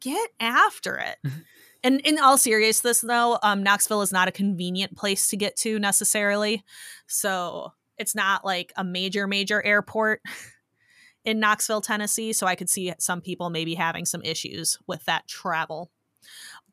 Get 0.00 0.30
after 0.38 0.96
it. 0.96 1.32
and 1.84 2.00
in 2.00 2.18
all 2.18 2.38
seriousness, 2.38 3.00
though, 3.00 3.38
um, 3.42 3.62
Knoxville 3.62 4.02
is 4.02 4.12
not 4.12 4.28
a 4.28 4.32
convenient 4.32 4.96
place 4.96 5.28
to 5.28 5.36
get 5.36 5.56
to 5.56 5.78
necessarily. 5.78 6.62
So 7.06 7.72
it's 7.96 8.14
not 8.14 8.44
like 8.44 8.72
a 8.76 8.84
major, 8.84 9.26
major 9.26 9.64
airport 9.64 10.20
in 11.24 11.40
Knoxville, 11.40 11.80
Tennessee. 11.80 12.32
So 12.32 12.46
I 12.46 12.54
could 12.54 12.70
see 12.70 12.92
some 12.98 13.20
people 13.20 13.50
maybe 13.50 13.74
having 13.74 14.04
some 14.04 14.22
issues 14.22 14.78
with 14.86 15.04
that 15.06 15.26
travel. 15.26 15.90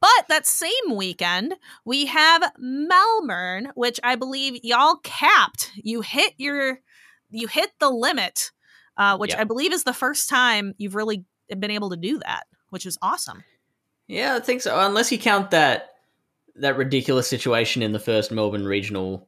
But 0.06 0.28
that 0.28 0.45
same 0.45 0.95
weekend, 0.95 1.56
we 1.84 2.06
have 2.06 2.43
Melbourne, 2.60 3.72
which 3.74 3.99
I 4.03 4.16
believe 4.16 4.64
y'all 4.64 4.97
capped. 4.97 5.72
You 5.76 6.01
hit 6.01 6.36
your, 6.38 6.80
you 7.32 7.47
hit 7.47 7.72
the 7.80 7.89
limit, 7.89 8.51
uh, 8.97 9.18
which 9.18 9.34
I 9.34 9.45
believe 9.45 9.74
is 9.74 9.84
the 9.84 9.93
first 9.93 10.30
time 10.30 10.76
you've 10.78 10.93
really 10.93 11.26
been 11.49 11.72
able 11.72 11.89
to 11.89 11.97
do 11.97 12.20
that, 12.20 12.43
which 12.70 12.86
is 12.86 12.99
awesome. 13.01 13.43
Yeah, 14.08 14.36
I 14.36 14.41
think 14.41 14.62
so. 14.62 14.80
Unless 14.80 15.12
you 15.12 15.18
count 15.18 15.49
that 15.51 15.89
that 16.58 16.78
ridiculous 16.78 17.28
situation 17.28 17.82
in 17.82 17.91
the 17.91 17.99
first 17.99 18.32
Melbourne 18.32 18.66
regional 18.66 19.28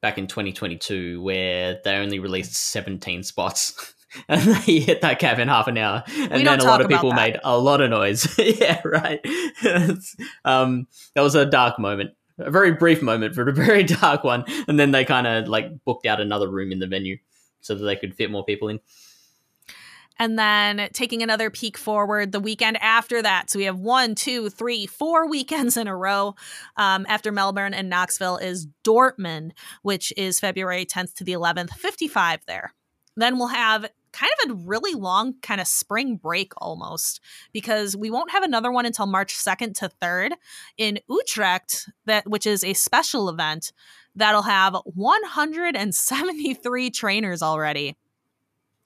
back 0.00 0.18
in 0.18 0.26
2022, 0.26 1.22
where 1.22 1.80
they 1.84 1.94
only 1.94 2.18
released 2.18 2.54
17 2.56 3.22
spots. 3.22 3.94
and 4.28 4.56
he 4.58 4.80
hit 4.80 5.00
that 5.00 5.18
cap 5.18 5.38
in 5.38 5.48
half 5.48 5.68
an 5.68 5.78
hour, 5.78 6.04
and 6.16 6.46
then 6.46 6.60
a 6.60 6.64
lot 6.64 6.80
of 6.80 6.88
people 6.88 7.12
made 7.12 7.38
a 7.42 7.58
lot 7.58 7.80
of 7.80 7.90
noise. 7.90 8.26
yeah, 8.38 8.80
right. 8.84 9.24
um, 10.44 10.86
that 11.14 11.22
was 11.22 11.34
a 11.34 11.46
dark 11.46 11.78
moment, 11.78 12.10
a 12.38 12.50
very 12.50 12.72
brief 12.72 13.02
moment, 13.02 13.34
but 13.36 13.48
a 13.48 13.52
very 13.52 13.82
dark 13.84 14.24
one. 14.24 14.44
And 14.68 14.78
then 14.78 14.90
they 14.90 15.04
kind 15.04 15.26
of 15.26 15.48
like 15.48 15.84
booked 15.84 16.06
out 16.06 16.20
another 16.20 16.50
room 16.50 16.72
in 16.72 16.78
the 16.78 16.86
venue 16.86 17.18
so 17.60 17.74
that 17.74 17.84
they 17.84 17.96
could 17.96 18.14
fit 18.14 18.30
more 18.30 18.44
people 18.44 18.68
in. 18.68 18.80
And 20.18 20.38
then 20.38 20.88
taking 20.92 21.22
another 21.22 21.50
peek 21.50 21.76
forward, 21.78 22.32
the 22.32 22.38
weekend 22.38 22.76
after 22.80 23.22
that. 23.22 23.50
So 23.50 23.58
we 23.58 23.64
have 23.64 23.78
one, 23.78 24.14
two, 24.14 24.50
three, 24.50 24.86
four 24.86 25.28
weekends 25.28 25.76
in 25.76 25.88
a 25.88 25.96
row. 25.96 26.36
Um, 26.76 27.06
after 27.08 27.32
Melbourne 27.32 27.74
and 27.74 27.88
Knoxville 27.88 28.36
is 28.36 28.68
Dortmund, 28.84 29.52
which 29.80 30.12
is 30.16 30.38
February 30.38 30.84
10th 30.84 31.14
to 31.14 31.24
the 31.24 31.32
11th, 31.32 31.70
55 31.70 32.40
there. 32.46 32.74
Then 33.16 33.38
we'll 33.38 33.48
have 33.48 33.86
kind 34.12 34.32
of 34.44 34.50
a 34.50 34.54
really 34.54 34.94
long 34.94 35.34
kind 35.42 35.60
of 35.60 35.66
spring 35.66 36.16
break 36.16 36.52
almost 36.58 37.20
because 37.52 37.96
we 37.96 38.10
won't 38.10 38.30
have 38.30 38.42
another 38.42 38.70
one 38.70 38.86
until 38.86 39.06
March 39.06 39.34
2nd 39.34 39.74
to 39.74 39.90
3rd 40.00 40.32
in 40.76 40.98
Utrecht 41.08 41.88
that 42.06 42.28
which 42.28 42.46
is 42.46 42.64
a 42.64 42.74
special 42.74 43.28
event 43.28 43.72
that'll 44.14 44.42
have 44.42 44.76
173 44.84 46.90
trainers 46.90 47.42
already 47.42 47.96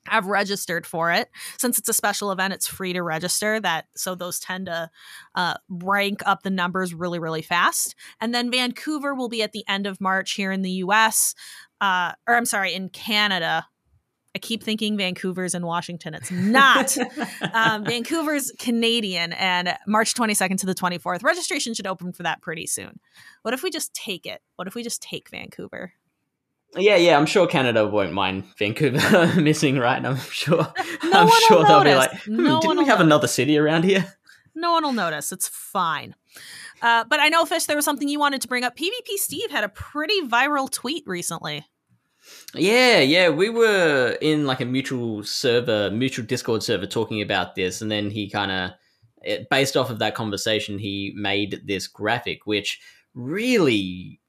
have 0.08 0.26
registered 0.26 0.86
for 0.86 1.10
it. 1.10 1.28
Since 1.58 1.78
it's 1.78 1.88
a 1.88 1.92
special 1.92 2.30
event 2.30 2.54
it's 2.54 2.68
free 2.68 2.92
to 2.92 3.02
register 3.02 3.60
that 3.60 3.86
so 3.96 4.14
those 4.14 4.38
tend 4.38 4.66
to 4.66 4.90
uh, 5.34 5.54
rank 5.68 6.22
up 6.24 6.42
the 6.42 6.50
numbers 6.50 6.94
really 6.94 7.18
really 7.18 7.42
fast. 7.42 7.94
And 8.20 8.34
then 8.34 8.50
vancouver 8.50 9.14
will 9.14 9.28
be 9.28 9.42
at 9.42 9.52
the 9.52 9.64
end 9.68 9.86
of 9.86 10.00
march 10.00 10.34
here 10.34 10.52
in 10.52 10.62
the 10.62 10.70
us 10.70 11.34
uh, 11.80 12.12
or 12.26 12.36
i'm 12.36 12.44
sorry 12.44 12.72
in 12.72 12.88
canada 12.88 13.66
I 14.36 14.38
keep 14.38 14.62
thinking 14.62 14.98
Vancouver's 14.98 15.54
in 15.54 15.64
Washington. 15.64 16.12
It's 16.12 16.30
not. 16.30 16.94
um, 17.54 17.86
Vancouver's 17.86 18.52
Canadian, 18.58 19.32
and 19.32 19.74
March 19.86 20.12
22nd 20.12 20.58
to 20.58 20.66
the 20.66 20.74
24th. 20.74 21.22
Registration 21.22 21.72
should 21.72 21.86
open 21.86 22.12
for 22.12 22.22
that 22.24 22.42
pretty 22.42 22.66
soon. 22.66 23.00
What 23.40 23.54
if 23.54 23.62
we 23.62 23.70
just 23.70 23.94
take 23.94 24.26
it? 24.26 24.42
What 24.56 24.68
if 24.68 24.74
we 24.74 24.82
just 24.82 25.00
take 25.00 25.30
Vancouver? 25.30 25.94
Yeah, 26.76 26.96
yeah, 26.96 27.16
I'm 27.16 27.24
sure 27.24 27.46
Canada 27.46 27.86
won't 27.86 28.12
mind 28.12 28.44
Vancouver 28.58 29.40
missing, 29.40 29.78
right? 29.78 30.04
I'm 30.04 30.18
sure. 30.18 30.70
No 31.04 31.20
I'm 31.22 31.30
sure 31.48 31.64
they'll 31.64 31.82
notice. 31.82 31.92
be 31.92 31.96
like, 31.96 32.22
hmm, 32.24 32.44
no 32.44 32.60
didn't 32.60 32.76
we 32.76 32.84
have 32.84 32.98
notice. 32.98 33.06
another 33.06 33.28
city 33.28 33.56
around 33.56 33.84
here? 33.84 34.16
No 34.54 34.72
one 34.72 34.82
will 34.82 34.92
notice. 34.92 35.32
It's 35.32 35.48
fine. 35.48 36.14
Uh, 36.82 37.04
but 37.08 37.20
I 37.20 37.30
know, 37.30 37.46
Fish, 37.46 37.64
there 37.64 37.76
was 37.76 37.86
something 37.86 38.06
you 38.06 38.18
wanted 38.18 38.42
to 38.42 38.48
bring 38.48 38.64
up. 38.64 38.76
PvP 38.76 39.16
Steve 39.16 39.50
had 39.50 39.64
a 39.64 39.70
pretty 39.70 40.20
viral 40.22 40.70
tweet 40.70 41.04
recently. 41.06 41.64
Yeah, 42.54 43.00
yeah, 43.00 43.28
we 43.28 43.50
were 43.50 44.16
in 44.20 44.46
like 44.46 44.60
a 44.60 44.64
mutual 44.64 45.22
server, 45.24 45.90
mutual 45.90 46.24
Discord 46.24 46.62
server 46.62 46.86
talking 46.86 47.20
about 47.20 47.54
this, 47.54 47.82
and 47.82 47.90
then 47.90 48.08
he 48.10 48.30
kind 48.30 48.50
of, 48.50 49.48
based 49.50 49.76
off 49.76 49.90
of 49.90 49.98
that 49.98 50.14
conversation, 50.14 50.78
he 50.78 51.12
made 51.16 51.62
this 51.66 51.86
graphic, 51.86 52.46
which 52.46 52.80
really 53.14 54.20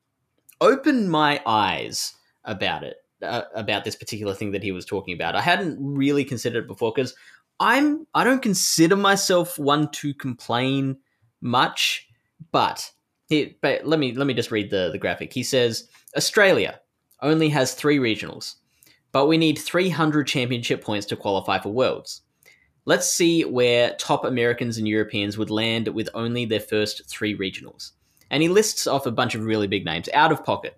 opened 0.60 1.10
my 1.12 1.42
eyes 1.46 2.16
about 2.44 2.84
it, 2.84 2.98
uh, 3.22 3.44
about 3.54 3.86
this 3.86 3.96
particular 3.96 4.34
thing 4.34 4.52
that 4.52 4.64
he 4.64 4.72
was 4.72 4.86
talking 4.86 5.14
about. 5.14 5.36
I 5.36 5.42
hadn't 5.42 5.78
really 5.80 6.26
considered 6.26 6.64
it 6.64 6.68
before 6.68 6.92
because 6.94 7.16
I'm, 7.60 8.08
I 8.14 8.24
don't 8.24 8.42
consider 8.42 8.96
myself 8.96 9.58
one 9.60 9.90
to 9.92 10.14
complain 10.14 10.98
much, 11.40 12.08
but 12.52 12.92
he, 13.30 13.58
but 13.62 13.86
let 13.86 14.00
me 14.00 14.14
let 14.14 14.26
me 14.28 14.34
just 14.34 14.52
read 14.52 14.70
the 14.70 14.90
the 14.92 14.98
graphic. 14.98 15.34
He 15.34 15.44
says 15.44 15.88
Australia 16.16 16.80
only 17.22 17.50
has 17.50 17.74
three 17.74 17.98
regionals, 17.98 18.56
but 19.12 19.28
we 19.28 19.38
need 19.38 19.58
300 19.58 20.28
championship 20.28 20.84
points 20.84 21.06
to 21.08 21.16
qualify 21.16 21.60
for 21.60 21.70
Worlds. 21.70 22.22
Let's 22.86 23.12
see 23.12 23.44
where 23.44 23.96
top 23.96 24.24
Americans 24.24 24.78
and 24.78 24.88
Europeans 24.88 25.38
would 25.38 25.50
land 25.50 25.90
with 25.90 26.10
only 26.14 26.46
their 26.46 26.62
first 26.62 27.10
three 27.10 27.38
regionals. 27.38 27.92
And 28.32 28.42
he 28.42 28.50
lists 28.50 28.88
off 28.88 29.06
a 29.06 29.12
bunch 29.12 29.36
of 29.36 29.44
really 29.44 29.68
big 29.68 29.84
names 29.84 30.08
out 30.14 30.32
of 30.32 30.46
pocket. 30.46 30.78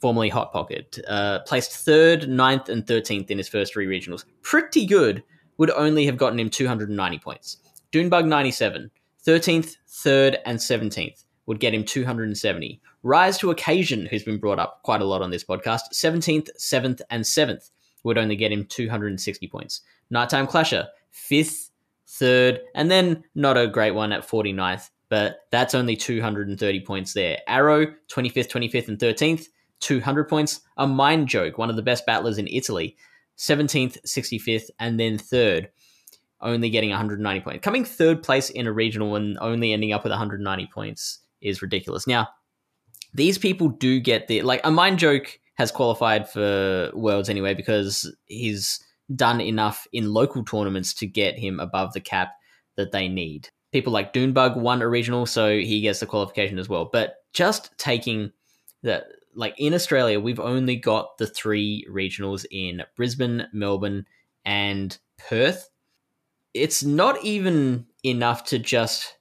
formerly 0.00 0.30
Hot 0.30 0.50
Pocket, 0.52 0.98
uh, 1.08 1.40
placed 1.40 1.72
third, 1.72 2.28
ninth, 2.28 2.68
and 2.70 2.86
13th 2.86 3.30
in 3.30 3.38
his 3.38 3.48
first 3.48 3.72
three 3.72 3.86
regionals. 3.86 4.24
Pretty 4.42 4.86
good. 4.86 5.22
Would 5.58 5.70
only 5.70 6.06
have 6.06 6.16
gotten 6.16 6.40
him 6.40 6.48
290 6.48 7.18
points. 7.18 7.58
Dunebug 7.92 8.26
97, 8.26 8.90
13th, 9.26 9.76
3rd, 9.88 10.38
and 10.46 10.58
17th 10.58 11.24
would 11.46 11.60
get 11.60 11.74
him 11.74 11.84
270. 11.84 12.80
Rise 13.02 13.38
to 13.38 13.50
Occasion, 13.50 14.06
who's 14.06 14.24
been 14.24 14.38
brought 14.38 14.58
up 14.58 14.80
quite 14.82 15.00
a 15.00 15.06
lot 15.06 15.22
on 15.22 15.30
this 15.30 15.44
podcast, 15.44 15.92
17th, 15.94 16.48
7th, 16.58 17.00
and 17.10 17.24
7th 17.24 17.70
would 18.04 18.18
only 18.18 18.36
get 18.36 18.52
him 18.52 18.66
260 18.66 19.48
points. 19.48 19.80
Nighttime 20.10 20.46
Clasher, 20.46 20.88
5th, 21.14 21.70
3rd, 22.06 22.58
and 22.74 22.90
then 22.90 23.24
not 23.34 23.56
a 23.56 23.66
great 23.66 23.92
one 23.92 24.12
at 24.12 24.26
49th, 24.26 24.90
but 25.08 25.40
that's 25.50 25.74
only 25.74 25.96
230 25.96 26.80
points 26.80 27.14
there. 27.14 27.38
Arrow, 27.46 27.86
25th, 28.08 28.48
25th, 28.48 28.88
and 28.88 28.98
13th, 28.98 29.46
200 29.80 30.28
points. 30.28 30.60
A 30.76 30.86
Mind 30.86 31.28
Joke, 31.28 31.56
one 31.56 31.70
of 31.70 31.76
the 31.76 31.82
best 31.82 32.04
battlers 32.04 32.36
in 32.36 32.48
Italy, 32.48 32.96
17th, 33.38 33.96
65th, 34.06 34.70
and 34.78 35.00
then 35.00 35.16
3rd, 35.16 35.68
only 36.42 36.68
getting 36.68 36.90
190 36.90 37.40
points. 37.40 37.64
Coming 37.64 37.84
third 37.84 38.22
place 38.22 38.50
in 38.50 38.66
a 38.66 38.72
regional 38.72 39.16
and 39.16 39.38
only 39.40 39.72
ending 39.72 39.92
up 39.92 40.04
with 40.04 40.10
190 40.10 40.66
points 40.66 41.20
is 41.40 41.62
ridiculous. 41.62 42.06
Now, 42.06 42.28
these 43.14 43.38
people 43.38 43.68
do 43.68 44.00
get 44.00 44.28
the 44.28 44.42
like 44.42 44.60
a 44.64 44.70
mind 44.70 44.98
joke 44.98 45.38
has 45.54 45.70
qualified 45.70 46.28
for 46.28 46.90
worlds 46.94 47.28
anyway 47.28 47.54
because 47.54 48.14
he's 48.26 48.82
done 49.14 49.40
enough 49.40 49.86
in 49.92 50.12
local 50.12 50.44
tournaments 50.44 50.94
to 50.94 51.06
get 51.06 51.38
him 51.38 51.60
above 51.60 51.92
the 51.92 52.00
cap 52.00 52.32
that 52.76 52.92
they 52.92 53.08
need. 53.08 53.48
People 53.72 53.92
like 53.92 54.12
Dunebug 54.12 54.56
won 54.56 54.82
a 54.82 54.88
regional, 54.88 55.26
so 55.26 55.50
he 55.50 55.80
gets 55.80 56.00
the 56.00 56.06
qualification 56.06 56.58
as 56.58 56.68
well. 56.68 56.88
But 56.90 57.16
just 57.32 57.76
taking 57.78 58.32
that 58.82 59.04
like 59.34 59.54
in 59.58 59.74
Australia, 59.74 60.18
we've 60.18 60.40
only 60.40 60.76
got 60.76 61.18
the 61.18 61.26
three 61.26 61.86
regionals 61.90 62.44
in 62.50 62.82
Brisbane, 62.96 63.46
Melbourne, 63.52 64.06
and 64.44 64.98
Perth. 65.18 65.68
It's 66.54 66.82
not 66.82 67.22
even 67.22 67.86
enough 68.04 68.44
to 68.46 68.58
just 68.58 69.16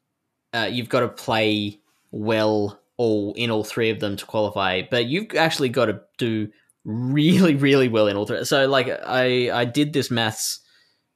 uh, 0.53 0.69
you've 0.71 0.89
got 0.89 1.01
to 1.01 1.09
play 1.09 1.79
well 2.11 2.78
all 2.99 3.33
in 3.37 3.49
all 3.49 3.63
three 3.63 3.89
of 3.89 4.01
them 4.01 4.17
to 4.17 4.25
qualify, 4.25 4.81
but 4.91 5.05
you've 5.05 5.33
actually 5.35 5.69
got 5.69 5.85
to 5.85 6.01
do 6.17 6.49
really, 6.83 7.55
really 7.55 7.87
well 7.87 8.07
in 8.07 8.17
all 8.17 8.25
three. 8.25 8.43
So, 8.43 8.67
like, 8.67 8.89
I 8.89 9.49
I 9.51 9.63
did 9.63 9.93
this 9.93 10.11
maths 10.11 10.59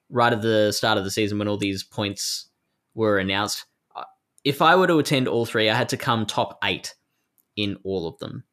right 0.09 0.31
at 0.31 0.41
the 0.41 0.71
start 0.71 0.97
of 0.97 1.03
the 1.03 1.11
season 1.11 1.37
when 1.37 1.49
all 1.49 1.57
these 1.57 1.83
points 1.83 2.47
were 2.95 3.19
announced. 3.19 3.65
If 4.45 4.61
I 4.61 4.77
were 4.77 4.87
to 4.87 4.97
attend 4.97 5.27
all 5.27 5.45
three, 5.45 5.69
I 5.69 5.75
had 5.75 5.89
to 5.89 5.97
come 5.97 6.25
top 6.25 6.57
eight 6.63 6.95
in 7.57 7.77
all 7.83 8.07
of 8.07 8.17
them 8.19 8.45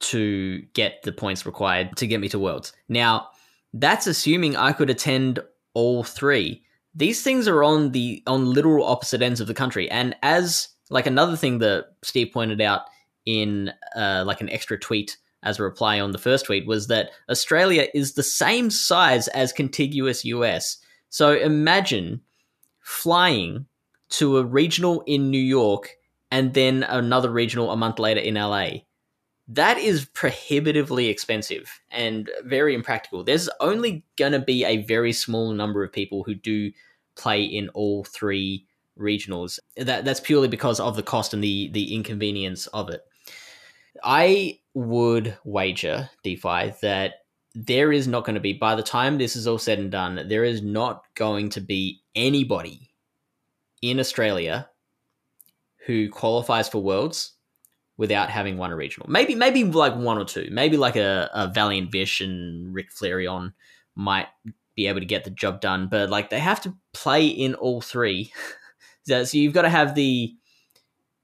to 0.00 0.62
get 0.72 1.02
the 1.02 1.12
points 1.12 1.44
required 1.44 1.96
to 1.98 2.06
get 2.06 2.18
me 2.18 2.30
to 2.30 2.38
Worlds. 2.38 2.72
Now, 2.88 3.28
that's 3.74 4.06
assuming 4.06 4.56
I 4.56 4.72
could 4.72 4.90
attend 4.90 5.38
all 5.74 6.02
three. 6.02 6.62
These 6.94 7.22
things 7.22 7.46
are 7.46 7.62
on 7.62 7.92
the 7.92 8.22
on 8.26 8.54
literal 8.54 8.86
opposite 8.86 9.20
ends 9.20 9.40
of 9.40 9.48
the 9.48 9.54
country, 9.54 9.90
and 9.90 10.16
as 10.22 10.68
like 10.92 11.06
another 11.06 11.36
thing 11.36 11.58
that 11.58 11.86
Steve 12.02 12.30
pointed 12.32 12.60
out 12.60 12.82
in 13.24 13.72
uh, 13.96 14.24
like 14.26 14.40
an 14.40 14.50
extra 14.50 14.78
tweet 14.78 15.16
as 15.42 15.58
a 15.58 15.62
reply 15.62 15.98
on 15.98 16.12
the 16.12 16.18
first 16.18 16.46
tweet 16.46 16.66
was 16.66 16.86
that 16.86 17.10
Australia 17.28 17.88
is 17.94 18.14
the 18.14 18.22
same 18.22 18.70
size 18.70 19.28
as 19.28 19.52
contiguous 19.52 20.24
US. 20.24 20.78
So 21.08 21.32
imagine 21.32 22.20
flying 22.80 23.66
to 24.10 24.38
a 24.38 24.44
regional 24.44 25.02
in 25.06 25.30
New 25.30 25.38
York 25.38 25.96
and 26.30 26.54
then 26.54 26.84
another 26.84 27.30
regional 27.30 27.70
a 27.70 27.76
month 27.76 27.98
later 27.98 28.20
in 28.20 28.34
LA. 28.34 28.68
That 29.48 29.78
is 29.78 30.04
prohibitively 30.06 31.08
expensive 31.08 31.80
and 31.90 32.30
very 32.44 32.74
impractical. 32.74 33.24
There's 33.24 33.48
only 33.60 34.04
going 34.16 34.32
to 34.32 34.38
be 34.38 34.64
a 34.64 34.84
very 34.84 35.12
small 35.12 35.52
number 35.52 35.82
of 35.82 35.92
people 35.92 36.22
who 36.22 36.34
do 36.34 36.70
play 37.16 37.42
in 37.42 37.68
all 37.70 38.04
three 38.04 38.66
regionals. 38.98 39.58
That 39.76 40.04
that's 40.04 40.20
purely 40.20 40.48
because 40.48 40.80
of 40.80 40.96
the 40.96 41.02
cost 41.02 41.34
and 41.34 41.42
the 41.42 41.68
the 41.72 41.94
inconvenience 41.94 42.66
of 42.68 42.90
it. 42.90 43.02
I 44.02 44.60
would 44.74 45.36
wager 45.44 46.10
DPhiE 46.24 46.80
that 46.80 47.14
there 47.54 47.92
is 47.92 48.08
not 48.08 48.24
going 48.24 48.34
to 48.34 48.40
be 48.40 48.54
by 48.54 48.74
the 48.74 48.82
time 48.82 49.18
this 49.18 49.36
is 49.36 49.46
all 49.46 49.58
said 49.58 49.78
and 49.78 49.90
done, 49.90 50.26
there 50.28 50.44
is 50.44 50.62
not 50.62 51.02
going 51.14 51.50
to 51.50 51.60
be 51.60 52.00
anybody 52.14 52.90
in 53.82 54.00
Australia 54.00 54.68
who 55.86 56.08
qualifies 56.08 56.68
for 56.68 56.82
worlds 56.82 57.32
without 57.96 58.30
having 58.30 58.56
won 58.56 58.72
a 58.72 58.76
regional. 58.76 59.08
Maybe 59.10 59.34
maybe 59.34 59.64
like 59.64 59.94
one 59.94 60.18
or 60.18 60.24
two. 60.24 60.48
Maybe 60.50 60.76
like 60.76 60.96
a, 60.96 61.30
a 61.34 61.48
Valiant 61.48 61.92
Vish 61.92 62.20
and 62.20 62.74
Rick 62.74 62.90
Flareon 62.92 63.52
might 63.94 64.28
be 64.74 64.86
able 64.86 65.00
to 65.00 65.06
get 65.06 65.24
the 65.24 65.30
job 65.30 65.60
done, 65.60 65.88
but 65.88 66.08
like 66.08 66.30
they 66.30 66.40
have 66.40 66.62
to 66.62 66.74
play 66.94 67.26
in 67.26 67.54
all 67.54 67.80
three 67.80 68.32
So 69.04 69.24
you've 69.32 69.54
got 69.54 69.62
to 69.62 69.70
have 69.70 69.94
the 69.94 70.34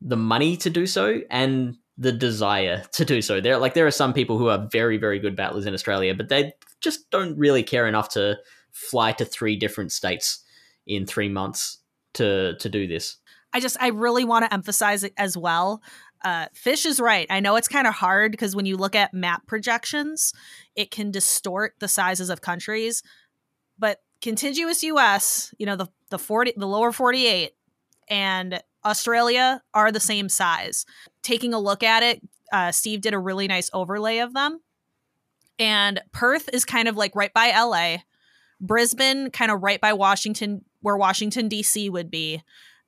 the 0.00 0.16
money 0.16 0.56
to 0.58 0.70
do 0.70 0.86
so 0.86 1.20
and 1.30 1.76
the 1.96 2.12
desire 2.12 2.84
to 2.92 3.04
do 3.04 3.20
so. 3.20 3.40
There, 3.40 3.58
like 3.58 3.74
there 3.74 3.86
are 3.86 3.92
some 3.92 4.12
people 4.12 4.38
who 4.38 4.48
are 4.48 4.68
very, 4.70 4.96
very 4.96 5.18
good 5.18 5.34
battlers 5.34 5.66
in 5.66 5.74
Australia, 5.74 6.14
but 6.14 6.28
they 6.28 6.52
just 6.80 7.10
don't 7.10 7.36
really 7.36 7.64
care 7.64 7.88
enough 7.88 8.10
to 8.10 8.38
fly 8.70 9.12
to 9.12 9.24
three 9.24 9.56
different 9.56 9.90
states 9.90 10.44
in 10.86 11.04
three 11.06 11.28
months 11.28 11.78
to 12.14 12.56
to 12.58 12.68
do 12.68 12.86
this. 12.86 13.16
I 13.52 13.60
just 13.60 13.76
I 13.80 13.88
really 13.88 14.24
want 14.24 14.44
to 14.44 14.54
emphasize 14.54 15.04
it 15.04 15.12
as 15.16 15.36
well. 15.36 15.82
Uh, 16.24 16.46
Fish 16.52 16.84
is 16.84 17.00
right. 17.00 17.26
I 17.30 17.40
know 17.40 17.56
it's 17.56 17.68
kind 17.68 17.86
of 17.86 17.94
hard 17.94 18.32
because 18.32 18.54
when 18.54 18.66
you 18.66 18.76
look 18.76 18.94
at 18.94 19.14
map 19.14 19.46
projections, 19.46 20.32
it 20.74 20.90
can 20.90 21.10
distort 21.10 21.74
the 21.78 21.88
sizes 21.88 22.28
of 22.28 22.40
countries. 22.40 23.02
But 23.78 23.98
contiguous 24.20 24.82
US, 24.82 25.54
you 25.58 25.66
know, 25.66 25.76
the 25.76 25.86
the 26.10 26.18
forty 26.18 26.52
the 26.56 26.66
lower 26.66 26.92
forty 26.92 27.26
eight 27.26 27.52
and 28.08 28.62
Australia 28.84 29.62
are 29.74 29.92
the 29.92 30.00
same 30.00 30.28
size. 30.28 30.86
Taking 31.22 31.52
a 31.54 31.58
look 31.58 31.82
at 31.82 32.02
it, 32.02 32.20
uh, 32.52 32.72
Steve 32.72 33.00
did 33.00 33.14
a 33.14 33.18
really 33.18 33.48
nice 33.48 33.70
overlay 33.72 34.18
of 34.18 34.34
them. 34.34 34.60
And 35.58 36.00
Perth 36.12 36.48
is 36.52 36.64
kind 36.64 36.88
of 36.88 36.96
like 36.96 37.14
right 37.16 37.32
by 37.32 37.50
LA, 37.50 37.98
Brisbane 38.60 39.30
kind 39.30 39.50
of 39.50 39.62
right 39.62 39.80
by 39.80 39.92
Washington, 39.92 40.64
where 40.80 40.96
Washington, 40.96 41.48
D.C. 41.48 41.90
would 41.90 42.10
be. 42.10 42.42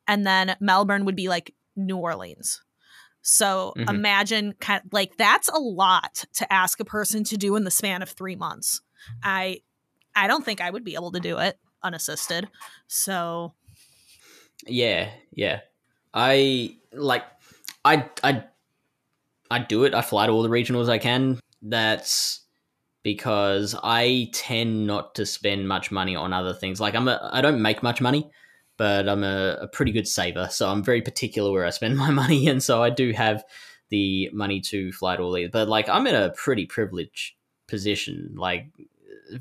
And 0.06 0.26
then 0.26 0.56
Melbourne 0.60 1.04
would 1.04 1.16
be 1.16 1.28
like 1.28 1.54
New 1.76 1.96
Orleans. 1.96 2.62
So 3.22 3.74
mm-hmm. 3.76 3.88
imagine 3.88 4.54
kind 4.60 4.82
of, 4.84 4.92
like 4.92 5.16
that's 5.16 5.48
a 5.48 5.58
lot 5.58 6.24
to 6.34 6.52
ask 6.52 6.80
a 6.80 6.84
person 6.84 7.24
to 7.24 7.36
do 7.36 7.56
in 7.56 7.64
the 7.64 7.70
span 7.70 8.02
of 8.02 8.10
three 8.10 8.36
months. 8.36 8.80
I 9.22 9.60
I 10.14 10.26
don't 10.26 10.44
think 10.44 10.60
I 10.60 10.70
would 10.70 10.84
be 10.84 10.94
able 10.94 11.12
to 11.12 11.20
do 11.20 11.38
it 11.38 11.58
unassisted. 11.82 12.48
So 12.86 13.54
yeah, 14.66 15.11
yeah. 15.32 15.61
I 16.12 16.76
like 16.92 17.24
I 17.84 18.08
I 18.22 18.44
I 19.50 19.58
do 19.61 19.84
it. 19.84 19.94
I 19.94 20.02
fly 20.02 20.26
to 20.26 20.32
all 20.32 20.42
the 20.42 20.48
regionals 20.48 20.88
I 20.88 20.98
can. 20.98 21.38
That's 21.62 22.40
because 23.02 23.74
I 23.82 24.30
tend 24.32 24.86
not 24.86 25.14
to 25.14 25.26
spend 25.26 25.68
much 25.68 25.90
money 25.90 26.16
on 26.16 26.32
other 26.32 26.52
things. 26.52 26.80
Like 26.80 26.94
I'm 26.94 27.08
a 27.08 27.30
I 27.32 27.40
don't 27.40 27.62
make 27.62 27.82
much 27.82 28.00
money, 28.00 28.30
but 28.76 29.08
I'm 29.08 29.24
a, 29.24 29.58
a 29.62 29.68
pretty 29.68 29.92
good 29.92 30.08
saver. 30.08 30.48
So 30.50 30.68
I'm 30.68 30.82
very 30.82 31.02
particular 31.02 31.50
where 31.52 31.66
I 31.66 31.70
spend 31.70 31.96
my 31.96 32.11
money, 32.11 32.48
and 32.48 32.62
so 32.62 32.82
I 32.82 32.90
do 32.90 33.12
have 33.12 33.44
the 33.90 34.30
money 34.32 34.61
to 34.61 34.92
fly 34.92 35.16
to 35.16 35.22
all 35.22 35.32
these. 35.32 35.50
But 35.50 35.68
like 35.68 35.88
I'm 35.88 36.06
in 36.06 36.14
a 36.14 36.30
pretty 36.30 36.66
privileged 36.66 37.34
position. 37.66 38.34
Like 38.36 38.66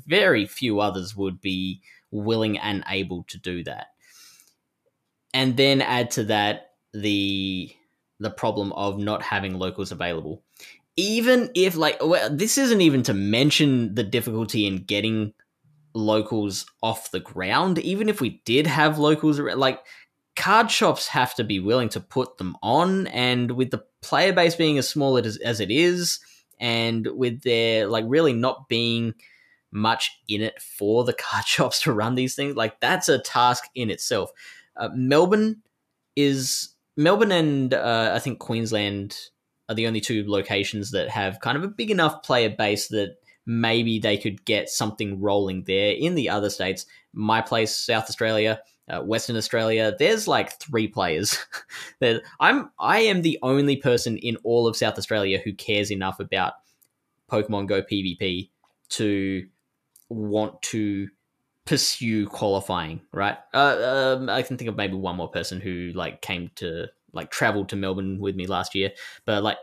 very 0.06 0.46
few 0.46 0.80
others 0.80 1.16
would 1.16 1.40
be 1.40 1.82
willing 2.12 2.58
and 2.58 2.84
able 2.88 3.24
to 3.24 3.38
do 3.38 3.62
that 3.64 3.88
and 5.34 5.56
then 5.56 5.80
add 5.80 6.10
to 6.12 6.24
that 6.24 6.72
the 6.92 7.72
the 8.18 8.30
problem 8.30 8.72
of 8.72 8.98
not 8.98 9.22
having 9.22 9.58
locals 9.58 9.92
available. 9.92 10.42
Even 10.96 11.50
if 11.54 11.76
like 11.76 11.98
well, 12.04 12.28
this 12.30 12.58
isn't 12.58 12.80
even 12.80 13.02
to 13.04 13.14
mention 13.14 13.94
the 13.94 14.04
difficulty 14.04 14.66
in 14.66 14.84
getting 14.84 15.32
locals 15.94 16.66
off 16.82 17.10
the 17.10 17.20
ground. 17.20 17.78
Even 17.78 18.08
if 18.08 18.20
we 18.20 18.42
did 18.44 18.66
have 18.66 18.98
locals 18.98 19.38
like 19.38 19.80
card 20.36 20.70
shops 20.70 21.08
have 21.08 21.34
to 21.34 21.44
be 21.44 21.60
willing 21.60 21.88
to 21.90 22.00
put 22.00 22.38
them 22.38 22.56
on 22.62 23.06
and 23.08 23.52
with 23.52 23.70
the 23.70 23.84
player 24.00 24.32
base 24.32 24.54
being 24.54 24.78
as 24.78 24.88
small 24.88 25.18
as, 25.18 25.36
as 25.38 25.60
it 25.60 25.70
is 25.70 26.20
and 26.58 27.06
with 27.14 27.42
there 27.42 27.86
like 27.86 28.04
really 28.06 28.32
not 28.32 28.68
being 28.68 29.12
much 29.72 30.18
in 30.28 30.40
it 30.40 30.60
for 30.62 31.04
the 31.04 31.12
card 31.18 31.44
shops 31.44 31.82
to 31.82 31.92
run 31.92 32.14
these 32.14 32.34
things 32.34 32.56
like 32.56 32.80
that's 32.80 33.08
a 33.08 33.18
task 33.18 33.64
in 33.74 33.90
itself 33.90 34.32
uh, 34.80 34.88
Melbourne 34.94 35.62
is 36.16 36.70
Melbourne 36.96 37.32
and 37.32 37.72
uh, 37.72 38.12
I 38.14 38.18
think 38.18 38.40
Queensland 38.40 39.16
are 39.68 39.74
the 39.74 39.86
only 39.86 40.00
two 40.00 40.24
locations 40.26 40.90
that 40.90 41.08
have 41.08 41.40
kind 41.40 41.56
of 41.56 41.62
a 41.62 41.68
big 41.68 41.90
enough 41.90 42.24
player 42.24 42.50
base 42.50 42.88
that 42.88 43.16
maybe 43.46 43.98
they 43.98 44.16
could 44.16 44.44
get 44.44 44.68
something 44.68 45.20
rolling 45.20 45.64
there. 45.66 45.92
In 45.92 46.14
the 46.14 46.28
other 46.28 46.50
states, 46.50 46.86
my 47.12 47.40
place, 47.40 47.76
South 47.76 48.04
Australia, 48.04 48.60
uh, 48.88 49.00
Western 49.00 49.36
Australia, 49.36 49.94
there's 49.96 50.26
like 50.26 50.58
three 50.58 50.88
players. 50.88 51.38
I'm 52.40 52.70
I 52.78 53.00
am 53.00 53.22
the 53.22 53.38
only 53.42 53.76
person 53.76 54.16
in 54.18 54.36
all 54.42 54.66
of 54.66 54.76
South 54.76 54.98
Australia 54.98 55.40
who 55.42 55.52
cares 55.52 55.92
enough 55.92 56.18
about 56.18 56.54
Pokemon 57.30 57.68
Go 57.68 57.82
PvP 57.82 58.50
to 58.90 59.46
want 60.08 60.60
to 60.62 61.08
pursue 61.70 62.26
qualifying. 62.26 63.00
Right? 63.12 63.38
Uh, 63.54 64.16
um, 64.18 64.28
I 64.28 64.42
can 64.42 64.58
think 64.58 64.68
of 64.68 64.76
maybe 64.76 64.94
one 64.94 65.14
more 65.14 65.30
person 65.30 65.60
who 65.60 65.92
like 65.94 66.20
came 66.20 66.50
to 66.56 66.88
like 67.12 67.30
traveled 67.30 67.68
to 67.68 67.76
Melbourne 67.76 68.18
with 68.18 68.34
me 68.34 68.48
last 68.48 68.74
year, 68.74 68.90
but 69.24 69.44
like 69.44 69.58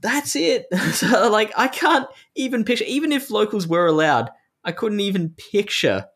that's 0.00 0.34
it. 0.34 0.64
so 0.94 1.30
like 1.30 1.52
I 1.54 1.68
can't 1.68 2.06
even 2.34 2.64
picture 2.64 2.86
even 2.88 3.12
if 3.12 3.30
locals 3.30 3.68
were 3.68 3.86
allowed, 3.86 4.30
I 4.64 4.72
couldn't 4.72 5.00
even 5.00 5.34
picture 5.52 6.06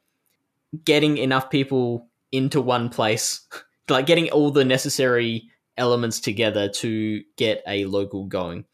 getting 0.85 1.19
enough 1.19 1.51
people 1.51 2.09
into 2.33 2.63
one 2.63 2.89
place, 2.89 3.47
like 3.91 4.07
getting 4.07 4.31
all 4.31 4.51
the 4.51 4.65
necessary 4.65 5.51
elements 5.77 6.19
together 6.19 6.71
to 6.71 7.23
get 7.37 7.63
a 7.69 7.85
local 7.85 8.25
going. 8.25 8.65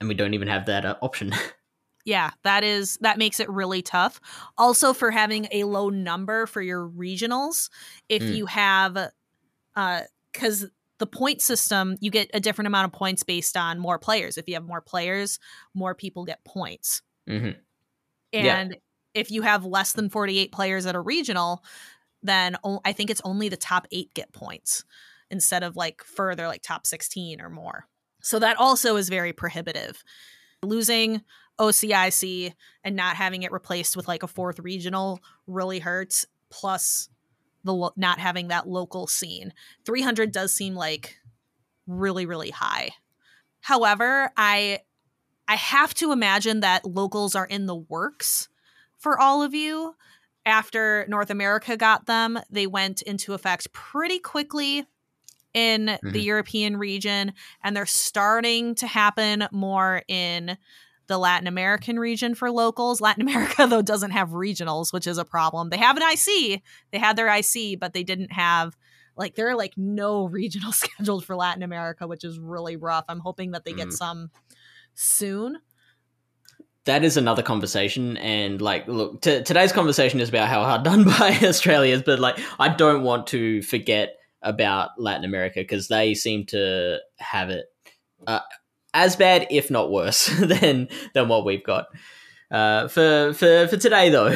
And 0.00 0.08
we 0.08 0.16
don't 0.16 0.34
even 0.34 0.48
have 0.48 0.66
that 0.66 0.84
uh, 0.84 0.96
option. 1.00 1.32
yeah, 2.08 2.30
that 2.42 2.64
is 2.64 2.96
that 3.02 3.18
makes 3.18 3.38
it 3.38 3.50
really 3.50 3.82
tough. 3.82 4.18
Also 4.56 4.94
for 4.94 5.10
having 5.10 5.46
a 5.52 5.64
low 5.64 5.90
number 5.90 6.46
for 6.46 6.62
your 6.62 6.88
regionals, 6.88 7.68
if 8.08 8.22
mm. 8.22 8.34
you 8.34 8.46
have 8.46 9.10
uh 9.76 10.00
cuz 10.32 10.64
the 10.98 11.06
point 11.06 11.42
system, 11.42 11.98
you 12.00 12.10
get 12.10 12.30
a 12.32 12.40
different 12.40 12.66
amount 12.66 12.86
of 12.86 12.98
points 12.98 13.24
based 13.24 13.58
on 13.58 13.78
more 13.78 13.98
players. 13.98 14.38
If 14.38 14.48
you 14.48 14.54
have 14.54 14.64
more 14.64 14.80
players, 14.80 15.38
more 15.74 15.94
people 15.94 16.24
get 16.24 16.42
points. 16.46 17.02
Mm-hmm. 17.28 17.60
And 18.32 18.70
yeah. 18.70 18.76
if 19.12 19.30
you 19.30 19.42
have 19.42 19.66
less 19.66 19.92
than 19.92 20.08
48 20.08 20.50
players 20.50 20.86
at 20.86 20.94
a 20.94 21.00
regional, 21.00 21.62
then 22.22 22.56
o- 22.64 22.80
I 22.86 22.94
think 22.94 23.10
it's 23.10 23.20
only 23.22 23.50
the 23.50 23.58
top 23.58 23.86
eight 23.92 24.14
get 24.14 24.32
points 24.32 24.82
instead 25.30 25.62
of 25.62 25.76
like 25.76 26.02
further, 26.02 26.48
like 26.48 26.62
top 26.62 26.86
16 26.86 27.42
or 27.42 27.50
more. 27.50 27.86
So 28.22 28.38
that 28.38 28.58
also 28.58 28.96
is 28.96 29.10
very 29.10 29.34
prohibitive. 29.34 30.02
Losing 30.62 31.22
OCIC 31.58 32.54
and 32.84 32.96
not 32.96 33.16
having 33.16 33.42
it 33.42 33.52
replaced 33.52 33.96
with 33.96 34.08
like 34.08 34.22
a 34.22 34.28
fourth 34.28 34.58
regional 34.60 35.20
really 35.46 35.78
hurts. 35.78 36.26
Plus, 36.50 37.08
the 37.64 37.74
lo- 37.74 37.92
not 37.96 38.18
having 38.18 38.48
that 38.48 38.68
local 38.68 39.06
scene. 39.06 39.52
300 39.84 40.32
does 40.32 40.52
seem 40.52 40.74
like 40.74 41.18
really 41.86 42.26
really 42.26 42.50
high. 42.50 42.90
However, 43.60 44.30
I 44.36 44.80
I 45.46 45.56
have 45.56 45.94
to 45.94 46.12
imagine 46.12 46.60
that 46.60 46.84
locals 46.84 47.34
are 47.34 47.46
in 47.46 47.66
the 47.66 47.76
works 47.76 48.48
for 48.98 49.18
all 49.18 49.42
of 49.42 49.54
you. 49.54 49.94
After 50.44 51.04
North 51.08 51.30
America 51.30 51.76
got 51.76 52.06
them, 52.06 52.38
they 52.50 52.66
went 52.66 53.02
into 53.02 53.34
effect 53.34 53.72
pretty 53.72 54.18
quickly 54.18 54.86
in 55.54 55.86
mm-hmm. 55.86 56.10
the 56.10 56.20
European 56.20 56.76
region 56.76 57.32
and 57.62 57.76
they're 57.76 57.86
starting 57.86 58.74
to 58.76 58.86
happen 58.86 59.48
more 59.50 60.02
in 60.08 60.56
the 61.08 61.18
Latin 61.18 61.46
American 61.46 61.98
region 61.98 62.34
for 62.34 62.50
locals. 62.50 63.00
Latin 63.00 63.22
America, 63.28 63.66
though, 63.66 63.82
doesn't 63.82 64.12
have 64.12 64.30
regionals, 64.30 64.92
which 64.92 65.06
is 65.06 65.18
a 65.18 65.24
problem. 65.24 65.70
They 65.70 65.78
have 65.78 65.96
an 65.96 66.02
IC, 66.04 66.62
they 66.92 66.98
had 66.98 67.16
their 67.16 67.34
IC, 67.34 67.80
but 67.80 67.92
they 67.92 68.04
didn't 68.04 68.32
have 68.32 68.76
like 69.16 69.34
there 69.34 69.48
are 69.48 69.56
like 69.56 69.74
no 69.76 70.24
regional 70.28 70.72
scheduled 70.72 71.24
for 71.24 71.36
Latin 71.36 71.62
America, 71.62 72.06
which 72.06 72.24
is 72.24 72.38
really 72.38 72.76
rough. 72.76 73.04
I'm 73.08 73.20
hoping 73.20 73.50
that 73.50 73.64
they 73.64 73.72
get 73.72 73.88
mm. 73.88 73.92
some 73.92 74.30
soon. 74.94 75.58
That 76.84 77.04
is 77.04 77.18
another 77.18 77.42
conversation, 77.42 78.16
and 78.16 78.62
like, 78.62 78.88
look, 78.88 79.20
t- 79.20 79.42
today's 79.42 79.72
conversation 79.72 80.20
is 80.20 80.30
about 80.30 80.48
how 80.48 80.64
hard 80.64 80.84
done 80.84 81.04
by 81.18 81.38
Australia 81.42 81.94
is, 81.94 82.02
but 82.02 82.18
like, 82.18 82.38
I 82.58 82.70
don't 82.70 83.02
want 83.02 83.26
to 83.28 83.60
forget 83.60 84.14
about 84.40 84.90
Latin 84.96 85.24
America 85.24 85.60
because 85.60 85.88
they 85.88 86.14
seem 86.14 86.46
to 86.46 86.98
have 87.18 87.50
it. 87.50 87.66
Uh, 88.26 88.40
as 88.94 89.16
bad, 89.16 89.46
if 89.50 89.70
not 89.70 89.90
worse, 89.90 90.26
than 90.40 90.88
than 91.14 91.28
what 91.28 91.44
we've 91.44 91.64
got. 91.64 91.86
Uh, 92.50 92.88
for 92.88 93.32
for 93.34 93.68
for 93.68 93.76
today, 93.76 94.08
though, 94.10 94.34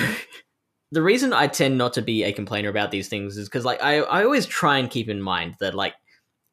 the 0.93 1.03
reason 1.03 1.33
I 1.33 1.47
tend 1.47 1.79
not 1.79 1.95
to 1.95 2.03
be 2.03 2.23
a 2.25 2.33
complainer 2.33 2.69
about 2.69 2.91
these 2.91 3.09
things 3.09 3.37
is 3.37 3.49
because, 3.49 3.65
like, 3.65 3.83
I 3.83 3.99
I 4.01 4.25
always 4.25 4.47
try 4.47 4.79
and 4.79 4.91
keep 4.91 5.09
in 5.09 5.21
mind 5.23 5.57
that 5.61 5.75
like 5.75 5.95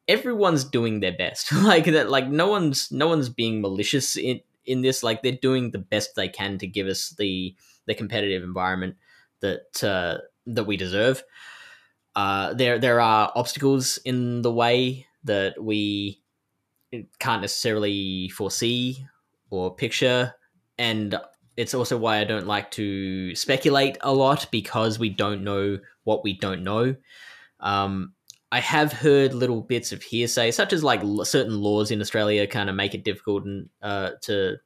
everyone's 0.08 0.64
doing 0.64 1.00
their 1.00 1.12
best, 1.12 1.52
like 1.62 1.84
that, 1.86 2.10
like 2.10 2.28
no 2.28 2.48
one's 2.48 2.90
no 2.90 3.08
one's 3.08 3.28
being 3.28 3.60
malicious 3.60 4.16
in 4.16 4.40
in 4.64 4.82
this. 4.82 5.02
Like 5.02 5.22
they're 5.22 5.32
doing 5.32 5.70
the 5.70 5.78
best 5.78 6.14
they 6.16 6.28
can 6.28 6.58
to 6.58 6.66
give 6.66 6.86
us 6.86 7.10
the 7.18 7.54
the 7.86 7.94
competitive 7.94 8.42
environment 8.42 8.96
that 9.40 9.82
uh, 9.84 10.18
that 10.46 10.64
we 10.64 10.76
deserve. 10.76 11.22
Uh, 12.16 12.54
there 12.54 12.78
there 12.78 13.00
are 13.00 13.32
obstacles 13.36 13.98
in 14.04 14.42
the 14.42 14.52
way 14.52 15.06
that 15.24 15.62
we 15.62 16.20
can't 17.18 17.42
necessarily 17.42 18.28
foresee 18.30 19.06
or 19.50 19.74
picture. 19.74 20.34
And 20.78 21.18
it's 21.56 21.74
also 21.74 21.96
why 21.96 22.18
I 22.18 22.24
don't 22.24 22.46
like 22.46 22.70
to 22.72 23.34
speculate 23.34 23.98
a 24.00 24.12
lot 24.12 24.46
because 24.50 24.98
we 24.98 25.10
don't 25.10 25.44
know 25.44 25.78
what 26.04 26.24
we 26.24 26.32
don't 26.32 26.62
know. 26.62 26.96
Um, 27.60 28.14
I 28.52 28.60
have 28.60 28.92
heard 28.92 29.32
little 29.32 29.60
bits 29.60 29.92
of 29.92 30.02
hearsay, 30.02 30.50
such 30.50 30.72
as 30.72 30.82
like 30.82 31.02
certain 31.24 31.60
laws 31.60 31.90
in 31.90 32.00
Australia 32.00 32.46
kind 32.46 32.68
of 32.68 32.76
make 32.76 32.94
it 32.94 33.04
difficult 33.04 33.44
and 33.44 33.68
uh, 33.82 34.12
to 34.22 34.56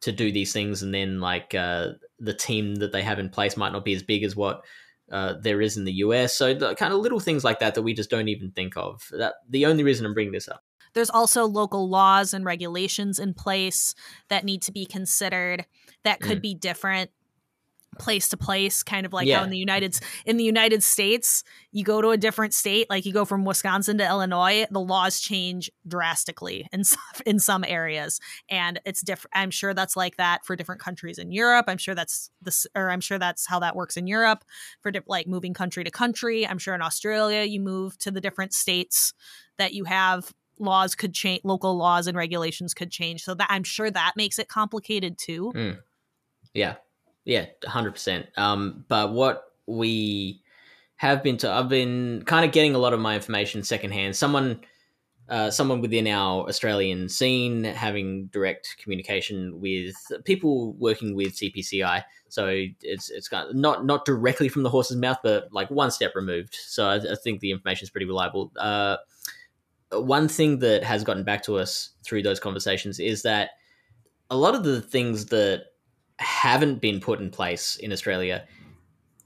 to 0.00 0.12
do 0.12 0.30
these 0.30 0.52
things, 0.52 0.82
and 0.82 0.94
then 0.94 1.20
like 1.20 1.54
uh, 1.54 1.88
the 2.20 2.32
team 2.32 2.76
that 2.76 2.92
they 2.92 3.02
have 3.02 3.18
in 3.18 3.28
place 3.28 3.56
might 3.56 3.72
not 3.72 3.84
be 3.84 3.94
as 3.94 4.02
big 4.02 4.22
as 4.22 4.36
what 4.36 4.62
uh, 5.10 5.34
there 5.42 5.60
is 5.60 5.76
in 5.76 5.84
the 5.84 5.92
US. 5.94 6.36
So 6.36 6.54
the 6.54 6.74
kind 6.74 6.92
of 6.92 7.00
little 7.00 7.20
things 7.20 7.44
like 7.44 7.58
that 7.58 7.74
that 7.74 7.82
we 7.82 7.94
just 7.94 8.10
don't 8.10 8.28
even 8.28 8.52
think 8.52 8.76
of. 8.76 9.02
That 9.10 9.34
the 9.48 9.66
only 9.66 9.84
reason 9.84 10.06
I'm 10.06 10.14
bringing 10.14 10.32
this 10.32 10.48
up. 10.48 10.62
There's 10.94 11.10
also 11.10 11.46
local 11.46 11.88
laws 11.88 12.34
and 12.34 12.44
regulations 12.44 13.18
in 13.18 13.34
place 13.34 13.94
that 14.28 14.44
need 14.44 14.62
to 14.62 14.72
be 14.72 14.86
considered 14.86 15.66
that 16.04 16.20
could 16.20 16.38
mm. 16.38 16.42
be 16.42 16.54
different 16.54 17.10
place 17.98 18.28
to 18.28 18.36
place 18.36 18.82
kind 18.82 19.04
of 19.04 19.12
like 19.12 19.26
yeah. 19.26 19.38
how 19.38 19.44
in 19.44 19.50
the 19.50 19.58
united 19.58 19.98
in 20.24 20.36
the 20.36 20.44
united 20.44 20.82
states 20.82 21.42
you 21.72 21.84
go 21.84 22.00
to 22.00 22.10
a 22.10 22.16
different 22.16 22.54
state 22.54 22.88
like 22.88 23.04
you 23.04 23.12
go 23.12 23.24
from 23.24 23.44
wisconsin 23.44 23.98
to 23.98 24.06
illinois 24.06 24.64
the 24.70 24.80
laws 24.80 25.20
change 25.20 25.70
drastically 25.86 26.66
in 26.72 26.84
some, 26.84 27.02
in 27.26 27.38
some 27.38 27.64
areas 27.64 28.20
and 28.48 28.80
it's 28.84 29.00
different 29.00 29.32
i'm 29.34 29.50
sure 29.50 29.74
that's 29.74 29.96
like 29.96 30.16
that 30.16 30.44
for 30.44 30.56
different 30.56 30.80
countries 30.80 31.18
in 31.18 31.32
europe 31.32 31.64
i'm 31.68 31.78
sure 31.78 31.94
that's 31.94 32.30
this 32.40 32.66
or 32.74 32.90
i'm 32.90 33.00
sure 33.00 33.18
that's 33.18 33.46
how 33.46 33.58
that 33.58 33.76
works 33.76 33.96
in 33.96 34.06
europe 34.06 34.44
for 34.80 34.92
like 35.06 35.26
moving 35.26 35.54
country 35.54 35.82
to 35.82 35.90
country 35.90 36.46
i'm 36.46 36.58
sure 36.58 36.74
in 36.74 36.82
australia 36.82 37.42
you 37.42 37.60
move 37.60 37.98
to 37.98 38.10
the 38.10 38.20
different 38.20 38.52
states 38.52 39.12
that 39.58 39.74
you 39.74 39.84
have 39.84 40.32
laws 40.60 40.94
could 40.94 41.14
change 41.14 41.40
local 41.44 41.76
laws 41.76 42.06
and 42.06 42.16
regulations 42.16 42.74
could 42.74 42.90
change 42.90 43.22
so 43.22 43.34
that 43.34 43.46
i'm 43.50 43.64
sure 43.64 43.90
that 43.90 44.12
makes 44.16 44.38
it 44.38 44.48
complicated 44.48 45.18
too 45.18 45.52
mm. 45.54 45.78
yeah 46.54 46.76
yeah 47.24 47.46
100% 47.64 48.38
um, 48.38 48.84
but 48.88 49.12
what 49.12 49.52
we 49.66 50.42
have 50.96 51.22
been 51.22 51.36
to 51.36 51.50
i've 51.50 51.68
been 51.68 52.22
kind 52.26 52.44
of 52.44 52.52
getting 52.52 52.74
a 52.74 52.78
lot 52.78 52.92
of 52.92 53.00
my 53.00 53.14
information 53.14 53.62
secondhand 53.62 54.16
someone 54.16 54.60
uh, 55.28 55.50
someone 55.50 55.80
within 55.80 56.06
our 56.06 56.48
Australian 56.48 57.08
scene 57.08 57.64
having 57.64 58.26
direct 58.26 58.76
communication 58.82 59.60
with 59.60 59.94
people 60.24 60.72
working 60.74 61.14
with 61.14 61.34
TPCI. 61.34 62.02
So 62.30 62.46
it's 62.82 63.10
it's 63.10 63.28
kind 63.28 63.48
of 63.48 63.54
not 63.54 63.84
not 63.84 64.04
directly 64.04 64.48
from 64.48 64.62
the 64.62 64.70
horse's 64.70 64.96
mouth, 64.96 65.18
but 65.22 65.48
like 65.52 65.70
one 65.70 65.90
step 65.90 66.12
removed. 66.14 66.54
So 66.54 66.86
I, 66.86 66.96
I 66.96 67.14
think 67.22 67.40
the 67.40 67.50
information 67.50 67.84
is 67.84 67.90
pretty 67.90 68.06
reliable. 68.06 68.52
Uh, 68.56 68.96
one 69.92 70.28
thing 70.28 70.58
that 70.58 70.84
has 70.84 71.04
gotten 71.04 71.24
back 71.24 71.42
to 71.44 71.56
us 71.56 71.90
through 72.04 72.22
those 72.22 72.40
conversations 72.40 73.00
is 73.00 73.22
that 73.22 73.50
a 74.30 74.36
lot 74.36 74.54
of 74.54 74.64
the 74.64 74.80
things 74.80 75.26
that 75.26 75.66
haven't 76.18 76.80
been 76.80 77.00
put 77.00 77.20
in 77.20 77.30
place 77.30 77.76
in 77.76 77.92
Australia 77.92 78.44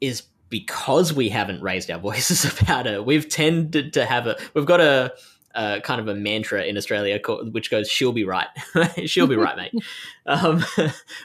is 0.01 0.23
because 0.49 1.13
we 1.13 1.29
haven't 1.29 1.63
raised 1.63 1.91
our 1.91 1.99
voices 2.11 2.45
about 2.61 2.87
it. 2.87 3.05
We've 3.05 3.29
tended 3.29 3.93
to 3.95 4.05
have 4.05 4.27
a 4.27 4.37
we've 4.55 4.67
got 4.67 4.81
a, 4.81 5.13
a 5.55 5.81
kind 5.81 6.01
of 6.01 6.09
a 6.09 6.15
mantra 6.15 6.63
in 6.65 6.77
Australia 6.77 7.19
called, 7.19 7.53
which 7.55 7.71
goes 7.71 7.89
"She'll 7.89 8.13
be 8.13 8.25
right, 8.25 8.49
she'll 9.07 9.27
be 9.27 9.37
right, 9.37 9.57
mate." 9.57 9.73
Um, 10.25 10.65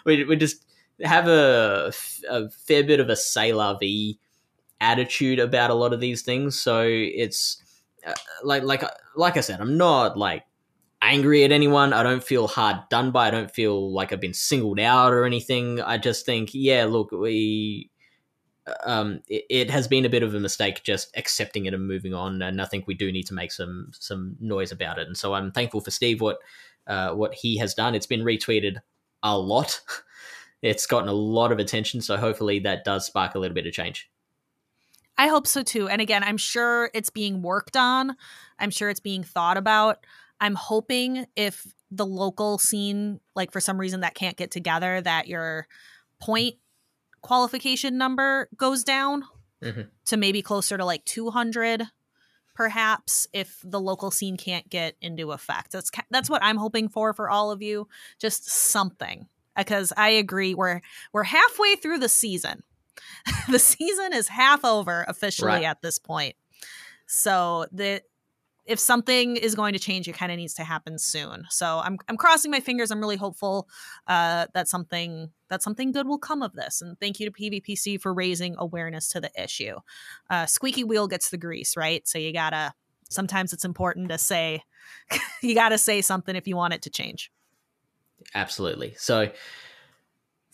we 0.05 0.23
we 0.23 0.35
just 0.35 0.65
have 1.03 1.27
a, 1.27 1.91
a 2.27 2.49
fair 2.49 2.83
bit 2.83 2.99
of 2.99 3.09
a 3.09 3.15
say 3.15 3.53
la 3.53 3.77
vie 3.77 4.17
attitude 4.81 5.37
about 5.37 5.69
a 5.69 5.75
lot 5.75 5.93
of 5.93 5.99
these 5.99 6.23
things, 6.23 6.59
so 6.59 6.83
it's 6.87 7.61
like 8.43 8.63
like 8.63 8.83
like 9.15 9.37
I 9.37 9.41
said, 9.41 9.61
I'm 9.61 9.77
not 9.77 10.17
like 10.17 10.43
angry 11.01 11.43
at 11.43 11.51
anyone. 11.51 11.93
I 11.93 12.03
don't 12.03 12.23
feel 12.23 12.47
hard 12.47 12.77
done 12.89 13.11
by. 13.11 13.27
I 13.27 13.31
don't 13.31 13.51
feel 13.51 13.93
like 13.93 14.11
I've 14.11 14.21
been 14.21 14.33
singled 14.33 14.79
out 14.79 15.13
or 15.13 15.25
anything. 15.25 15.81
I 15.81 15.97
just 15.97 16.25
think, 16.25 16.49
yeah, 16.53 16.85
look, 16.85 17.11
we 17.11 17.89
uh, 18.67 18.73
um, 18.85 19.21
it, 19.27 19.45
it, 19.49 19.69
has 19.69 19.87
been 19.87 20.05
a 20.05 20.09
bit 20.09 20.23
of 20.23 20.33
a 20.33 20.39
mistake 20.39 20.83
just 20.83 21.15
accepting 21.15 21.65
it 21.65 21.73
and 21.73 21.87
moving 21.87 22.13
on, 22.13 22.41
and 22.41 22.61
I 22.61 22.65
think 22.65 22.87
we 22.87 22.93
do 22.93 23.11
need 23.11 23.27
to 23.27 23.33
make 23.33 23.51
some 23.51 23.91
some 23.93 24.35
noise 24.39 24.71
about 24.71 24.99
it. 24.99 25.07
And 25.07 25.17
so 25.17 25.33
I'm 25.33 25.51
thankful 25.51 25.81
for 25.81 25.91
Steve 25.91 26.21
what 26.21 26.37
uh, 26.87 27.11
what 27.11 27.33
he 27.33 27.57
has 27.57 27.73
done. 27.73 27.95
It's 27.95 28.07
been 28.07 28.23
retweeted 28.23 28.77
a 29.23 29.37
lot. 29.37 29.81
It's 30.63 30.87
gotten 30.87 31.07
a 31.07 31.13
lot 31.13 31.51
of 31.51 31.59
attention, 31.59 32.01
so 32.01 32.17
hopefully 32.17 32.57
that 32.61 32.83
does 32.83 33.05
spark 33.05 33.35
a 33.35 33.39
little 33.39 33.53
bit 33.53 33.67
of 33.67 33.73
change. 33.73 34.09
I 35.17 35.27
hope 35.27 35.47
so 35.47 35.63
too. 35.63 35.87
And 35.89 36.01
again, 36.01 36.23
I'm 36.23 36.37
sure 36.37 36.91
it's 36.93 37.09
being 37.09 37.41
worked 37.41 37.75
on. 37.75 38.15
I'm 38.59 38.69
sure 38.69 38.89
it's 38.89 38.99
being 38.99 39.23
thought 39.23 39.57
about. 39.57 40.05
I'm 40.39 40.55
hoping 40.55 41.25
if 41.35 41.65
the 41.89 42.05
local 42.05 42.57
scene, 42.57 43.19
like 43.35 43.51
for 43.51 43.59
some 43.59 43.79
reason 43.79 44.01
that 44.01 44.13
can't 44.13 44.37
get 44.37 44.51
together, 44.51 45.01
that 45.01 45.27
your 45.27 45.67
point 46.19 46.55
qualification 47.21 47.97
number 47.97 48.47
goes 48.55 48.83
down 48.83 49.23
mm-hmm. 49.63 49.81
to 50.05 50.17
maybe 50.17 50.41
closer 50.41 50.77
to 50.77 50.85
like 50.85 51.03
200 51.05 51.83
perhaps 52.55 53.27
if 53.33 53.59
the 53.63 53.79
local 53.79 54.09
scene 54.09 54.37
can't 54.37 54.69
get 54.69 54.95
into 55.01 55.31
effect 55.31 55.71
that's 55.71 55.91
that's 56.09 56.29
what 56.29 56.43
i'm 56.43 56.57
hoping 56.57 56.87
for 56.87 57.13
for 57.13 57.29
all 57.29 57.51
of 57.51 57.61
you 57.61 57.87
just 58.19 58.49
something 58.49 59.27
because 59.55 59.91
i 59.97 60.09
agree 60.09 60.53
we're 60.53 60.81
we're 61.11 61.23
halfway 61.23 61.75
through 61.75 61.99
the 61.99 62.09
season 62.09 62.63
the 63.49 63.59
season 63.59 64.13
is 64.13 64.27
half 64.27 64.63
over 64.65 65.05
officially 65.07 65.51
right. 65.51 65.63
at 65.63 65.81
this 65.81 65.99
point 65.99 66.35
so 67.07 67.65
the 67.71 68.01
if 68.67 68.79
something 68.79 69.37
is 69.37 69.55
going 69.55 69.71
to 69.73 69.79
change, 69.79 70.09
it 70.09 70.13
kind 70.13 70.29
of 70.31 70.37
needs 70.37 70.53
to 70.55 70.63
happen 70.63 70.99
soon. 70.99 71.45
So 71.49 71.79
I'm 71.83 71.97
I'm 72.09 72.17
crossing 72.17 72.51
my 72.51 72.59
fingers. 72.59 72.91
I'm 72.91 72.99
really 72.99 73.15
hopeful 73.15 73.67
uh, 74.07 74.47
that 74.53 74.67
something 74.67 75.31
that 75.49 75.63
something 75.63 75.93
good 75.93 76.05
will 76.05 76.19
come 76.19 76.41
of 76.41 76.53
this. 76.53 76.81
And 76.81 76.99
thank 76.99 77.19
you 77.19 77.31
to 77.31 77.31
PVPC 77.31 77.99
for 77.99 78.13
raising 78.13 78.55
awareness 78.57 79.07
to 79.09 79.21
the 79.21 79.31
issue. 79.41 79.77
Uh, 80.29 80.45
squeaky 80.45 80.83
wheel 80.83 81.07
gets 81.07 81.29
the 81.29 81.37
grease, 81.37 81.75
right? 81.75 82.05
So 82.07 82.19
you 82.19 82.33
gotta. 82.33 82.73
Sometimes 83.09 83.53
it's 83.53 83.63
important 83.63 84.09
to 84.09 84.17
say, 84.17 84.63
you 85.41 85.55
gotta 85.55 85.77
say 85.77 86.01
something 86.01 86.35
if 86.35 86.45
you 86.45 86.57
want 86.57 86.73
it 86.73 86.81
to 86.81 86.89
change. 86.89 87.31
Absolutely. 88.35 88.95
So 88.97 89.31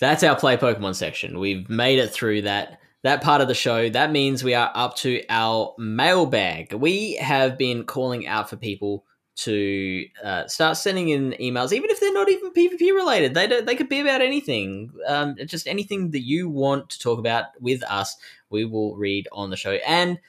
that's 0.04 0.24
our 0.24 0.36
play 0.36 0.58
Pokemon 0.58 0.96
section. 0.96 1.40
We've 1.40 1.70
made 1.70 2.00
it 2.00 2.12
through 2.12 2.44
that 2.44 2.80
that 3.04 3.22
part 3.22 3.42
of 3.42 3.50
the 3.50 3.54
show, 3.54 3.90
that 3.90 4.12
means 4.12 4.44
we 4.44 4.54
are 4.54 4.72
up 4.74 4.96
to 4.96 5.22
our 5.30 5.76
mailbag. 5.78 6.74
We 6.74 7.16
have 7.18 7.58
been 7.58 7.84
calling 7.84 8.28
out 8.28 8.50
for 8.50 8.56
people 8.56 9.04
to 9.36 10.06
uh, 10.24 10.48
start 10.48 10.78
sending 10.78 11.10
in 11.10 11.36
emails, 11.40 11.74
even 11.74 11.90
if 11.90 12.00
they're 12.00 12.14
not 12.14 12.30
even 12.30 12.54
PvP 12.54 12.80
related. 12.94 13.34
They 13.34 13.62
they 13.62 13.76
could 13.76 13.90
be 13.90 14.00
about 14.00 14.22
anything, 14.22 14.92
um, 15.08 15.36
just 15.46 15.68
anything 15.68 16.12
that 16.12 16.22
you 16.22 16.50
want 16.50 16.92
to 16.92 17.00
talk 17.00 17.20
about 17.20 17.46
with 17.60 17.84
us. 17.84 18.16
We 18.50 18.66
will 18.66 18.96
read 18.96 19.28
on 19.32 19.50
the 19.50 19.58
show, 19.58 19.72
and 19.72 20.20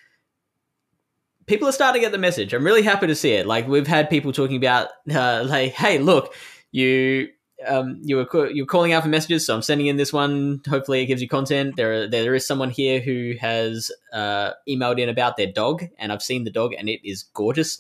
people 1.47 1.69
are 1.69 1.73
starting 1.73 2.01
to 2.01 2.07
get 2.07 2.13
the 2.13 2.19
message. 2.19 2.55
I'm 2.55 2.65
really 2.65 2.83
happy 2.83 3.07
to 3.07 3.15
see 3.15 3.33
it. 3.33 3.47
Like 3.47 3.69
we've 3.69 3.87
had 3.87 4.11
people 4.11 4.33
talking 4.33 4.57
about, 4.57 4.89
uh, 5.15 5.45
like, 5.47 5.73
hey, 5.73 5.99
look, 5.99 6.35
you 6.73 7.29
um, 7.67 8.01
you 8.03 8.17
were 8.17 8.51
you're 8.51 8.67
calling 8.67 8.93
out 8.93 9.03
for 9.03 9.09
messages, 9.09 9.47
so 9.47 9.55
I'm 9.55 9.63
sending 9.63 9.87
in 9.87 9.97
this 9.97 10.13
one. 10.13 10.61
Hopefully, 10.69 11.03
it 11.03 11.07
gives 11.07 11.23
you 11.23 11.29
content. 11.29 11.77
There, 11.77 12.09
there 12.09 12.35
is 12.35 12.47
someone 12.47 12.71
here 12.71 13.01
who 13.01 13.35
has 13.41 13.91
uh, 14.13 14.53
emailed 14.69 15.01
in 15.01 15.09
about 15.09 15.37
their 15.37 15.51
dog, 15.51 15.85
and 15.99 16.13
I've 16.13 16.23
seen 16.23 16.45
the 16.45 16.51
dog, 16.51 16.73
and 16.75 16.89
it 16.89 17.01
is 17.09 17.25
gorgeous. 17.35 17.79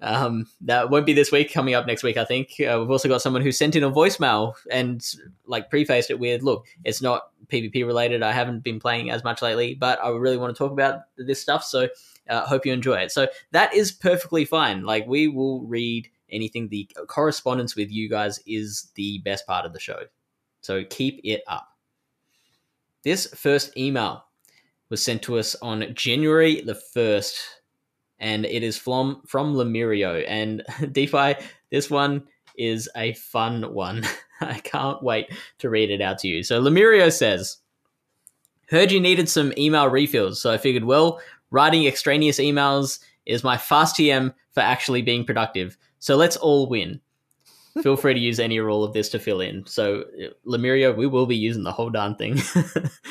Um, 0.00 0.46
that 0.62 0.90
won't 0.90 1.06
be 1.06 1.12
this 1.12 1.32
week. 1.32 1.52
Coming 1.52 1.74
up 1.74 1.86
next 1.86 2.02
week, 2.02 2.16
I 2.16 2.24
think. 2.24 2.60
Uh, 2.60 2.78
we've 2.80 2.90
also 2.90 3.08
got 3.08 3.22
someone 3.22 3.42
who 3.42 3.52
sent 3.52 3.76
in 3.76 3.82
a 3.82 3.90
voicemail 3.90 4.54
and 4.70 5.02
like 5.46 5.70
prefaced 5.70 6.10
it 6.10 6.18
with, 6.18 6.42
"Look, 6.42 6.66
it's 6.84 7.00
not 7.00 7.30
PvP 7.48 7.86
related. 7.86 8.22
I 8.22 8.32
haven't 8.32 8.64
been 8.64 8.80
playing 8.80 9.10
as 9.10 9.24
much 9.24 9.40
lately, 9.40 9.74
but 9.74 10.02
I 10.02 10.10
really 10.10 10.36
want 10.36 10.54
to 10.54 10.58
talk 10.58 10.72
about 10.72 11.02
this 11.16 11.40
stuff. 11.40 11.64
So, 11.64 11.88
uh, 12.28 12.44
hope 12.46 12.66
you 12.66 12.72
enjoy 12.72 12.96
it." 12.96 13.12
So 13.12 13.28
that 13.52 13.74
is 13.74 13.92
perfectly 13.92 14.44
fine. 14.44 14.84
Like 14.84 15.06
we 15.06 15.28
will 15.28 15.62
read 15.62 16.10
anything. 16.34 16.68
The 16.68 16.88
correspondence 17.06 17.76
with 17.76 17.90
you 17.90 18.08
guys 18.08 18.40
is 18.46 18.90
the 18.94 19.18
best 19.24 19.46
part 19.46 19.64
of 19.64 19.72
the 19.72 19.80
show. 19.80 20.00
So 20.60 20.84
keep 20.84 21.20
it 21.24 21.42
up. 21.46 21.68
This 23.04 23.26
first 23.34 23.76
email 23.76 24.24
was 24.88 25.02
sent 25.02 25.22
to 25.22 25.38
us 25.38 25.54
on 25.60 25.94
January 25.94 26.62
the 26.62 26.80
1st, 26.96 27.34
and 28.18 28.46
it 28.46 28.62
is 28.62 28.78
from, 28.78 29.22
from 29.26 29.54
Lemurio. 29.54 30.24
And 30.26 30.62
DPhiE, 30.68 31.42
this 31.70 31.90
one 31.90 32.24
is 32.56 32.88
a 32.96 33.12
fun 33.14 33.74
one. 33.74 34.06
I 34.40 34.58
can't 34.60 35.02
wait 35.02 35.26
to 35.58 35.70
read 35.70 35.90
it 35.90 36.00
out 36.00 36.18
to 36.20 36.28
you. 36.28 36.42
So 36.42 36.62
Lemurio 36.62 37.12
says, 37.12 37.58
Heard 38.70 38.90
you 38.90 39.00
needed 39.00 39.28
some 39.28 39.52
email 39.58 39.88
refills, 39.88 40.40
so 40.40 40.50
I 40.50 40.56
figured, 40.56 40.84
well, 40.84 41.20
writing 41.50 41.86
extraneous 41.86 42.38
emails 42.38 42.98
is 43.26 43.44
my 43.44 43.58
fast 43.58 43.96
TM 43.96 44.32
for 44.52 44.60
actually 44.60 45.02
being 45.02 45.24
productive. 45.24 45.76
So 46.04 46.16
let's 46.16 46.36
all 46.36 46.68
win. 46.68 47.00
Feel 47.82 47.96
free 47.96 48.12
to 48.12 48.20
use 48.20 48.38
any 48.38 48.58
or 48.58 48.68
all 48.68 48.84
of 48.84 48.92
this 48.92 49.08
to 49.08 49.18
fill 49.18 49.40
in. 49.40 49.64
So, 49.64 50.04
Lemurio, 50.46 50.94
we 50.94 51.06
will 51.06 51.24
be 51.24 51.34
using 51.34 51.62
the 51.62 51.72
whole 51.72 51.88
darn 51.88 52.14
thing. 52.16 52.42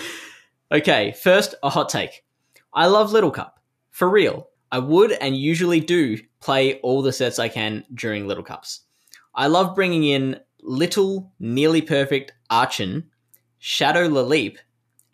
okay, 0.72 1.12
first, 1.14 1.56
a 1.64 1.72
hot 1.72 1.90
take. 1.90 2.24
I 2.72 2.86
love 2.86 3.12
Little 3.12 3.32
Cup. 3.32 3.60
For 3.90 4.08
real. 4.08 4.48
I 4.72 4.78
would 4.78 5.12
and 5.14 5.36
usually 5.36 5.80
do 5.80 6.20
play 6.40 6.80
all 6.82 7.02
the 7.02 7.12
sets 7.12 7.40
I 7.40 7.48
can 7.48 7.84
during 7.96 8.28
Little 8.28 8.44
Cups. 8.44 8.82
I 9.34 9.48
love 9.48 9.74
bringing 9.74 10.04
in 10.04 10.40
Little, 10.62 11.34
Nearly 11.40 11.82
Perfect 11.82 12.34
Archen, 12.52 13.06
Shadow 13.58 14.08
Lileep, 14.08 14.58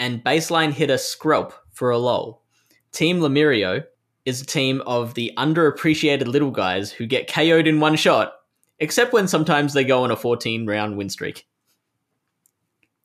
and 0.02 0.22
baseline 0.22 0.74
hitter 0.74 0.96
Skrelp 0.96 1.54
for 1.72 1.92
a 1.92 1.98
lol. 1.98 2.44
Team 2.92 3.22
Lemurio, 3.22 3.86
is 4.30 4.42
a 4.42 4.46
team 4.46 4.82
of 4.86 5.16
the 5.16 5.34
underappreciated 5.38 6.28
little 6.28 6.52
guys 6.52 6.92
who 6.92 7.06
get 7.06 7.28
KO'd 7.28 7.68
in 7.68 7.80
one 7.80 7.96
shot, 7.96 8.34
except 8.78 9.12
when 9.12 9.28
sometimes 9.28 9.74
they 9.74 9.84
go 9.84 10.04
on 10.04 10.12
a 10.12 10.16
14 10.16 10.66
round 10.66 10.96
win 10.96 11.10
streak. 11.10 11.46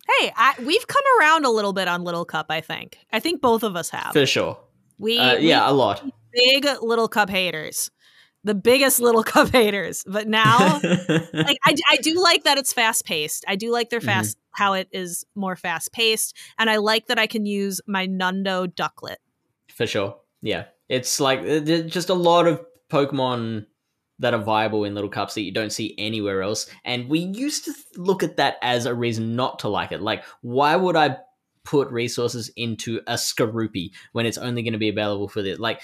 Hey, 0.06 0.32
I, 0.36 0.54
we've 0.62 0.86
come 0.86 1.02
around 1.18 1.46
a 1.46 1.50
little 1.50 1.72
bit 1.72 1.88
on 1.88 2.04
Little 2.04 2.26
Cup, 2.26 2.46
I 2.50 2.60
think. 2.60 2.98
I 3.10 3.20
think 3.20 3.40
both 3.40 3.62
of 3.62 3.74
us 3.74 3.88
have. 3.88 4.12
For 4.12 4.26
sure. 4.26 4.58
We, 4.98 5.18
uh, 5.18 5.36
yeah, 5.36 5.64
we 5.64 5.70
a 5.70 5.72
lot. 5.72 6.04
Big 6.32 6.66
Little 6.82 7.08
Cup 7.08 7.30
haters. 7.30 7.90
The 8.44 8.54
biggest 8.54 9.00
Little 9.00 9.22
Cup 9.22 9.48
haters. 9.52 10.04
But 10.06 10.28
now, 10.28 10.58
like, 11.32 11.58
I, 11.64 11.74
I 11.90 11.96
do 12.02 12.22
like 12.22 12.44
that 12.44 12.58
it's 12.58 12.74
fast 12.74 13.06
paced. 13.06 13.46
I 13.48 13.56
do 13.56 13.72
like 13.72 13.88
their 13.88 14.00
mm-hmm. 14.00 14.08
fast, 14.08 14.36
mm-hmm. 14.36 14.62
how 14.62 14.74
it 14.74 14.88
is 14.92 15.24
more 15.34 15.56
fast 15.56 15.90
paced. 15.92 16.36
And 16.58 16.68
I 16.68 16.76
like 16.76 17.06
that 17.06 17.18
I 17.18 17.26
can 17.26 17.46
use 17.46 17.80
my 17.86 18.06
Nundo 18.06 18.66
ducklett. 18.66 19.16
For 19.74 19.86
sure. 19.86 20.16
Yeah. 20.42 20.64
It's 20.88 21.20
like 21.20 21.40
uh, 21.40 21.60
just 21.60 22.10
a 22.10 22.14
lot 22.14 22.46
of 22.46 22.64
Pokemon 22.90 23.66
that 24.18 24.34
are 24.34 24.42
viable 24.42 24.84
in 24.84 24.94
little 24.94 25.10
cups 25.10 25.34
that 25.34 25.42
you 25.42 25.52
don't 25.52 25.72
see 25.72 25.94
anywhere 25.98 26.42
else. 26.42 26.68
And 26.84 27.08
we 27.08 27.18
used 27.18 27.64
to 27.64 27.74
look 27.96 28.22
at 28.22 28.36
that 28.36 28.56
as 28.62 28.86
a 28.86 28.94
reason 28.94 29.34
not 29.34 29.58
to 29.60 29.68
like 29.68 29.92
it. 29.92 30.00
Like, 30.00 30.24
why 30.40 30.76
would 30.76 30.96
I 30.96 31.18
put 31.64 31.90
resources 31.90 32.50
into 32.56 33.00
a 33.06 33.14
Skorupi 33.14 33.90
when 34.12 34.26
it's 34.26 34.38
only 34.38 34.62
going 34.62 34.74
to 34.74 34.78
be 34.78 34.88
available 34.88 35.28
for 35.28 35.42
the 35.42 35.56
like 35.56 35.80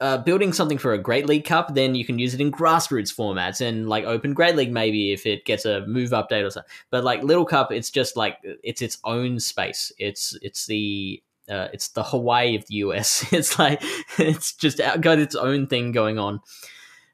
uh, 0.00 0.16
building 0.18 0.52
something 0.52 0.78
for 0.78 0.92
a 0.94 0.98
Great 0.98 1.26
League 1.26 1.44
Cup, 1.44 1.74
then 1.74 1.94
you 1.94 2.04
can 2.04 2.18
use 2.18 2.32
it 2.32 2.40
in 2.40 2.50
grassroots 2.50 3.14
formats 3.14 3.60
and 3.60 3.88
like 3.88 4.04
Open 4.04 4.32
Great 4.32 4.56
League 4.56 4.72
maybe 4.72 5.12
if 5.12 5.26
it 5.26 5.44
gets 5.44 5.66
a 5.66 5.86
move 5.86 6.10
update 6.10 6.44
or 6.44 6.50
something. 6.50 6.70
But 6.90 7.04
like 7.04 7.22
Little 7.22 7.44
Cup, 7.44 7.70
it's 7.70 7.90
just 7.90 8.16
like 8.16 8.38
it's 8.42 8.82
its 8.82 8.98
own 9.04 9.38
space. 9.38 9.92
It's 9.98 10.36
it's 10.40 10.66
the 10.66 11.22
uh, 11.50 11.68
it's 11.72 11.88
the 11.88 12.02
Hawaii 12.02 12.56
of 12.56 12.66
the 12.66 12.76
US. 12.76 13.26
It's 13.32 13.58
like 13.58 13.82
it's 14.18 14.54
just 14.54 14.78
got 14.78 15.18
its 15.18 15.34
own 15.34 15.66
thing 15.66 15.92
going 15.92 16.18
on. 16.18 16.40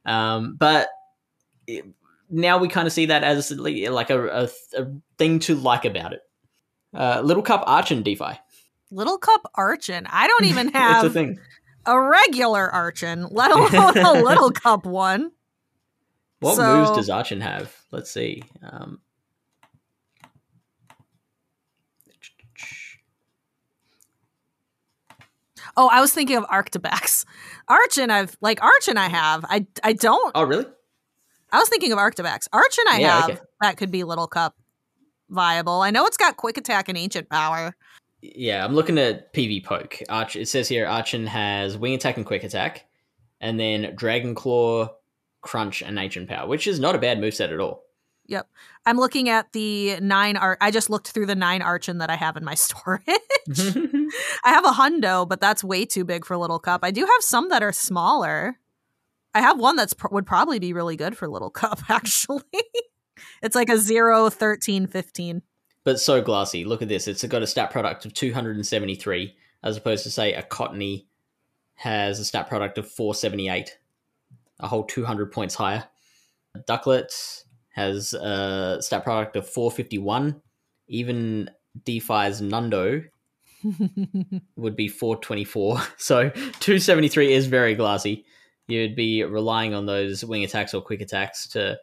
Um, 0.05 0.57
but 0.59 0.89
it, 1.67 1.85
now 2.31 2.59
we 2.59 2.69
kind 2.69 2.87
of 2.87 2.93
see 2.93 3.07
that 3.07 3.25
as 3.25 3.51
like 3.51 4.11
a, 4.11 4.27
a, 4.27 4.49
a, 4.77 4.87
thing 5.19 5.39
to 5.41 5.55
like 5.55 5.85
about 5.85 6.13
it. 6.13 6.21
Uh, 6.95 7.21
Little 7.25 7.43
Cup 7.43 7.65
Archen 7.67 8.03
DPhiE. 8.03 8.39
Little 8.91 9.19
Cup 9.19 9.51
Archen. 9.57 10.07
I 10.09 10.27
don't 10.27 10.45
even 10.45 10.69
have 10.75 11.05
a, 11.05 11.11
thing. 11.11 11.39
a 11.85 12.01
regular 12.01 12.69
Archen, 12.69 13.29
let 13.31 13.51
alone 13.53 13.99
a 13.99 14.23
Little 14.23 14.51
Cup 14.51 14.87
one. 14.87 15.33
What 16.41 16.57
so, 16.57 16.77
moves 16.77 16.97
does 16.97 17.09
Archen 17.09 17.41
have? 17.41 17.75
Let's 17.91 18.11
see. 18.11 18.43
Um, 18.63 19.01
Oh, 25.77 25.89
I 25.89 26.01
was 26.01 26.13
thinking 26.13 26.37
of 26.37 26.45
Arctibax. 26.45 27.25
Archen, 27.69 28.11
I've 28.11 28.37
like 28.41 28.61
Archen. 28.61 28.97
I 28.97 29.09
have. 29.09 29.45
I 29.49 29.67
I 29.83 29.93
don't. 29.93 30.33
Oh, 30.35 30.43
really? 30.43 30.67
I 31.53 31.59
was 31.59 31.69
thinking 31.69 31.93
of 31.93 31.99
Arctibax. 31.99 32.49
Archen, 32.53 32.85
I 32.89 32.99
yeah, 32.99 33.21
have. 33.21 33.31
Okay. 33.31 33.41
That 33.61 33.77
could 33.77 33.91
be 33.91 34.05
Little 34.05 34.27
Cup 34.27 34.57
viable. 35.29 35.83
I 35.83 35.91
know 35.91 36.07
it's 36.07 36.17
got 36.17 36.37
quick 36.37 36.57
attack 36.57 36.89
and 36.89 36.97
ancient 36.99 37.29
power. 37.29 37.75
Yeah, 38.23 38.65
I'm 38.65 38.75
looking 38.75 38.99
at 38.99 39.33
PvPoke. 39.33 40.03
Arch. 40.09 40.37
It 40.37 40.49
says 40.49 40.69
here 40.69 40.87
Archen 40.87 41.27
has 41.27 41.77
wing 41.77 41.95
attack 41.95 42.17
and 42.17 42.27
quick 42.27 42.45
attack, 42.45 42.87
and 43.41 43.61
then 43.61 43.95
Dragon 43.95 44.35
Claw, 44.35 44.89
Crunch, 45.43 45.83
and 45.83 45.99
ancient 45.99 46.29
power, 46.29 46.49
which 46.49 46.67
is 46.67 46.81
not 46.81 46.95
a 46.95 46.99
bad 46.99 47.19
moveset 47.19 47.53
at 47.53 47.61
all. 47.61 47.86
Yep. 48.29 48.49
I'm 48.85 48.97
looking 48.97 49.29
at 49.29 49.53
the 49.53 49.99
nine 50.01 50.37
art. 50.37 50.59
I 50.61 50.71
just 50.71 50.91
looked 50.91 51.09
through 51.09 51.27
the 51.27 51.35
nine 51.35 51.63
archen 51.63 51.99
that 51.99 52.11
I 52.11 52.17
have 52.17 52.37
in 52.37 52.45
my 52.45 52.55
storage. 52.57 53.03
I 53.09 54.09
have 54.45 54.65
a 54.65 54.71
hundo, 54.71 55.29
but 55.29 55.41
that's 55.41 55.63
way 55.65 55.85
too 55.85 56.05
big 56.05 56.25
for 56.25 56.37
little 56.37 56.59
cup. 56.59 56.81
I 56.83 56.91
do 56.91 57.01
have 57.03 57.21
some 57.21 57.49
that 57.51 57.63
are 57.63 57.73
smaller. 57.73 58.59
I 59.35 59.41
have 59.41 59.59
one 59.59 59.77
that's 59.77 59.93
pr- 59.93 60.09
would 60.11 60.27
probably 60.27 60.59
be 60.59 60.73
really 60.73 60.97
good 60.97 61.17
for 61.17 61.29
little 61.29 61.51
cup 61.51 61.81
actually. 61.91 62.43
it's 63.43 63.55
like 63.55 63.69
a 63.69 63.79
0 63.79 64.31
13 64.31 64.87
15. 64.87 65.43
But 65.85 66.01
so 66.01 66.21
glassy. 66.21 66.65
Look 66.65 66.83
at 66.83 66.89
this. 66.89 67.07
It's 67.07 67.25
got 67.25 67.43
a 67.43 67.47
stat 67.47 67.71
product 67.71 68.07
of 68.07 68.15
273 68.15 69.37
as 69.63 69.77
opposed 69.77 70.05
to 70.05 70.11
say 70.11 70.33
a 70.33 70.43
Cottonee 70.43 71.07
has 71.75 72.19
a 72.19 72.25
stat 72.25 72.49
product 72.49 72.79
of 72.79 72.91
478, 72.91 73.79
a 74.61 74.69
whole 74.69 74.85
200 74.85 75.31
points 75.31 75.55
higher. 75.55 75.85
Ducklett 76.67 77.45
has 77.77 78.15
a 78.15 78.79
stat 78.81 79.05
product 79.05 79.37
of 79.37 79.47
451. 79.47 80.41
Even 80.89 81.51
DPhiE's 81.85 82.41
Nundo 82.41 83.05
would 84.57 84.75
be 84.75 84.89
424. 84.89 85.81
So 85.99 86.31
273 86.31 87.33
is 87.33 87.47
very 87.47 87.75
glassy. 87.75 88.25
You'd 88.67 88.97
be 88.97 89.23
relying 89.23 89.75
on 89.75 89.87
those 89.87 90.25
wing 90.25 90.43
attacks 90.43 90.73
or 90.75 90.81
quick 90.81 91.01
attacks 91.01 91.49
to 91.49 91.79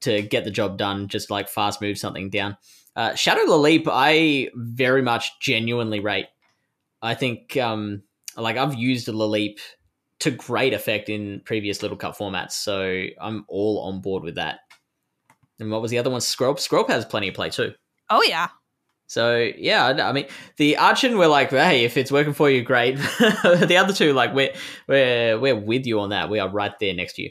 to 0.00 0.22
get 0.22 0.44
the 0.44 0.50
job 0.50 0.78
done, 0.78 1.08
just 1.08 1.30
like 1.30 1.48
fast 1.48 1.80
move 1.80 1.98
something 1.98 2.30
down. 2.30 2.56
Uh, 2.96 3.14
Shadow 3.14 3.42
Lileep, 3.42 3.86
I 3.90 4.50
very 4.54 5.02
much 5.02 5.38
genuinely 5.40 6.00
rate. 6.00 6.26
I 7.02 7.14
think, 7.14 7.56
um, 7.58 8.02
like, 8.34 8.56
I've 8.56 8.74
used 8.74 9.08
a 9.08 9.12
Lileep 9.12 9.58
to 10.20 10.30
great 10.30 10.72
effect 10.72 11.10
in 11.10 11.42
previous 11.44 11.82
Little 11.82 11.98
Cup 11.98 12.16
formats, 12.16 12.52
so 12.52 13.04
I'm 13.20 13.44
all 13.46 13.80
on 13.80 14.00
board 14.00 14.22
with 14.22 14.36
that. 14.36 14.60
And 15.60 15.70
what 15.70 15.82
was 15.82 15.90
the 15.90 15.98
other 15.98 16.10
one? 16.10 16.20
Scrope. 16.20 16.60
Scrope 16.60 16.88
has 16.88 17.04
plenty 17.04 17.28
of 17.28 17.34
play 17.34 17.50
too. 17.50 17.74
Oh 18.10 18.22
yeah. 18.26 18.48
So 19.06 19.50
yeah, 19.56 19.86
I 19.86 20.12
mean, 20.12 20.26
the 20.56 20.76
Archen, 20.76 21.18
we're 21.18 21.28
like, 21.28 21.50
hey, 21.50 21.84
if 21.84 21.96
it's 21.96 22.10
working 22.10 22.32
for 22.32 22.50
you, 22.50 22.62
great. 22.62 22.96
the 23.18 23.76
other 23.78 23.92
two, 23.92 24.12
like, 24.12 24.34
we're 24.34 24.52
we're 24.88 25.38
we're 25.38 25.56
with 25.56 25.86
you 25.86 26.00
on 26.00 26.10
that. 26.10 26.30
We 26.30 26.38
are 26.38 26.48
right 26.48 26.72
there 26.80 26.94
next 26.94 27.14
to 27.14 27.22
you. 27.22 27.30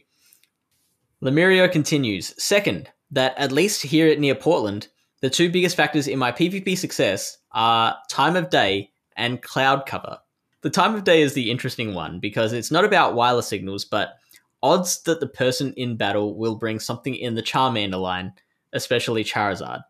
Lemurio 1.21 1.71
continues. 1.71 2.33
Second, 2.41 2.89
that 3.11 3.37
at 3.37 3.51
least 3.51 3.81
here 3.81 4.07
at 4.07 4.19
near 4.19 4.35
Portland, 4.35 4.87
the 5.21 5.29
two 5.29 5.49
biggest 5.49 5.75
factors 5.75 6.07
in 6.07 6.19
my 6.19 6.31
PvP 6.31 6.77
success 6.77 7.37
are 7.51 7.95
time 8.09 8.35
of 8.35 8.49
day 8.49 8.91
and 9.15 9.41
cloud 9.41 9.85
cover. 9.85 10.19
The 10.61 10.69
time 10.69 10.95
of 10.95 11.03
day 11.03 11.21
is 11.21 11.33
the 11.33 11.49
interesting 11.49 11.93
one 11.93 12.19
because 12.19 12.53
it's 12.53 12.71
not 12.71 12.85
about 12.85 13.15
wireless 13.15 13.47
signals, 13.47 13.85
but 13.85 14.15
odds 14.63 15.03
that 15.03 15.19
the 15.19 15.27
person 15.27 15.73
in 15.73 15.97
battle 15.97 16.35
will 16.35 16.55
bring 16.55 16.79
something 16.79 17.13
in 17.13 17.35
the 17.35 17.43
Charmander 17.43 18.01
line, 18.01 18.33
especially 18.71 19.23
Charizard. 19.23 19.83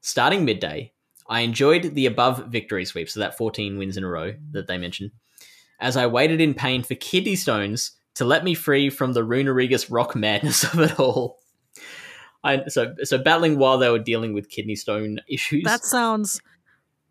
Starting 0.00 0.44
midday, 0.44 0.92
I 1.28 1.40
enjoyed 1.40 1.94
the 1.94 2.06
above 2.06 2.46
victory 2.46 2.84
sweep, 2.84 3.10
so 3.10 3.20
that 3.20 3.36
14 3.36 3.76
wins 3.76 3.96
in 3.96 4.04
a 4.04 4.08
row 4.08 4.34
that 4.52 4.68
they 4.68 4.78
mentioned, 4.78 5.10
as 5.80 5.96
I 5.96 6.06
waited 6.06 6.40
in 6.40 6.54
pain 6.54 6.84
for 6.84 6.94
kidney 6.94 7.34
stones 7.34 7.92
to 8.14 8.24
let 8.24 8.44
me 8.44 8.54
free 8.54 8.88
from 8.88 9.12
the 9.12 9.22
Runerigus 9.22 9.88
rock 9.90 10.14
madness 10.16 10.64
of 10.72 10.78
it 10.78 10.98
all. 10.98 11.38
I, 12.44 12.68
so, 12.68 12.94
so 13.02 13.18
battling 13.18 13.58
while 13.58 13.78
they 13.78 13.90
were 13.90 13.98
dealing 13.98 14.32
with 14.32 14.48
kidney 14.48 14.76
stone 14.76 15.18
issues. 15.28 15.64
That 15.64 15.84
sounds 15.84 16.40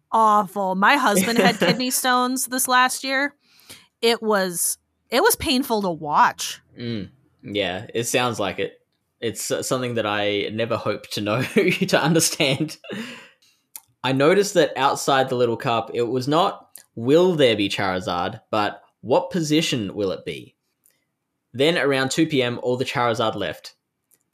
awful. 0.10 0.76
My 0.76 0.96
husband 0.96 1.38
had 1.38 1.60
kidney 1.60 1.92
stones 1.92 2.46
this 2.46 2.68
last 2.68 3.04
year. 3.04 3.36
It 4.02 4.24
was 4.24 4.78
it 5.10 5.24
was 5.24 5.36
painful 5.36 5.82
to 5.84 5.90
watch. 5.90 6.62
Mm, 6.78 7.10
yeah, 7.44 7.88
it 7.94 8.04
sounds 8.04 8.40
like 8.40 8.60
it. 8.60 8.82
It's 9.20 9.50
uh, 9.50 9.64
something 9.64 9.96
that 9.96 10.06
I 10.06 10.50
never 10.54 10.78
hoped 10.78 11.14
to 11.14 11.22
know 11.22 11.42
to 11.88 12.02
understand. 12.02 12.78
I 14.04 14.12
noticed 14.12 14.54
that 14.54 14.78
outside 14.78 15.30
the 15.30 15.36
little 15.36 15.58
cup, 15.58 15.92
it 15.94 16.04
was 16.04 16.28
not 16.28 16.70
will 16.96 17.36
there 17.36 17.56
be 17.56 17.70
Charizard, 17.70 18.42
but 18.52 18.82
what 19.02 19.32
position 19.32 19.94
will 19.94 20.12
it 20.12 20.26
be? 20.26 20.56
Then 21.54 21.78
around 21.78 22.12
2 22.12 22.28
p.m., 22.28 22.60
all 22.62 22.78
the 22.78 22.86
Charizard 22.86 23.36
left. 23.36 23.76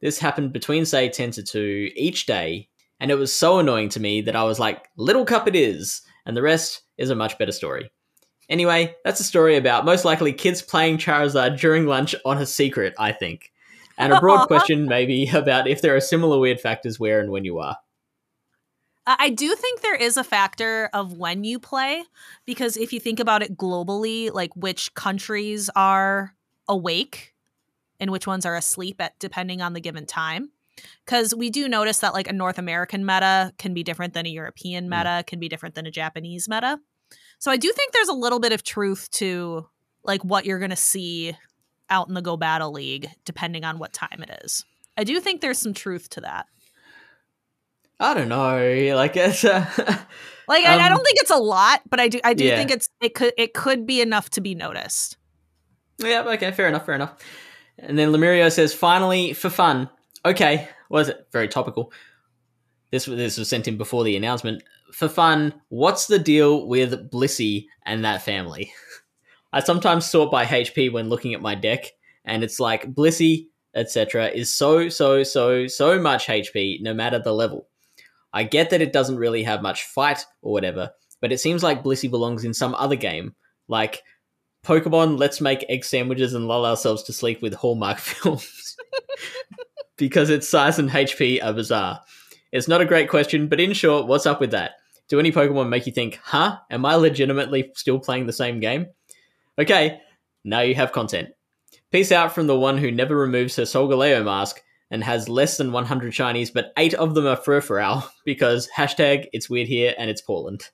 This 0.00 0.18
happened 0.18 0.52
between, 0.52 0.84
say, 0.84 1.08
10 1.08 1.30
to 1.32 1.42
2 1.42 1.90
each 1.94 2.26
day, 2.26 2.68
and 3.00 3.10
it 3.10 3.16
was 3.16 3.32
so 3.32 3.58
annoying 3.58 3.88
to 3.90 4.00
me 4.00 4.20
that 4.22 4.36
I 4.36 4.44
was 4.44 4.58
like, 4.58 4.88
Little 4.96 5.24
Cup 5.24 5.46
it 5.46 5.54
is, 5.54 6.02
and 6.26 6.36
the 6.36 6.42
rest 6.42 6.82
is 6.98 7.10
a 7.10 7.14
much 7.14 7.38
better 7.38 7.52
story. 7.52 7.90
Anyway, 8.48 8.94
that's 9.04 9.20
a 9.20 9.24
story 9.24 9.56
about 9.56 9.84
most 9.84 10.04
likely 10.04 10.32
kids 10.32 10.62
playing 10.62 10.98
Charizard 10.98 11.58
during 11.58 11.86
lunch 11.86 12.14
on 12.24 12.38
a 12.38 12.46
secret, 12.46 12.94
I 12.98 13.12
think. 13.12 13.52
And 13.96 14.12
a 14.12 14.20
broad 14.20 14.46
question, 14.46 14.86
maybe, 14.86 15.28
about 15.32 15.68
if 15.68 15.80
there 15.80 15.94
are 15.96 16.00
similar 16.00 16.38
weird 16.38 16.60
factors 16.60 16.98
where 16.98 17.20
and 17.20 17.30
when 17.30 17.44
you 17.44 17.58
are. 17.58 17.76
I 19.06 19.30
do 19.30 19.54
think 19.54 19.82
there 19.82 19.94
is 19.94 20.16
a 20.16 20.24
factor 20.24 20.88
of 20.94 21.12
when 21.12 21.44
you 21.44 21.58
play, 21.58 22.04
because 22.46 22.76
if 22.76 22.92
you 22.92 23.00
think 23.00 23.20
about 23.20 23.42
it 23.42 23.56
globally, 23.56 24.32
like 24.32 24.56
which 24.56 24.94
countries 24.94 25.68
are 25.76 26.34
awake 26.68 27.34
and 28.00 28.10
which 28.10 28.26
ones 28.26 28.46
are 28.46 28.56
asleep 28.56 29.00
at 29.00 29.18
depending 29.18 29.60
on 29.60 29.74
the 29.74 29.80
given 29.80 30.06
time 30.06 30.50
because 31.04 31.34
we 31.34 31.50
do 31.50 31.68
notice 31.68 31.98
that 31.98 32.14
like 32.14 32.28
a 32.28 32.32
north 32.32 32.58
american 32.58 33.04
meta 33.04 33.52
can 33.58 33.74
be 33.74 33.82
different 33.82 34.14
than 34.14 34.26
a 34.26 34.30
european 34.30 34.88
meta 34.88 35.20
mm. 35.20 35.26
can 35.26 35.38
be 35.38 35.48
different 35.48 35.74
than 35.74 35.86
a 35.86 35.90
japanese 35.90 36.48
meta 36.48 36.78
so 37.44 37.50
i 37.50 37.56
do 37.56 37.70
think 37.72 37.92
there's 37.92 38.08
a 38.08 38.14
little 38.14 38.40
bit 38.40 38.52
of 38.52 38.62
truth 38.62 39.10
to 39.10 39.66
like 40.02 40.24
what 40.24 40.46
you're 40.46 40.58
going 40.58 40.70
to 40.70 40.76
see 40.76 41.36
out 41.90 42.08
in 42.08 42.14
the 42.14 42.22
go 42.22 42.36
battle 42.36 42.72
league 42.72 43.08
depending 43.24 43.64
on 43.64 43.78
what 43.78 43.92
time 43.92 44.22
it 44.22 44.30
is 44.44 44.64
i 44.96 45.04
do 45.04 45.20
think 45.20 45.40
there's 45.40 45.58
some 45.58 45.74
truth 45.74 46.08
to 46.08 46.20
that 46.22 46.46
i 48.00 48.14
don't 48.14 48.28
know 48.28 48.94
like 48.96 49.16
it's 49.16 49.44
uh, 49.44 49.66
like 50.48 50.64
um, 50.64 50.80
I, 50.80 50.86
I, 50.86 50.88
don't 50.88 51.04
think 51.04 51.18
it's 51.20 51.30
a 51.30 51.36
lot 51.36 51.82
but 51.88 52.00
i 52.00 52.08
do 52.08 52.18
i 52.24 52.32
do 52.32 52.44
yeah. 52.44 52.56
think 52.56 52.70
it's 52.70 52.88
it 53.00 53.14
could 53.14 53.34
it 53.36 53.52
could 53.52 53.86
be 53.86 54.00
enough 54.00 54.30
to 54.30 54.40
be 54.40 54.54
noticed 54.54 55.18
yeah 55.98 56.22
okay 56.26 56.50
fair 56.50 56.68
enough 56.68 56.86
fair 56.86 56.94
enough 56.94 57.14
and 57.78 57.98
then 57.98 58.10
Lemurio 58.10 58.50
says, 58.52 58.72
finally, 58.72 59.32
for 59.32 59.50
fun, 59.50 59.88
okay, 60.24 60.68
was 60.88 61.08
it 61.08 61.26
very 61.32 61.48
topical? 61.48 61.92
This 62.90 63.06
this 63.06 63.38
was 63.38 63.48
sent 63.48 63.66
in 63.66 63.76
before 63.76 64.04
the 64.04 64.16
announcement. 64.16 64.62
For 64.92 65.08
fun, 65.08 65.54
what's 65.68 66.06
the 66.06 66.18
deal 66.18 66.68
with 66.68 67.10
Blissey 67.10 67.66
and 67.84 68.04
that 68.04 68.22
family? 68.22 68.72
I 69.52 69.60
sometimes 69.60 70.06
sort 70.06 70.30
by 70.30 70.44
HP 70.44 70.92
when 70.92 71.08
looking 71.08 71.34
at 71.34 71.40
my 71.40 71.54
deck, 71.54 71.86
and 72.24 72.42
it's 72.42 72.58
like 72.58 72.92
Blissey, 72.92 73.46
etc., 73.74 74.28
is 74.28 74.54
so 74.54 74.88
so 74.88 75.22
so 75.22 75.66
so 75.66 76.00
much 76.00 76.26
HP 76.26 76.80
no 76.80 76.92
matter 76.92 77.18
the 77.18 77.32
level. 77.32 77.68
I 78.32 78.42
get 78.42 78.70
that 78.70 78.82
it 78.82 78.92
doesn't 78.92 79.16
really 79.16 79.44
have 79.44 79.62
much 79.62 79.84
fight 79.84 80.26
or 80.42 80.52
whatever, 80.52 80.90
but 81.20 81.32
it 81.32 81.38
seems 81.38 81.62
like 81.62 81.84
Blissey 81.84 82.10
belongs 82.10 82.44
in 82.44 82.52
some 82.52 82.74
other 82.74 82.96
game, 82.96 83.34
like 83.68 84.02
Pokemon. 84.64 85.18
Let's 85.18 85.40
make 85.40 85.64
egg 85.68 85.84
sandwiches 85.84 86.34
and 86.34 86.48
lull 86.48 86.66
ourselves 86.66 87.04
to 87.04 87.12
sleep 87.12 87.40
with 87.40 87.54
Hallmark 87.54 87.98
films 88.00 88.76
because 89.96 90.30
its 90.30 90.48
size 90.48 90.80
and 90.80 90.90
HP 90.90 91.42
are 91.44 91.52
bizarre. 91.52 92.00
It's 92.54 92.68
not 92.68 92.80
a 92.80 92.86
great 92.86 93.08
question, 93.08 93.48
but 93.48 93.58
in 93.58 93.72
short, 93.72 94.06
what's 94.06 94.26
up 94.26 94.38
with 94.38 94.52
that? 94.52 94.76
Do 95.08 95.18
any 95.18 95.32
Pokemon 95.32 95.68
make 95.68 95.86
you 95.86 95.92
think, 95.92 96.20
huh, 96.22 96.58
am 96.70 96.86
I 96.86 96.94
legitimately 96.94 97.72
still 97.74 97.98
playing 97.98 98.26
the 98.26 98.32
same 98.32 98.60
game? 98.60 98.86
Okay, 99.58 100.00
now 100.44 100.60
you 100.60 100.76
have 100.76 100.92
content. 100.92 101.30
Peace 101.90 102.12
out 102.12 102.32
from 102.32 102.46
the 102.46 102.56
one 102.56 102.78
who 102.78 102.92
never 102.92 103.16
removes 103.16 103.56
her 103.56 103.64
Solgaleo 103.64 104.24
mask 104.24 104.62
and 104.88 105.02
has 105.02 105.28
less 105.28 105.56
than 105.56 105.72
100 105.72 106.12
shinies, 106.12 106.52
but 106.54 106.72
eight 106.76 106.94
of 106.94 107.16
them 107.16 107.26
are 107.26 107.36
Furfrou 107.36 108.08
because 108.24 108.68
hashtag 108.68 109.26
it's 109.32 109.50
weird 109.50 109.66
here 109.66 109.92
and 109.98 110.08
it's 110.08 110.22
Portland. 110.22 110.70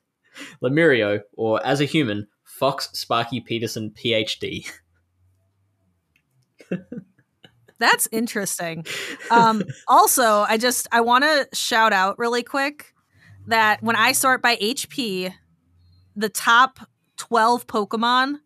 Lemurio, 0.61 1.21
or 1.33 1.65
as 1.65 1.81
a 1.81 1.85
human, 1.85 2.27
Fox 2.43 2.89
Sparky 2.93 3.39
Peterson, 3.39 3.89
PhD. 3.89 4.71
That's 7.81 8.07
interesting. 8.11 8.85
Um, 9.29 9.63
also, 9.87 10.45
I 10.47 10.57
just 10.57 10.87
I 10.91 11.01
want 11.01 11.25
to 11.25 11.49
shout 11.53 11.91
out 11.91 12.17
really 12.17 12.43
quick 12.43 12.93
that 13.47 13.83
when 13.83 13.97
I 13.97 14.13
sort 14.13 14.41
by 14.41 14.55
HP, 14.55 15.33
the 16.15 16.29
top 16.29 16.79
twelve 17.17 17.67
Pokemon 17.67 18.39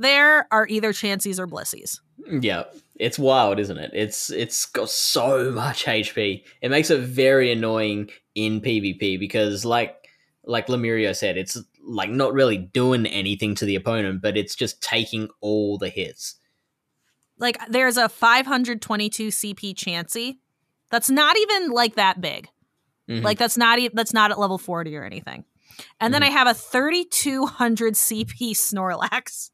there 0.00 0.48
are 0.50 0.66
either 0.66 0.92
Chanseys 0.92 1.38
or 1.38 1.46
Blissies. 1.46 2.00
Yeah, 2.26 2.64
it's 2.96 3.18
wild, 3.18 3.60
isn't 3.60 3.76
it? 3.76 3.90
It's 3.92 4.30
it's 4.30 4.64
got 4.64 4.88
so 4.88 5.50
much 5.52 5.84
HP. 5.84 6.42
It 6.62 6.70
makes 6.70 6.90
it 6.90 7.00
very 7.00 7.52
annoying 7.52 8.08
in 8.34 8.62
PvP 8.62 9.18
because, 9.18 9.64
like 9.64 10.08
like 10.44 10.68
Lemurio 10.68 11.14
said, 11.14 11.36
it's 11.36 11.58
like 11.84 12.08
not 12.08 12.32
really 12.32 12.56
doing 12.56 13.04
anything 13.06 13.54
to 13.56 13.66
the 13.66 13.76
opponent, 13.76 14.22
but 14.22 14.38
it's 14.38 14.54
just 14.54 14.82
taking 14.82 15.28
all 15.42 15.76
the 15.76 15.90
hits 15.90 16.36
like 17.40 17.58
there's 17.68 17.96
a 17.96 18.08
522 18.08 19.28
CP 19.28 19.74
Chansey. 19.74 20.36
That's 20.90 21.10
not 21.10 21.36
even 21.36 21.70
like 21.70 21.96
that 21.96 22.20
big. 22.20 22.48
Mm-hmm. 23.08 23.24
Like 23.24 23.38
that's 23.38 23.56
not 23.56 23.78
e- 23.78 23.90
that's 23.92 24.12
not 24.12 24.30
at 24.30 24.38
level 24.38 24.58
40 24.58 24.96
or 24.96 25.04
anything. 25.04 25.44
And 26.00 26.12
mm-hmm. 26.12 26.12
then 26.12 26.22
I 26.22 26.30
have 26.30 26.46
a 26.46 26.54
3200 26.54 27.94
CP 27.94 28.52
Snorlax. 28.52 29.50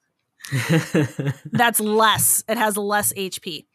that's 1.53 1.81
less. 1.81 2.45
It 2.49 2.59
has 2.59 2.77
less 2.77 3.13
HP. 3.15 3.67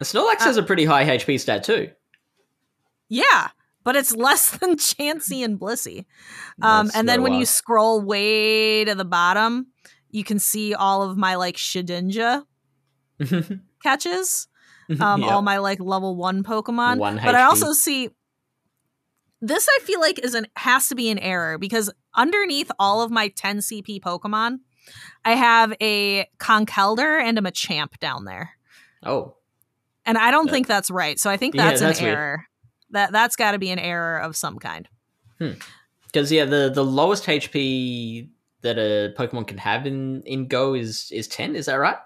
The 0.00 0.04
Snorlax 0.04 0.40
uh, 0.40 0.44
has 0.44 0.56
a 0.56 0.62
pretty 0.62 0.84
high 0.84 1.04
HP 1.16 1.40
stat 1.40 1.64
too. 1.64 1.90
Yeah, 3.08 3.48
but 3.84 3.96
it's 3.96 4.14
less 4.14 4.50
than 4.58 4.76
Chansey 4.76 5.44
and 5.44 5.58
Blissey. 5.58 6.06
Um, 6.62 6.90
and 6.94 7.08
then 7.08 7.22
when 7.22 7.34
you 7.34 7.46
scroll 7.46 8.00
way 8.00 8.84
to 8.84 8.94
the 8.94 9.04
bottom, 9.04 9.68
you 10.10 10.24
can 10.24 10.38
see 10.38 10.74
all 10.74 11.02
of 11.02 11.16
my 11.16 11.34
like 11.36 11.56
Shedinja 11.56 12.44
catches. 13.82 14.48
Um, 15.00 15.22
yep. 15.22 15.30
all 15.30 15.42
my 15.42 15.58
like 15.58 15.80
level 15.80 16.14
one 16.16 16.42
Pokemon. 16.42 16.98
One 16.98 17.16
but 17.22 17.34
I 17.34 17.42
also 17.42 17.72
see 17.72 18.10
this. 19.40 19.66
I 19.68 19.78
feel 19.82 20.00
like 20.00 20.18
is 20.18 20.34
an 20.34 20.46
has 20.56 20.88
to 20.88 20.94
be 20.94 21.10
an 21.10 21.18
error 21.18 21.56
because 21.58 21.90
underneath 22.14 22.70
all 22.78 23.00
of 23.02 23.10
my 23.10 23.28
10 23.28 23.58
CP 23.58 24.00
Pokemon, 24.00 24.58
I 25.24 25.32
have 25.32 25.74
a 25.80 26.26
Conkeldurr 26.38 27.20
and 27.22 27.38
a 27.38 27.40
Machamp 27.42 27.98
down 27.98 28.24
there. 28.26 28.50
Oh, 29.02 29.36
And 30.06 30.18
I 30.18 30.30
don't 30.30 30.48
Uh, 30.48 30.52
think 30.52 30.66
that's 30.66 30.90
right. 30.90 31.18
So 31.18 31.30
I 31.30 31.36
think 31.38 31.54
yeah, 31.54 31.68
that's, 31.68 31.80
that's 31.80 31.98
an 32.00 32.04
weird. 32.04 32.18
error. 32.18 32.44
That 32.90 33.10
that's 33.12 33.36
got 33.36 33.52
to 33.52 33.58
be 33.58 33.70
an 33.70 33.78
error 33.78 34.18
of 34.18 34.36
some 34.36 34.58
kind. 34.58 34.86
because 35.38 36.30
yeah, 36.30 36.44
the 36.44 36.70
the 36.72 36.84
lowest 36.84 37.24
HP 37.24 38.28
that 38.60 38.78
a 38.78 39.12
Pokemon 39.18 39.46
can 39.48 39.58
have 39.58 39.86
in 39.86 40.22
in 40.26 40.46
Go 40.46 40.74
is 40.74 41.08
is 41.10 41.26
ten. 41.26 41.56
Is 41.56 41.66
that 41.66 41.74
right? 41.76 41.96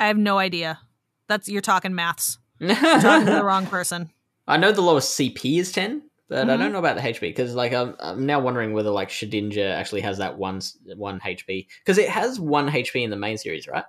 I 0.00 0.06
have 0.08 0.18
no 0.18 0.38
idea. 0.38 0.80
That's 1.28 1.48
you're 1.48 1.60
talking 1.62 1.94
maths. 1.94 2.38
You're 2.58 2.74
talking 2.74 3.26
to 3.26 3.32
the 3.32 3.44
wrong 3.44 3.66
person. 3.66 4.10
I 4.48 4.56
know 4.56 4.72
the 4.72 4.80
lowest 4.82 5.16
CP 5.18 5.58
is 5.60 5.70
ten, 5.72 6.02
but 6.28 6.38
I 6.38 6.42
Mhm. 6.54 6.58
don't 6.58 6.72
know 6.72 6.78
about 6.78 6.96
the 6.96 7.02
HP 7.02 7.20
because 7.20 7.54
like 7.54 7.72
I'm, 7.72 7.94
I'm 8.00 8.26
now 8.26 8.40
wondering 8.40 8.72
whether 8.72 8.90
like 8.90 9.08
Shedinja 9.10 9.72
actually 9.74 10.00
has 10.02 10.18
that 10.18 10.36
one 10.36 10.60
one 10.96 11.20
HP 11.20 11.68
because 11.84 11.96
it 11.98 12.08
has 12.08 12.38
one 12.40 12.68
HP 12.68 13.02
in 13.04 13.10
the 13.10 13.16
main 13.16 13.38
series, 13.38 13.66
right? 13.68 13.84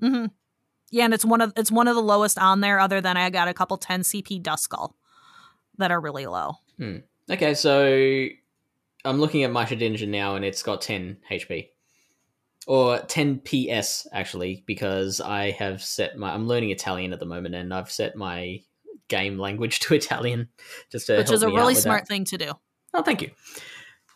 hmm 0.00 0.26
Yeah, 0.90 1.04
and 1.06 1.14
it's 1.14 1.24
one 1.24 1.40
of 1.40 1.52
it's 1.56 1.72
one 1.72 1.88
of 1.88 1.96
the 1.96 2.02
lowest 2.02 2.38
on 2.38 2.60
there. 2.60 2.78
Other 2.78 3.00
than 3.00 3.16
I 3.16 3.30
got 3.30 3.48
a 3.48 3.54
couple 3.54 3.76
10 3.78 4.02
CP 4.02 4.40
Duskull 4.42 4.94
that 5.78 5.90
are 5.90 6.00
really 6.00 6.26
low. 6.26 6.58
Okay, 7.30 7.54
so 7.54 8.28
I'm 9.04 9.18
looking 9.20 9.42
at 9.42 9.50
my 9.50 9.64
Shedinja 9.64 10.06
now, 10.06 10.36
and 10.36 10.44
it's 10.44 10.62
got 10.62 10.80
10 10.82 11.16
HP. 11.30 11.70
Or 12.66 12.98
10 13.00 13.40
PS, 13.40 14.06
actually, 14.12 14.62
because 14.66 15.20
I 15.20 15.50
have 15.52 15.82
set 15.82 16.16
my. 16.16 16.32
I'm 16.32 16.46
learning 16.46 16.70
Italian 16.70 17.12
at 17.12 17.18
the 17.20 17.26
moment, 17.26 17.54
and 17.54 17.74
I've 17.74 17.90
set 17.90 18.14
my 18.16 18.62
game 19.08 19.38
language 19.38 19.80
to 19.80 19.94
Italian 19.94 20.48
just 20.90 21.06
to 21.08 21.16
which 21.16 21.30
is 21.30 21.42
a 21.42 21.48
really 21.48 21.74
smart 21.74 22.02
that. 22.02 22.08
thing 22.08 22.24
to 22.26 22.38
do. 22.38 22.52
Oh, 22.94 23.02
thank 23.02 23.22
you. 23.22 23.30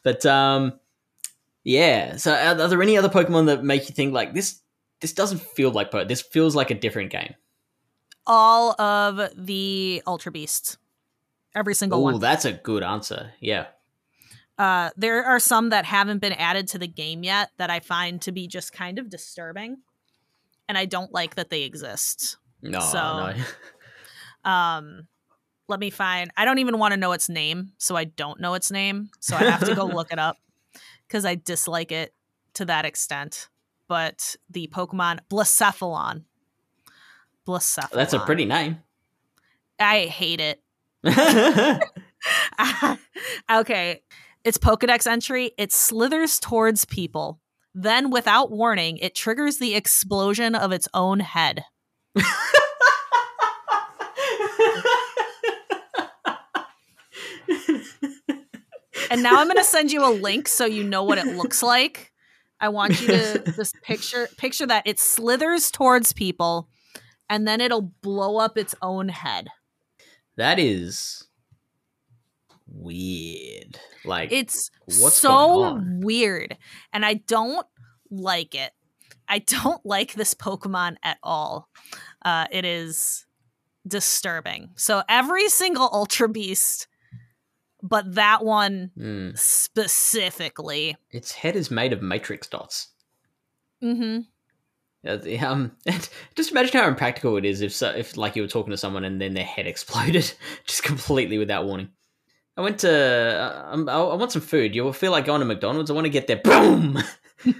But, 0.04 0.24
um, 0.26 0.78
yeah. 1.64 2.16
So, 2.16 2.32
are, 2.32 2.60
are 2.60 2.68
there 2.68 2.82
any 2.82 2.96
other 2.96 3.08
Pokemon 3.08 3.46
that 3.46 3.64
make 3.64 3.88
you 3.88 3.94
think, 3.94 4.12
like, 4.14 4.32
this 4.34 4.60
this 5.00 5.12
doesn't 5.12 5.40
feel 5.40 5.70
like 5.70 5.90
Po 5.90 6.04
This 6.04 6.22
feels 6.22 6.54
like 6.54 6.70
a 6.70 6.74
different 6.74 7.10
game? 7.10 7.34
All 8.26 8.80
of 8.80 9.30
the 9.36 10.02
Ultra 10.06 10.32
Beasts, 10.32 10.78
every 11.54 11.74
single 11.74 11.98
Oh, 11.98 12.02
one. 12.02 12.20
that's 12.20 12.44
a 12.44 12.52
good 12.52 12.82
answer. 12.82 13.32
Yeah. 13.40 13.66
Uh, 14.58 14.90
there 14.96 15.24
are 15.24 15.38
some 15.38 15.68
that 15.70 15.84
haven't 15.84 16.18
been 16.20 16.32
added 16.32 16.66
to 16.68 16.78
the 16.78 16.86
game 16.86 17.22
yet 17.22 17.50
that 17.58 17.68
I 17.70 17.80
find 17.80 18.20
to 18.22 18.32
be 18.32 18.46
just 18.48 18.72
kind 18.72 18.98
of 18.98 19.10
disturbing, 19.10 19.78
and 20.68 20.78
I 20.78 20.86
don't 20.86 21.12
like 21.12 21.34
that 21.34 21.50
they 21.50 21.62
exist. 21.62 22.38
No, 22.62 22.80
So- 22.80 22.96
no. 23.30 23.34
Um, 24.50 25.08
let 25.66 25.80
me 25.80 25.90
find. 25.90 26.30
I 26.36 26.44
don't 26.44 26.60
even 26.60 26.78
want 26.78 26.92
to 26.92 26.96
know 26.96 27.10
its 27.10 27.28
name, 27.28 27.72
so 27.78 27.96
I 27.96 28.04
don't 28.04 28.38
know 28.40 28.54
its 28.54 28.70
name. 28.70 29.10
So 29.18 29.34
I 29.34 29.42
have 29.42 29.64
to 29.66 29.74
go 29.74 29.84
look 29.86 30.12
it 30.12 30.20
up 30.20 30.36
because 31.08 31.24
I 31.24 31.34
dislike 31.34 31.90
it 31.90 32.14
to 32.54 32.64
that 32.66 32.84
extent. 32.84 33.48
But 33.88 34.36
the 34.48 34.68
Pokemon 34.72 35.18
Blacephalon. 35.28 36.22
Blacephalon. 37.44 37.90
That's 37.90 38.12
a 38.12 38.20
pretty 38.20 38.44
name. 38.44 38.78
I 39.80 40.02
hate 40.06 40.40
it. 40.40 40.62
okay. 43.50 44.02
Its 44.46 44.58
Pokedex 44.58 45.08
entry, 45.08 45.50
it 45.58 45.72
slithers 45.72 46.38
towards 46.38 46.84
people. 46.84 47.40
Then, 47.74 48.10
without 48.10 48.50
warning, 48.50 48.96
it 48.98 49.16
triggers 49.16 49.58
the 49.58 49.74
explosion 49.74 50.54
of 50.54 50.70
its 50.70 50.88
own 50.94 51.18
head. 51.18 51.64
And 59.10 59.22
now 59.22 59.40
I'm 59.40 59.46
going 59.46 59.56
to 59.56 59.64
send 59.64 59.92
you 59.92 60.06
a 60.06 60.12
link 60.12 60.46
so 60.46 60.64
you 60.64 60.84
know 60.84 61.02
what 61.02 61.18
it 61.18 61.26
looks 61.26 61.62
like. 61.62 62.12
I 62.60 62.68
want 62.68 63.00
you 63.00 63.08
to 63.08 63.52
just 63.56 63.74
picture 63.82 64.28
picture 64.36 64.66
that 64.66 64.86
it 64.86 64.98
slithers 64.98 65.70
towards 65.70 66.12
people 66.12 66.68
and 67.28 67.48
then 67.48 67.60
it'll 67.60 67.92
blow 68.02 68.36
up 68.36 68.56
its 68.56 68.74
own 68.80 69.08
head. 69.08 69.48
That 70.36 70.58
is 70.58 71.25
weird. 72.76 73.78
Like 74.04 74.32
It's 74.32 74.70
so 74.88 75.80
weird 76.00 76.56
and 76.92 77.04
I 77.04 77.14
don't 77.14 77.66
like 78.10 78.54
it. 78.54 78.72
I 79.28 79.40
don't 79.40 79.84
like 79.84 80.14
this 80.14 80.34
Pokemon 80.34 80.96
at 81.02 81.18
all. 81.22 81.68
Uh, 82.24 82.46
it 82.50 82.64
is 82.64 83.26
disturbing. 83.86 84.70
So 84.76 85.02
every 85.08 85.48
single 85.48 85.88
Ultra 85.92 86.28
Beast, 86.28 86.88
but 87.82 88.14
that 88.14 88.44
one 88.44 88.90
hmm, 88.96 89.30
specifically. 89.34 90.96
its 91.10 91.32
head 91.32 91.56
is 91.56 91.70
made 91.70 91.92
of 91.92 92.02
matrix 92.02 92.48
dots. 92.48 92.88
Mm-hmm. 93.82 94.20
Uh, 95.06 95.16
the, 95.16 95.38
um, 95.38 95.72
just 96.34 96.50
imagine 96.50 96.80
how 96.80 96.88
impractical 96.88 97.36
it 97.36 97.44
is 97.44 97.60
if 97.60 97.72
so, 97.72 97.90
if 97.90 98.16
like 98.16 98.34
you 98.34 98.42
were 98.42 98.48
talking 98.48 98.72
to 98.72 98.76
someone 98.76 99.04
and 99.04 99.20
then 99.20 99.34
their 99.34 99.44
head 99.44 99.66
exploded 99.66 100.32
just 100.66 100.82
completely 100.82 101.38
without 101.38 101.66
warning. 101.66 101.88
I 102.56 102.62
went 102.62 102.78
to 102.80 102.90
uh, 102.90 103.68
um, 103.72 103.88
I, 103.88 103.94
I 103.94 104.14
want 104.14 104.32
some 104.32 104.42
food. 104.42 104.74
You 104.74 104.82
will 104.84 104.92
feel 104.94 105.12
like 105.12 105.26
going 105.26 105.40
to 105.40 105.44
McDonald's. 105.46 105.90
I 105.90 105.94
want 105.94 106.06
to 106.06 106.10
get 106.10 106.26
there. 106.26 106.38
Boom. 106.42 106.98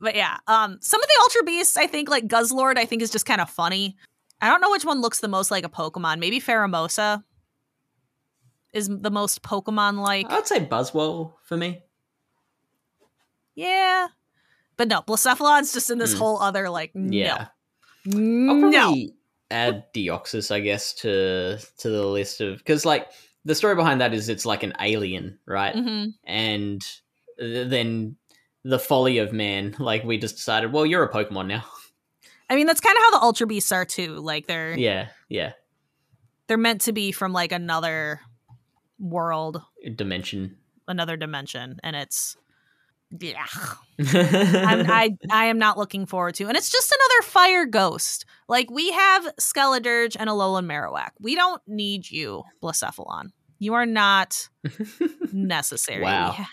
but 0.00 0.14
yeah, 0.16 0.36
um, 0.46 0.78
some 0.80 1.00
of 1.02 1.06
the 1.08 1.14
Ultra 1.20 1.42
Beasts, 1.44 1.76
I 1.76 1.86
think, 1.86 2.08
like 2.08 2.26
Guzzlord, 2.26 2.76
I 2.78 2.84
think 2.86 3.02
is 3.02 3.10
just 3.10 3.26
kind 3.26 3.40
of 3.40 3.50
funny. 3.50 3.96
I 4.40 4.48
don't 4.48 4.60
know 4.60 4.70
which 4.70 4.84
one 4.84 5.00
looks 5.00 5.20
the 5.20 5.28
most 5.28 5.50
like 5.50 5.64
a 5.64 5.68
Pokemon. 5.68 6.18
Maybe 6.18 6.40
Pheromosa 6.40 7.22
is 8.72 8.88
the 8.88 9.10
most 9.10 9.42
Pokemon 9.42 9.98
like. 10.00 10.30
I'd 10.30 10.46
say 10.46 10.60
Buzzwole 10.64 11.34
for 11.44 11.56
me. 11.56 11.82
yeah. 13.54 14.08
But 14.78 14.88
no, 14.88 15.02
Blacephalon's 15.02 15.72
just 15.74 15.90
in 15.90 15.98
this 15.98 16.12
Hmm. 16.14 16.18
whole 16.18 16.40
other 16.40 16.70
like 16.70 16.92
Yeah. 16.94 17.48
no. 18.06 18.52
I'll 18.52 18.70
No. 18.70 18.96
Add 19.52 19.92
Deoxys, 19.92 20.50
I 20.50 20.60
guess, 20.60 20.92
to 20.94 21.58
to 21.78 21.88
the 21.90 22.06
list 22.06 22.40
of 22.40 22.58
because 22.58 22.84
like 22.84 23.08
the 23.44 23.54
story 23.54 23.74
behind 23.74 24.00
that 24.00 24.14
is 24.14 24.28
it's 24.28 24.46
like 24.46 24.62
an 24.62 24.72
alien, 24.80 25.38
right? 25.46 25.74
hmm 25.74 26.06
And 26.24 26.80
th- 27.38 27.68
then 27.68 28.16
the 28.64 28.78
folly 28.78 29.18
of 29.18 29.32
man, 29.32 29.74
like 29.78 30.04
we 30.04 30.18
just 30.18 30.36
decided, 30.36 30.72
well, 30.72 30.86
you're 30.86 31.02
a 31.04 31.12
Pokemon 31.12 31.46
now. 31.48 31.64
I 32.48 32.56
mean, 32.56 32.66
that's 32.66 32.80
kind 32.80 32.96
of 32.96 33.02
how 33.02 33.10
the 33.18 33.22
Ultra 33.24 33.46
Beasts 33.46 33.72
are 33.72 33.84
too. 33.84 34.16
Like 34.16 34.46
they're 34.46 34.76
yeah, 34.76 35.08
yeah, 35.28 35.52
they're 36.46 36.56
meant 36.58 36.82
to 36.82 36.92
be 36.92 37.12
from 37.12 37.32
like 37.32 37.50
another 37.52 38.20
world, 38.98 39.62
dimension. 39.96 40.56
another 40.86 41.16
dimension, 41.16 41.78
and 41.82 41.96
it's 41.96 42.36
yeah. 43.20 43.46
I'm, 43.98 44.90
I, 44.90 45.16
I 45.30 45.44
am 45.46 45.58
not 45.58 45.78
looking 45.78 46.06
forward 46.06 46.34
to, 46.36 46.48
and 46.48 46.56
it's 46.56 46.70
just 46.70 46.92
another 46.92 47.30
fire 47.30 47.66
ghost. 47.66 48.24
Like 48.48 48.70
we 48.70 48.90
have 48.92 49.24
Skeledirge 49.40 50.16
and 50.18 50.28
Alolan 50.28 50.66
Marowak. 50.66 51.10
We 51.20 51.34
don't 51.34 51.60
need 51.66 52.10
you, 52.10 52.42
Blacephalon. 52.62 53.30
You 53.58 53.74
are 53.74 53.86
not 53.86 54.48
necessary. 55.32 56.02
Wow. 56.02 56.30
We, 56.30 56.36
ha- 56.36 56.50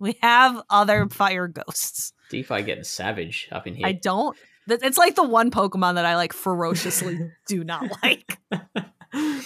we 0.00 0.18
have 0.22 0.62
other 0.70 1.08
fire 1.08 1.48
ghosts. 1.48 2.12
DPhiE 2.32 2.66
getting 2.66 2.84
savage 2.84 3.48
up 3.52 3.66
in 3.66 3.74
here. 3.74 3.86
I 3.86 3.92
don't. 3.92 4.36
It's 4.68 4.98
like 4.98 5.14
the 5.14 5.22
one 5.24 5.50
Pokemon 5.50 5.94
that 5.94 6.04
I 6.04 6.16
like 6.16 6.32
ferociously 6.32 7.30
do 7.46 7.64
not 7.64 7.90
like. 8.02 8.38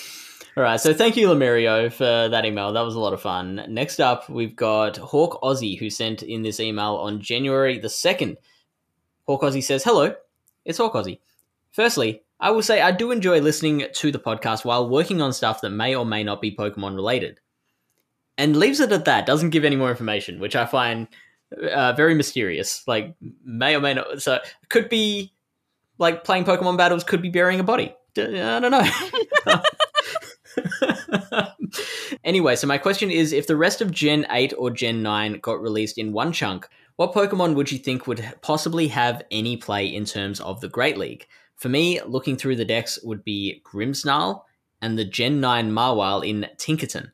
All 0.55 0.63
right, 0.63 0.79
so 0.79 0.93
thank 0.93 1.17
you, 1.17 1.29
Lemurio, 1.29 1.91
for 1.91 2.29
that 2.29 2.45
email. 2.45 2.75
That 2.75 2.83
was 2.83 2.95
a 2.95 3.01
lot 3.01 3.15
of 3.15 3.23
fun. 3.23 3.65
Next 3.71 4.01
up, 4.01 4.29
we've 4.29 4.55
got 4.55 4.99
Hawk 4.99 5.41
Aussie, 5.41 5.79
who 5.79 5.89
sent 5.89 6.23
in 6.23 6.43
this 6.43 6.61
email 6.61 6.97
on 6.97 7.23
January 7.23 7.79
the 7.79 7.89
2nd. 7.89 8.37
Hawk 9.27 9.41
Aussie 9.41 9.65
says, 9.65 9.83
Hello, 9.83 10.15
it's 10.67 10.77
Hawk 10.77 10.93
Aussie. 10.93 11.21
Firstly, 11.71 12.21
I 12.39 12.51
will 12.51 12.61
say 12.61 12.83
I 12.83 12.91
do 12.93 13.13
enjoy 13.13 13.41
listening 13.41 13.87
to 13.95 14.13
the 14.13 14.19
podcast 14.19 14.63
while 14.63 14.91
working 14.91 15.23
on 15.23 15.33
stuff 15.33 15.63
that 15.63 15.71
may 15.71 15.95
or 15.95 16.05
may 16.05 16.23
not 16.23 16.43
be 16.43 16.55
Pokemon 16.55 16.97
related. 16.97 17.41
And 18.37 18.55
leaves 18.55 18.81
it 18.81 18.93
at 18.93 19.07
that, 19.07 19.25
doesn't 19.25 19.51
give 19.51 19.65
any 19.65 19.77
more 19.77 19.91
information, 19.91 20.39
which 20.39 20.55
I 20.55 20.67
find 20.67 21.09
uh, 21.73 21.95
very 21.95 22.15
mysterious. 22.15 22.87
Like, 22.87 23.15
may 23.43 23.75
or 23.75 23.81
may 23.81 23.95
not. 23.95 24.21
So, 24.21 24.39
could 24.69 24.91
be 24.91 25.33
like 25.97 26.25
playing 26.25 26.45
Pokemon 26.45 26.77
battles, 26.77 27.05
could 27.05 27.23
be 27.23 27.31
burying 27.31 27.61
a 27.61 27.65
body. 27.65 27.95
I 28.19 28.61
don't 28.61 28.71
know. 28.71 28.87
anyway, 32.25 32.57
so 32.57 32.67
my 32.67 32.79
question 32.79 33.11
is 33.11 33.33
if 33.33 33.47
the 33.47 33.57
rest 33.57 33.81
of 33.81 33.91
Gen 33.91 34.27
8 34.31 34.55
or 34.59 34.71
Gen 34.71 35.03
9 35.03 35.41
got 35.41 35.61
released 35.61 35.99
in 35.99 36.13
one 36.13 36.33
chunk, 36.33 36.69
what 36.97 37.13
Pokemon 37.13 37.55
would 37.55 37.73
you 37.73 37.79
think 37.79 38.07
would 38.07 38.25
possibly 38.43 38.89
have 38.89 39.23
any 39.31 39.57
play 39.57 39.87
in 39.87 40.05
terms 40.05 40.41
of 40.41 40.61
the 40.61 40.69
Great 40.69 40.99
League? 40.99 41.27
For 41.57 41.69
me, 41.69 42.01
looking 42.03 42.37
through 42.37 42.57
the 42.57 42.65
dex 42.65 42.99
would 43.03 43.25
be 43.25 43.63
Grimmsnarl 43.65 44.43
and 44.81 44.99
the 44.99 45.05
Gen 45.05 45.41
9 45.41 45.71
Mawile 45.71 46.27
in 46.29 46.47
Tinkaton. 46.57 47.11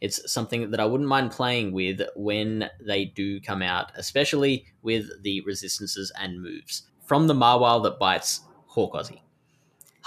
It's 0.00 0.30
something 0.30 0.70
that 0.70 0.78
I 0.78 0.84
wouldn't 0.84 1.08
mind 1.08 1.32
playing 1.32 1.72
with 1.72 2.02
when 2.14 2.70
they 2.80 3.06
do 3.06 3.40
come 3.40 3.62
out, 3.62 3.90
especially 3.96 4.66
with 4.82 5.06
the 5.22 5.40
resistances 5.40 6.12
and 6.18 6.40
moves. 6.40 6.82
From 7.04 7.26
the 7.26 7.34
Mawile 7.34 7.82
that 7.82 7.98
bites 7.98 8.42
Hawkozzy. 8.74 9.20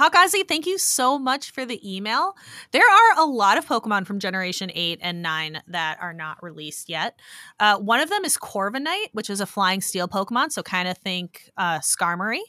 Hawkazi, 0.01 0.47
thank 0.47 0.65
you 0.65 0.79
so 0.79 1.19
much 1.19 1.51
for 1.51 1.63
the 1.63 1.79
email. 1.87 2.35
There 2.71 2.81
are 2.81 3.19
a 3.19 3.25
lot 3.25 3.59
of 3.59 3.67
Pokemon 3.67 4.07
from 4.07 4.17
Generation 4.17 4.71
8 4.73 4.97
and 4.99 5.21
9 5.21 5.61
that 5.67 5.99
are 6.01 6.11
not 6.11 6.41
released 6.41 6.89
yet. 6.89 7.19
Uh, 7.59 7.77
one 7.77 7.99
of 7.99 8.09
them 8.09 8.25
is 8.25 8.35
Corviknight, 8.35 9.09
which 9.11 9.29
is 9.29 9.41
a 9.41 9.45
flying 9.45 9.79
steel 9.79 10.07
Pokemon, 10.07 10.51
so 10.51 10.63
kind 10.63 10.87
of 10.87 10.97
think 10.97 11.51
uh, 11.55 11.77
Skarmory. 11.81 12.39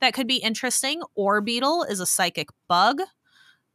That 0.00 0.14
could 0.14 0.28
be 0.28 0.36
interesting. 0.36 1.02
Orbeetle 1.18 1.90
is 1.90 1.98
a 1.98 2.06
psychic 2.06 2.48
bug. 2.68 3.00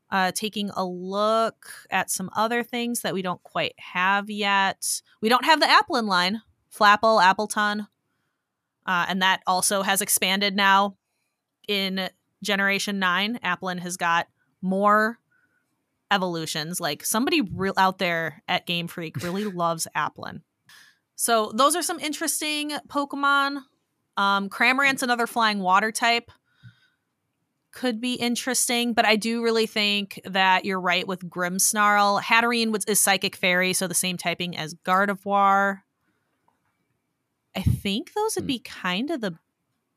Uh, 0.10 0.32
taking 0.34 0.70
a 0.70 0.86
look 0.86 1.66
at 1.90 2.10
some 2.10 2.30
other 2.38 2.64
things 2.64 3.02
that 3.02 3.14
we 3.14 3.22
don't 3.22 3.44
quite 3.44 3.74
have 3.80 4.30
yet. 4.30 5.02
We 5.20 5.28
don't 5.28 5.44
have 5.44 5.60
the 5.60 5.66
Applin 5.66 6.08
line, 6.08 6.42
Flapple, 6.74 7.22
Appletun. 7.22 7.88
Uh, 8.86 9.06
and 9.10 9.22
that 9.22 9.42
also 9.46 9.82
has 9.82 10.02
expanded 10.02 10.56
now 10.56 10.96
in 11.68 12.10
Generation 12.44 13.00
9, 13.00 13.40
Applin 13.44 13.80
has 13.80 13.98
got 13.98 14.28
more 14.62 15.20
evolutions. 16.12 16.80
Like 16.80 17.06
somebody 17.06 17.42
real 17.42 17.74
out 17.78 17.98
there 17.98 18.42
at 18.48 18.66
Game 18.66 18.88
Freak 18.88 19.18
really 19.24 19.46
loves 19.46 19.88
Applin. 19.96 20.42
So 21.16 21.52
those 21.56 21.76
are 21.76 21.82
some 21.82 22.00
interesting 22.00 22.72
Pokemon. 22.88 23.60
Um, 24.18 24.50
Cramorant's 24.50 25.04
another 25.04 25.28
flying 25.28 25.60
water 25.60 25.92
type. 25.92 26.32
Could 27.72 28.00
be 28.00 28.14
interesting, 28.14 28.94
but 28.94 29.06
I 29.06 29.18
do 29.18 29.44
really 29.44 29.68
think 29.68 30.20
that 30.24 30.64
you're 30.64 30.80
right 30.80 31.06
with 31.06 31.30
Grimmsnarl. 31.30 32.22
Hatterene 32.22 32.72
was, 32.72 32.86
is 32.86 33.02
Psychic 33.02 33.36
Fairy, 33.36 33.74
so 33.74 33.88
the 33.88 33.94
same 33.94 34.16
typing 34.16 34.56
as 34.56 34.76
Gardevoir. 34.76 35.82
I 37.54 37.62
think 37.62 38.14
those 38.14 38.36
would 38.36 38.44
hmm. 38.44 38.48
be 38.48 38.60
kind 38.60 39.10
of 39.12 39.22
the 39.22 39.38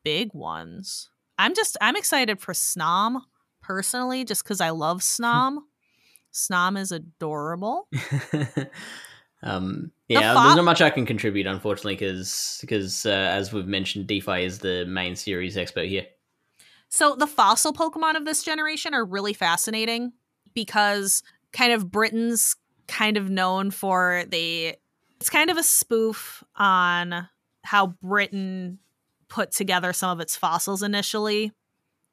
big 0.03 0.35
ones. 0.35 1.11
I'm 1.39 1.55
just 1.55 1.77
I'm 1.81 1.97
excited 1.97 2.41
for 2.41 2.53
Snom 2.53 3.23
personally, 3.63 4.25
just 4.25 4.43
because 4.43 4.61
I 4.61 4.71
love 4.71 5.01
Snom. 5.01 5.59
Snom 6.33 6.79
is 6.79 6.93
adorable. 6.93 7.89
um, 9.43 9.93
yeah, 10.09 10.35
the 10.35 10.41
there's 10.41 10.57
not 10.57 10.65
much 10.65 10.81
I 10.81 10.91
can 10.91 11.07
contribute, 11.07 11.47
unfortunately, 11.47 11.95
because 11.95 12.59
because 12.61 13.07
uh, 13.07 13.11
as 13.11 13.53
we've 13.53 13.67
mentioned, 13.67 14.09
DPhiE 14.09 14.45
is 14.45 14.59
the 14.59 14.85
main 14.87 15.17
series 15.17 15.57
expert 15.57 15.87
here. 15.87 16.07
So 16.89 17.15
the 17.15 17.27
fossil 17.27 17.73
Pokemon 17.73 18.17
of 18.17 18.25
this 18.25 18.43
generation 18.43 18.95
are 18.95 19.05
really 19.05 19.35
fascinating 19.35 20.13
because 20.55 21.23
kind 21.53 21.73
of 21.73 21.91
Britain's 21.91 22.57
kind 22.87 23.17
of 23.17 23.29
known 23.29 23.71
for 23.71 24.25
the 24.29 24.75
it's 25.21 25.31
kind 25.31 25.51
of 25.51 25.59
a 25.59 25.63
spoof 25.63 26.43
on 26.57 27.29
how 27.63 27.89
Britain 28.03 28.79
put 29.29 29.51
together 29.51 29.93
some 29.93 30.11
of 30.11 30.21
its 30.21 30.37
fossils 30.37 30.83
initially 30.83 31.53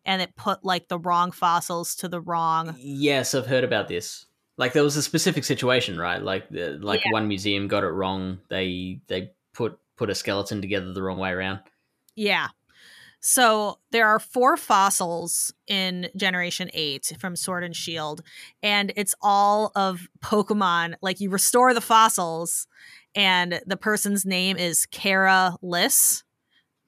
and 0.05 0.22
it 0.22 0.36
put 0.36 0.63
like 0.63 0.88
the 0.88 0.99
wrong 0.99 1.32
fossils 1.32 1.95
to 1.95 2.07
the 2.07 2.22
wrong 2.22 2.76
yes 2.78 3.34
i've 3.34 3.47
heard 3.47 3.63
about 3.63 3.88
this. 3.88 4.26
Like 4.57 4.72
there 4.72 4.84
was 4.84 4.95
a 4.95 5.01
specific 5.01 5.43
situation 5.43 5.97
right? 5.97 6.22
Like 6.22 6.45
uh, 6.55 6.78
like 6.80 7.03
yeah. 7.03 7.11
one 7.11 7.28
museum 7.28 7.68
got 7.68 7.84
it 7.84 7.89
wrong. 7.89 8.39
They 8.49 9.01
they 9.07 9.32
put 9.53 9.78
put 9.97 10.09
a 10.09 10.16
skeleton 10.16 10.61
together 10.61 10.93
the 10.93 11.01
wrong 11.01 11.18
way 11.18 11.32
around. 11.32 11.59
Yeah. 12.16 12.47
So 13.20 13.80
there 13.91 14.07
are 14.07 14.20
four 14.20 14.55
fossils 14.55 15.51
in 15.68 16.09
generation 16.16 16.70
8 16.74 17.13
from 17.20 17.36
sword 17.36 17.63
and 17.63 17.76
shield 17.76 18.22
and 18.61 18.93
it's 18.95 19.16
all 19.22 19.72
of 19.76 20.07
pokemon. 20.24 20.95
Like 21.01 21.20
you 21.20 21.32
restore 21.32 21.74
the 21.74 21.82
fossils 21.82 22.68
and 23.16 23.61
the 23.66 23.78
person's 23.78 24.26
name 24.26 24.57
is 24.57 24.86
Cara 24.86 25.57
Liss 25.61 26.24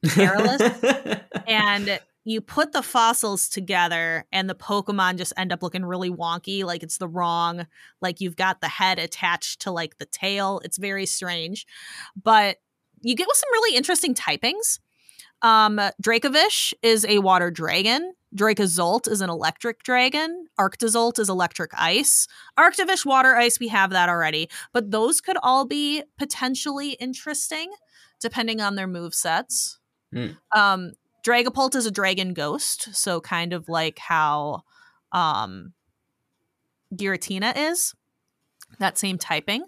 careless. 0.06 0.62
and 1.48 2.00
you 2.28 2.42
put 2.42 2.74
the 2.74 2.82
fossils 2.82 3.48
together 3.48 4.26
and 4.34 4.50
the 4.50 4.56
Pokemon 4.56 5.18
just 5.18 5.32
end 5.38 5.54
up 5.54 5.64
looking 5.64 5.86
really 5.86 6.10
wonky. 6.10 6.64
Like 6.66 6.84
it's 6.84 6.98
the 6.98 7.08
wrong, 7.08 7.68
like 8.02 8.20
you've 8.20 8.36
got 8.36 8.60
the 8.60 8.68
head 8.68 9.00
attached 9.00 9.62
to 9.62 9.72
like 9.72 9.98
the 9.98 10.06
tail. 10.06 10.60
It's 10.66 10.78
very 10.78 11.06
strange. 11.06 11.66
But 12.22 12.58
you 13.02 13.16
get 13.16 13.28
with 13.28 13.38
some 13.38 13.52
really 13.54 13.78
interesting 13.78 14.14
typings. 14.14 14.80
Um, 15.42 15.80
Dracovish 16.04 16.74
is 16.82 17.06
a 17.06 17.20
water 17.20 17.50
dragon. 17.50 18.14
Dracozolt 18.36 19.08
is 19.08 19.22
an 19.22 19.30
electric 19.30 19.84
dragon. 19.84 20.48
Arctozolt 20.60 21.20
is 21.20 21.30
electric 21.30 21.72
ice. 21.76 22.28
Arctovish, 22.60 23.06
water 23.06 23.36
ice, 23.36 23.60
we 23.60 23.70
have 23.70 23.92
that 23.92 24.10
already. 24.10 24.50
But 24.74 24.92
those 24.92 25.22
could 25.22 25.38
all 25.42 25.66
be 25.66 26.04
potentially 26.18 26.92
interesting 26.94 27.72
depending 28.20 28.60
on 28.60 28.76
their 28.76 28.88
move 28.88 29.14
sets. 29.14 29.80
Mm. 30.14 30.38
Um, 30.56 30.92
Dragapult 31.26 31.76
is 31.76 31.86
a 31.86 31.92
dragon 31.92 32.34
ghost, 32.34 32.96
so 32.96 33.20
kind 33.20 33.54
of 33.54 33.68
like 33.68 34.00
how 34.00 34.64
um, 35.12 35.74
Giratina 36.94 37.54
is. 37.56 37.94
That 38.80 38.98
same 38.98 39.18
typing 39.18 39.66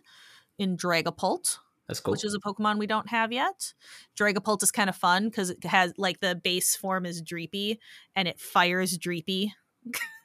in 0.57 0.77
Dragapult. 0.77 1.57
That's 1.87 1.99
cool. 1.99 2.11
Which 2.11 2.23
is 2.23 2.35
a 2.35 2.39
Pokemon 2.39 2.77
we 2.77 2.85
don't 2.85 3.09
have 3.09 3.31
yet. 3.31 3.73
Dragapult 4.17 4.61
is 4.61 4.71
kind 4.71 4.89
of 4.89 4.95
fun 4.95 5.25
because 5.25 5.49
it 5.49 5.63
has 5.63 5.93
like 5.97 6.19
the 6.19 6.35
base 6.35 6.75
form 6.75 7.05
is 7.05 7.23
Dreepy 7.23 7.79
and 8.15 8.27
it 8.27 8.39
fires 8.39 8.97
Dreepy 8.97 9.51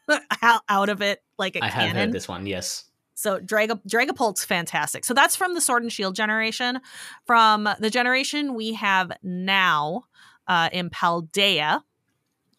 out 0.68 0.88
of 0.88 1.00
it 1.00 1.22
like 1.38 1.56
a 1.56 1.64
I 1.64 1.70
cannon. 1.70 1.88
have 1.88 1.96
heard 1.96 2.12
this 2.12 2.28
one, 2.28 2.46
yes. 2.46 2.84
So 3.24 3.40
Drag- 3.40 3.82
Dragapult's 3.88 4.44
fantastic. 4.44 5.02
So 5.02 5.14
that's 5.14 5.34
from 5.34 5.54
the 5.54 5.60
Sword 5.62 5.82
and 5.82 5.90
Shield 5.90 6.14
generation. 6.14 6.78
From 7.24 7.66
the 7.80 7.88
generation 7.88 8.52
we 8.52 8.74
have 8.74 9.12
now 9.22 10.02
uh, 10.46 10.68
in 10.74 10.90
Paldea, 10.90 11.80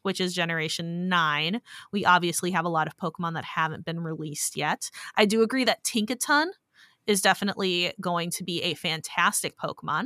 which 0.01 0.19
is 0.19 0.33
generation 0.33 1.07
9, 1.07 1.61
we 1.91 2.03
obviously 2.03 2.49
have 2.49 2.65
a 2.65 2.69
lot 2.69 2.87
of 2.87 2.97
Pokemon 2.97 3.35
that 3.35 3.45
haven't 3.45 3.85
been 3.85 3.99
released 3.99 4.57
yet. 4.57 4.89
I 5.15 5.25
do 5.25 5.43
agree 5.43 5.65
that 5.65 5.83
Tinkaton 5.83 6.47
is 7.05 7.21
definitely 7.21 7.93
going 8.01 8.31
to 8.31 8.43
be 8.43 8.63
a 8.63 8.73
fantastic 8.73 9.55
Pokemon. 9.59 10.05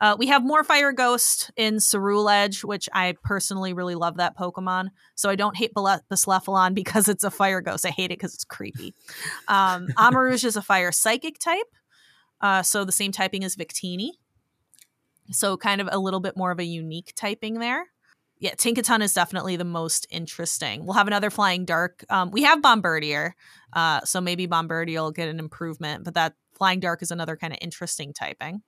Uh, 0.00 0.16
we 0.18 0.28
have 0.28 0.44
more 0.44 0.64
Fire 0.64 0.92
Ghost 0.92 1.50
in 1.56 1.76
Ceruledge, 1.76 2.64
which 2.64 2.88
I 2.92 3.14
personally 3.22 3.72
really 3.72 3.94
love 3.94 4.16
that 4.16 4.36
Pokemon. 4.36 4.88
So 5.14 5.28
I 5.28 5.36
don't 5.36 5.56
hate 5.56 5.74
Blacephalon 5.74 6.74
because 6.74 7.08
it's 7.08 7.24
a 7.24 7.30
Fire 7.30 7.60
Ghost. 7.60 7.86
I 7.86 7.90
hate 7.90 8.06
it 8.06 8.18
because 8.18 8.34
it's 8.34 8.44
creepy. 8.44 8.94
Um, 9.48 9.88
Armarouge 9.98 10.44
is 10.44 10.56
a 10.56 10.62
Fire 10.62 10.92
Psychic 10.92 11.38
type. 11.38 11.66
Uh, 12.40 12.62
so 12.62 12.84
the 12.84 12.92
same 12.92 13.12
typing 13.12 13.44
as 13.44 13.56
Victini. 13.56 14.10
So 15.30 15.56
kind 15.56 15.80
of 15.80 15.88
a 15.92 15.98
little 15.98 16.20
bit 16.20 16.36
more 16.36 16.50
of 16.50 16.58
a 16.58 16.64
unique 16.64 17.12
typing 17.14 17.54
there. 17.60 17.86
Yeah, 18.40 18.54
Tinkaton 18.54 19.02
is 19.02 19.12
definitely 19.12 19.56
the 19.56 19.66
most 19.66 20.06
interesting. 20.10 20.86
We'll 20.86 20.94
have 20.94 21.06
another 21.06 21.28
Flying 21.28 21.66
Dark. 21.66 22.04
Um, 22.08 22.30
we 22.30 22.42
have 22.44 22.62
Bombirdier, 22.62 23.32
uh, 23.74 24.00
so 24.04 24.22
maybe 24.22 24.48
Bombirdier 24.48 25.02
will 25.02 25.10
get 25.10 25.28
an 25.28 25.38
improvement, 25.38 26.04
but 26.04 26.14
that 26.14 26.34
Flying 26.56 26.80
Dark 26.80 27.02
is 27.02 27.10
another 27.10 27.36
kind 27.36 27.52
of 27.52 27.58
interesting 27.60 28.14
typing. 28.14 28.62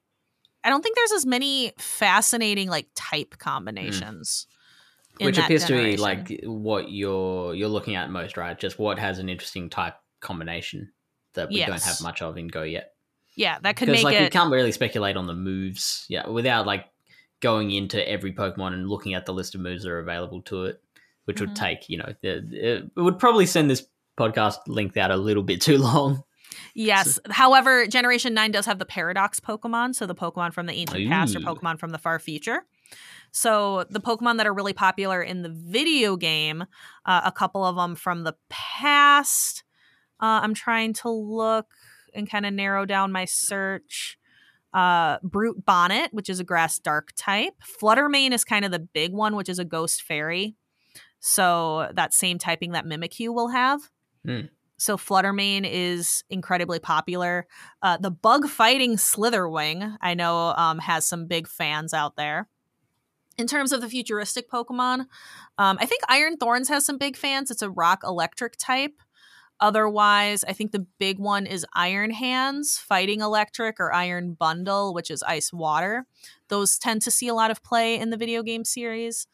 I 0.65 0.71
don't 0.71 0.83
think 0.83 0.97
there's 0.97 1.13
as 1.13 1.27
many 1.27 1.73
fascinating 1.79 2.69
like 2.69 2.89
type 2.95 3.37
combinations. 3.39 4.47
Mm. 4.49 5.27
Which 5.27 5.39
appears 5.39 5.67
generation. 5.67 5.91
to 5.91 5.97
be 5.97 6.03
like 6.03 6.41
what 6.45 6.91
you're 6.91 7.55
you're 7.55 7.69
looking 7.69 7.97
at 7.97 8.11
most, 8.11 8.37
right? 8.37 8.59
Just 8.59 8.79
what 8.79 8.99
has 8.99 9.19
an 9.19 9.29
interesting 9.29 9.69
type 9.69 9.95
combination 10.21 10.91
that 11.35 11.49
we 11.51 11.57
yes. 11.57 11.69
don't 11.69 11.83
have 11.83 12.01
much 12.01 12.23
of 12.23 12.39
in 12.39 12.49
Go 12.49 12.63
yet. 12.63 12.95
Yeah, 13.35 13.59
that 13.63 13.77
could 13.77 13.89
make 13.89 14.05
like 14.05 14.17
it... 14.17 14.23
you 14.23 14.31
can't 14.31 14.51
really 14.51 14.73
speculate 14.73 15.17
on 15.17 15.27
the 15.27 15.35
moves, 15.35 16.07
yeah, 16.09 16.29
without 16.29 16.67
like 16.67 16.87
going 17.41 17.71
into 17.71 18.07
every 18.09 18.33
Pokemon 18.33 18.73
and 18.75 18.89
looking 18.89 19.15
at 19.15 19.27
the 19.27 19.35
list 19.35 19.55
of 19.55 19.61
moves 19.61 19.83
that 19.83 19.91
are 19.91 19.99
available 19.99 20.43
to 20.43 20.65
it, 20.65 20.81
which 21.25 21.37
mm-hmm. 21.37 21.47
would 21.47 21.57
take 21.57 21.89
you 21.89 21.99
know 21.99 22.15
it 22.23 22.91
would 22.97 23.19
probably 23.19 23.47
send 23.47 23.71
this 23.71 23.87
podcast 24.19 24.57
length 24.67 24.97
out 24.97 25.11
a 25.11 25.17
little 25.17 25.43
bit 25.43 25.61
too 25.61 25.79
long. 25.79 26.23
Yes. 26.75 27.19
However, 27.31 27.87
Generation 27.87 28.35
9 28.35 28.53
does 28.53 28.67
have 28.67 28.79
the 28.79 28.85
Paradox 28.85 29.41
Pokemon, 29.41 29.95
so 29.95 30.07
the 30.07 30.15
Pokemon 30.15 30.53
from 30.53 30.67
the 30.67 30.73
ancient 30.73 31.01
Ooh. 31.01 31.09
past 31.09 31.37
or 31.37 31.41
Pokemon 31.41 31.79
from 31.79 31.91
the 31.91 31.99
far 31.99 32.19
future. 32.19 32.65
So 33.31 33.85
the 33.91 34.01
Pokemon 34.01 34.37
that 34.39 34.47
are 34.47 34.55
really 34.55 34.73
popular 34.73 35.23
in 35.23 35.43
the 35.43 35.49
video 35.49 36.17
game, 36.17 36.63
uh, 37.07 37.23
a 37.25 37.33
couple 37.33 37.65
of 37.65 37.77
them 37.77 37.95
from 37.95 38.25
the 38.25 38.35
past. 38.49 39.65
Uh, 40.21 40.41
I'm 40.43 40.55
trying 40.55 40.93
to 40.95 41.11
look 41.11 41.67
and 42.15 42.31
kind 42.31 42.47
of 42.47 42.53
narrow 42.53 42.85
down 42.85 43.13
my 43.13 43.25
search. 43.25 44.19
Uh, 44.75 45.19
Brute 45.23 45.65
Bonnet, 45.67 46.15
which 46.15 46.31
is 46.31 46.41
a 46.41 46.45
grass 46.45 46.79
dark 46.79 47.13
type. 47.15 47.53
Flutter 47.61 48.09
Mane 48.09 48.33
is 48.33 48.45
kind 48.45 48.65
of 48.65 48.71
the 48.71 48.79
big 48.79 49.13
one, 49.13 49.37
which 49.37 49.51
is 49.51 49.59
a 49.59 49.67
ghost 49.67 50.03
fairy. 50.03 50.57
So 51.21 51.91
that 51.95 52.15
same 52.15 52.39
typing 52.39 52.73
that 52.73 52.87
Mimikyu 52.87 53.35
will 53.35 53.49
have. 53.49 53.81
Mm. 54.27 54.49
So 54.83 54.97
Flutter 54.97 55.33
Mane 55.33 55.65
is 55.65 56.25
incredibly 56.29 56.81
popular. 56.81 57.47
Uh, 57.83 57.99
the 57.99 58.11
bug 58.11 58.49
fighting 58.49 58.97
Slither 58.97 59.49
Wing, 59.49 59.97
I 60.01 60.15
know, 60.15 60.55
um, 60.57 60.81
has 60.81 61.07
some 61.07 61.29
big 61.29 61.47
fans 61.47 61.95
out 61.95 62.17
there. 62.17 62.49
In 63.39 63.47
terms 63.47 63.71
of 63.71 63.81
the 63.81 63.89
futuristic 63.89 64.51
Pokemon, 64.51 65.07
um, 65.57 65.79
I 65.81 65.87
think 65.87 66.03
Iron 66.09 66.37
Thorns 66.37 66.69
has 66.69 66.85
some 66.85 66.99
big 66.99 67.17
fans. 67.17 67.49
It's 67.49 67.63
a 67.63 67.71
rock 67.71 68.01
electric 68.03 68.57
type. 68.57 69.01
Otherwise, 69.61 70.43
I 70.43 70.53
think 70.53 70.73
the 70.73 70.85
big 70.99 71.21
one 71.21 71.47
is 71.47 71.65
Iron 71.75 72.11
Hands, 72.11 72.77
Fighting 72.77 73.21
Electric, 73.21 73.79
or 73.79 73.93
Iron 73.93 74.35
Bundle, 74.35 74.93
which 74.93 75.13
is 75.13 75.23
ice 75.23 75.53
water. 75.53 76.07
Those 76.49 76.77
tend 76.77 77.03
to 77.03 77.13
see 77.13 77.29
a 77.29 77.35
lot 77.35 77.53
of 77.53 77.63
play 77.63 78.01
in 78.01 78.11
the 78.11 78.17
video 78.17 78.43
game 78.43 78.65
series. 78.65 79.29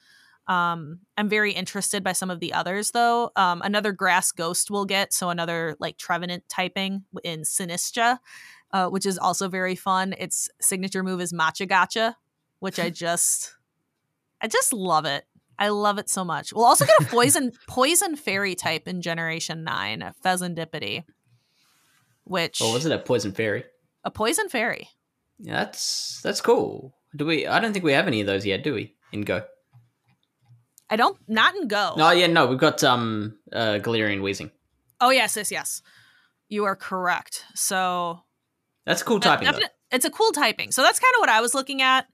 Um, 0.49 1.01
I'm 1.19 1.29
very 1.29 1.53
interested 1.53 2.03
by 2.03 2.13
some 2.13 2.31
of 2.31 2.41
the 2.41 2.55
others 2.55 2.91
though. 2.93 3.31
Um, 3.37 3.61
another 3.63 3.93
grass 3.93 4.33
ghost 4.33 4.71
will 4.71 4.87
get, 4.87 5.13
so 5.13 5.29
another 5.29 5.77
like 5.79 5.99
Trevenant 5.99 6.49
typing 6.49 7.05
in 7.23 7.43
Sinistcha, 7.43 8.19
uh, 8.73 8.89
which 8.89 9.05
is 9.05 9.19
also 9.19 9.49
very 9.49 9.75
fun. 9.75 10.15
Its 10.17 10.49
signature 10.61 11.03
move 11.03 11.21
is 11.21 11.35
Matcha 11.35 11.69
Gotcha, 11.69 12.17
which 12.61 12.79
I 12.79 12.89
just, 13.05 13.55
I 14.41 14.49
just 14.49 14.73
love 14.73 15.05
it. 15.05 15.25
I 15.59 15.69
love 15.69 15.99
it 15.99 16.09
so 16.09 16.25
much. 16.25 16.53
We'll 16.53 16.65
also 16.65 16.87
get 16.87 17.01
a 17.01 17.05
poison 17.05 17.53
poison 17.69 18.17
fairy 18.17 18.55
type 18.55 18.89
in 18.89 19.03
Generation 19.03 19.65
Nine, 19.65 20.15
Fezandipiti. 20.25 21.05
Which 22.25 22.61
oh, 22.63 22.73
was 22.73 22.87
it 22.87 22.93
a 22.93 22.99
poison 22.99 23.33
fairy? 23.33 23.65
A 24.05 24.11
poison 24.11 24.49
fairy. 24.49 24.89
Yeah, 25.39 25.65
that's 25.65 26.21
that's 26.23 26.41
cool. 26.41 26.95
Do 27.17 27.27
we? 27.27 27.47
I 27.47 27.59
don't 27.59 27.73
think 27.73 27.85
we 27.85 27.93
have 27.93 28.07
any 28.07 28.21
of 28.21 28.27
those 28.27 28.47
yet, 28.47 28.63
do 28.63 28.75
we? 28.75 28.95
In 29.13 29.23
Go. 29.23 29.43
I 30.91 30.97
don't. 30.97 31.19
Not 31.29 31.55
in 31.57 31.69
Go. 31.69 31.95
Oh 31.97 32.11
yeah, 32.11 32.27
no, 32.27 32.47
we've 32.47 32.59
got 32.59 32.83
um 32.85 33.37
uh 33.53 33.79
Galarian 33.81 34.21
Weezing. 34.21 34.51
Oh 35.01 35.11
yes, 35.11 35.37
yes, 35.37 35.51
yes. 35.51 35.83
You 36.49 36.65
are 36.65 36.77
correct. 36.77 37.45
So 37.55 38.21
that's 38.87 39.03
cool 39.03 39.21
typing. 39.21 39.49
it's 39.91 40.05
a 40.05 40.11
cool 40.11 40.33
typing. 40.33 40.73
So 40.73 40.83
that's 40.83 40.99
kind 40.99 41.13
of 41.17 41.21
what 41.21 41.29
I 41.29 41.41
was 41.41 41.55
looking 41.55 41.83
at 41.83 42.07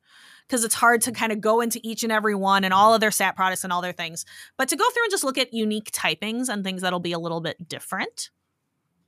because 0.47 0.65
it's 0.65 0.75
hard 0.75 1.01
to 1.03 1.13
kind 1.13 1.33
of 1.33 1.41
go 1.41 1.61
into 1.61 1.81
each 1.83 2.03
and 2.03 2.13
every 2.13 2.35
one 2.35 2.65
and 2.65 2.75
all 2.75 2.95
of 2.95 3.01
their 3.01 3.11
stat 3.11 3.37
products 3.37 3.65
and 3.65 3.73
all 3.73 3.81
their 3.81 3.93
things. 3.93 4.25
But 4.59 4.69
to 4.69 4.77
go 4.77 4.85
through 4.91 5.05
and 5.05 5.11
just 5.11 5.25
look 5.25 5.39
at 5.39 5.55
unique 5.55 5.91
typings 5.91 6.49
and 6.49 6.63
things 6.65 6.83
that'll 6.83 7.01
be 7.01 7.13
a 7.13 7.19
little 7.19 7.41
bit 7.41 7.69
different. 7.69 8.31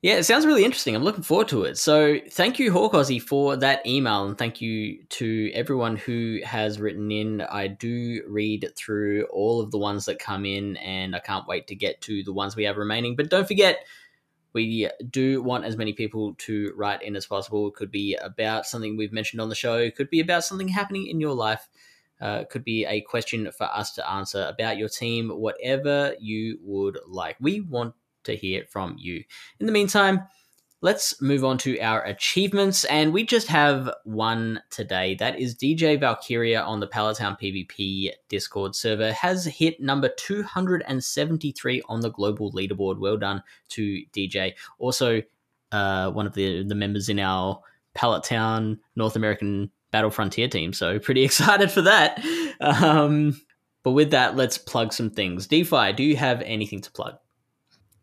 Yeah, 0.02 0.16
it 0.16 0.24
sounds 0.24 0.47
really 0.47 0.64
interesting. 0.64 0.94
I'm 0.94 1.02
looking 1.02 1.23
forward 1.23 1.48
to 1.48 1.64
it. 1.64 1.78
So, 1.78 2.18
thank 2.31 2.59
you, 2.59 2.70
Hawk 2.70 2.93
Aussie, 2.93 3.20
for 3.20 3.56
that 3.56 3.85
email, 3.86 4.27
and 4.27 4.36
thank 4.36 4.60
you 4.60 5.02
to 5.05 5.51
everyone 5.55 5.97
who 5.97 6.40
has 6.44 6.78
written 6.78 7.10
in. 7.10 7.40
I 7.40 7.66
do 7.66 8.23
read 8.28 8.70
through 8.77 9.24
all 9.32 9.60
of 9.60 9.70
the 9.70 9.78
ones 9.78 10.05
that 10.05 10.18
come 10.18 10.44
in, 10.44 10.77
and 10.77 11.16
I 11.16 11.18
can't 11.20 11.48
wait 11.48 11.66
to 11.68 11.74
get 11.74 12.02
to 12.02 12.23
the 12.23 12.32
ones 12.32 12.55
we 12.55 12.64
have 12.64 12.77
remaining. 12.77 13.16
But 13.16 13.31
don't 13.31 13.48
forget, 13.48 13.86
we 14.52 14.90
do 15.10 15.43
want 15.43 15.64
as 15.64 15.78
many 15.78 15.94
people 15.94 16.35
to 16.39 16.73
write 16.77 17.02
in 17.02 17.16
as 17.16 17.27
possible. 17.27 17.68
It 17.68 17.74
could 17.74 17.90
be 17.90 18.16
about 18.16 18.66
something 18.66 18.97
we've 18.97 19.12
mentioned 19.12 19.40
on 19.40 19.48
the 19.48 19.55
show, 19.55 19.77
it 19.78 19.97
could 19.97 20.10
be 20.10 20.20
about 20.20 20.44
something 20.44 20.68
happening 20.68 21.06
in 21.06 21.20
your 21.20 21.35
life, 21.35 21.68
uh, 22.20 22.44
could 22.44 22.64
be 22.64 22.85
a 22.85 23.01
question 23.01 23.51
for 23.51 23.64
us 23.64 23.93
to 23.94 24.10
answer 24.10 24.47
about 24.47 24.77
your 24.77 24.90
team, 24.90 25.31
whatever 25.31 26.14
you 26.20 26.59
would 26.62 26.98
like. 27.09 27.36
We 27.40 27.62
want 27.62 27.94
to 28.27 28.36
hear 28.36 28.65
from 28.70 28.97
you. 28.98 29.24
In 29.59 29.66
the 29.66 29.73
meantime, 29.73 30.23
let's 30.82 31.20
move 31.20 31.44
on 31.44 31.59
to 31.59 31.78
our 31.81 32.05
achievements. 32.05 32.85
And 32.85 33.12
we 33.12 33.24
just 33.24 33.48
have 33.48 33.90
one 34.05 34.61
today. 34.70 35.15
That 35.15 35.39
is 35.39 35.57
DJ 35.57 35.98
Valkyria 35.98 36.61
on 36.62 36.81
the 36.81 36.86
Palatown 36.86 37.39
PvP 37.40 38.11
Discord 38.28 38.74
server 38.74 39.12
has 39.12 39.44
hit 39.47 39.81
number 39.81 40.09
273 40.16 41.82
on 41.89 42.01
the 42.01 42.11
global 42.11 42.53
leaderboard. 42.53 42.98
Well 42.98 43.16
done 43.16 43.43
to 43.70 44.03
DJ. 44.12 44.55
Also, 44.78 45.23
uh, 45.73 46.11
one 46.11 46.27
of 46.27 46.35
the, 46.35 46.62
the 46.65 46.74
members 46.74 47.09
in 47.09 47.19
our 47.19 47.61
Palatown 47.97 48.78
North 48.94 49.16
American 49.16 49.70
Battle 49.90 50.11
Frontier 50.11 50.48
team. 50.48 50.73
So 50.73 50.98
pretty 50.98 51.23
excited 51.24 51.70
for 51.70 51.82
that. 51.82 52.23
Um, 52.61 53.40
but 53.82 53.93
with 53.93 54.11
that, 54.11 54.36
let's 54.36 54.59
plug 54.59 54.93
some 54.93 55.11
things. 55.11 55.48
DPhiE, 55.48 55.97
do 55.97 56.03
you 56.03 56.16
have 56.16 56.43
anything 56.43 56.81
to 56.82 56.90
plug? 56.90 57.16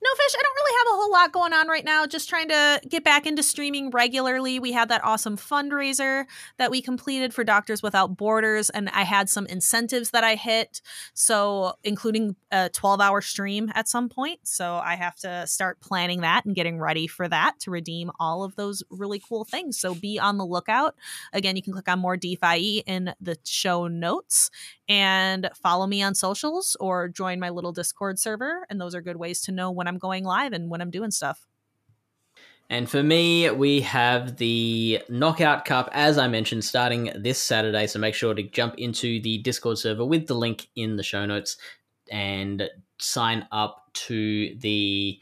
No, 0.04 0.10
Fish, 0.18 0.36
I 0.38 0.42
don't 0.44 0.56
really 0.56 0.78
have 0.80 0.88
a 0.88 0.96
whole 0.98 1.12
lot 1.14 1.32
going 1.32 1.54
on 1.54 1.70
right 1.70 1.86
now. 1.86 2.06
Just 2.06 2.28
trying 2.28 2.50
to 2.50 2.82
get 2.90 3.06
back 3.06 3.26
into 3.26 3.42
streaming 3.42 3.90
regularly. 3.90 4.60
We 4.60 4.74
had 4.74 4.90
that 4.90 5.02
awesome 5.02 5.38
fundraiser 5.38 6.26
that 6.58 6.72
we 6.72 6.82
completed 6.82 7.34
for 7.34 7.46
Doctors 7.46 7.82
Without 7.82 8.18
Borders, 8.18 8.70
and 8.70 8.90
I 8.90 9.04
had 9.04 9.30
some 9.30 9.46
incentives 9.46 10.10
that 10.10 10.26
I 10.26 10.36
hit. 10.36 10.82
So, 11.14 11.76
including 11.86 12.36
a 12.52 12.68
12 12.68 13.00
hour 13.00 13.22
stream 13.22 13.72
at 13.76 13.88
some 13.88 14.10
point. 14.10 14.42
So, 14.44 14.82
I 14.84 14.96
have 14.96 15.16
to 15.20 15.48
start 15.48 15.80
planning 15.80 16.20
that 16.20 16.44
and 16.44 16.54
getting 16.54 16.80
ready 16.80 17.08
for 17.08 17.30
that 17.30 17.62
to 17.62 17.72
redeem 17.72 18.12
all 18.20 18.44
of 18.44 18.58
those 18.58 18.84
really 18.90 19.22
cool 19.26 19.46
things. 19.46 19.80
So, 19.80 19.96
be 19.96 20.20
on 20.20 20.38
the 20.38 20.46
lookout. 20.46 20.96
Again, 21.32 21.56
you 21.56 21.64
can 21.64 21.72
click 21.72 21.88
on 21.88 22.00
more 22.00 22.18
DPhiE 22.18 22.84
in 22.86 23.14
the 23.22 23.38
show 23.46 23.88
notes 23.88 24.50
and 24.90 25.50
follow 25.56 25.88
me 25.88 26.04
on 26.04 26.14
socials 26.14 26.76
or 26.80 27.08
join 27.08 27.40
my 27.40 27.50
little 27.50 27.72
Discord 27.72 28.20
server. 28.20 28.66
And 28.70 28.82
those 28.82 28.94
are 28.94 29.02
good 29.02 29.16
ways 29.16 29.42
to 29.44 29.52
know 29.54 29.72
when 29.72 29.88
I'm 29.88 29.93
going 29.98 30.24
live 30.24 30.53
and 30.53 30.70
when 30.70 30.82
I'm 30.82 30.91
doing 30.91 31.11
stuff. 31.11 31.45
And 32.70 32.90
for 32.90 33.03
me, 33.03 33.49
we 33.52 33.82
have 33.82 34.38
the 34.38 35.02
Knockout 35.10 35.65
Cup, 35.65 35.90
as 35.91 36.18
I 36.18 36.28
mentioned, 36.28 36.64
starting 36.64 37.11
this 37.15 37.38
Saturday. 37.38 37.88
So 37.88 37.99
make 37.99 38.15
sure 38.15 38.34
to 38.34 38.44
jump 38.44 38.76
into 38.78 39.22
the 39.22 39.40
Discord 39.40 39.78
server 39.78 40.06
with 40.06 40.28
the 40.28 40.34
link 40.34 40.70
in 40.76 40.95
the 40.95 41.03
show 41.03 41.26
notes 41.26 41.57
and 42.10 42.70
sign 42.99 43.48
up 43.52 43.90
to 43.94 44.56
the 44.60 45.20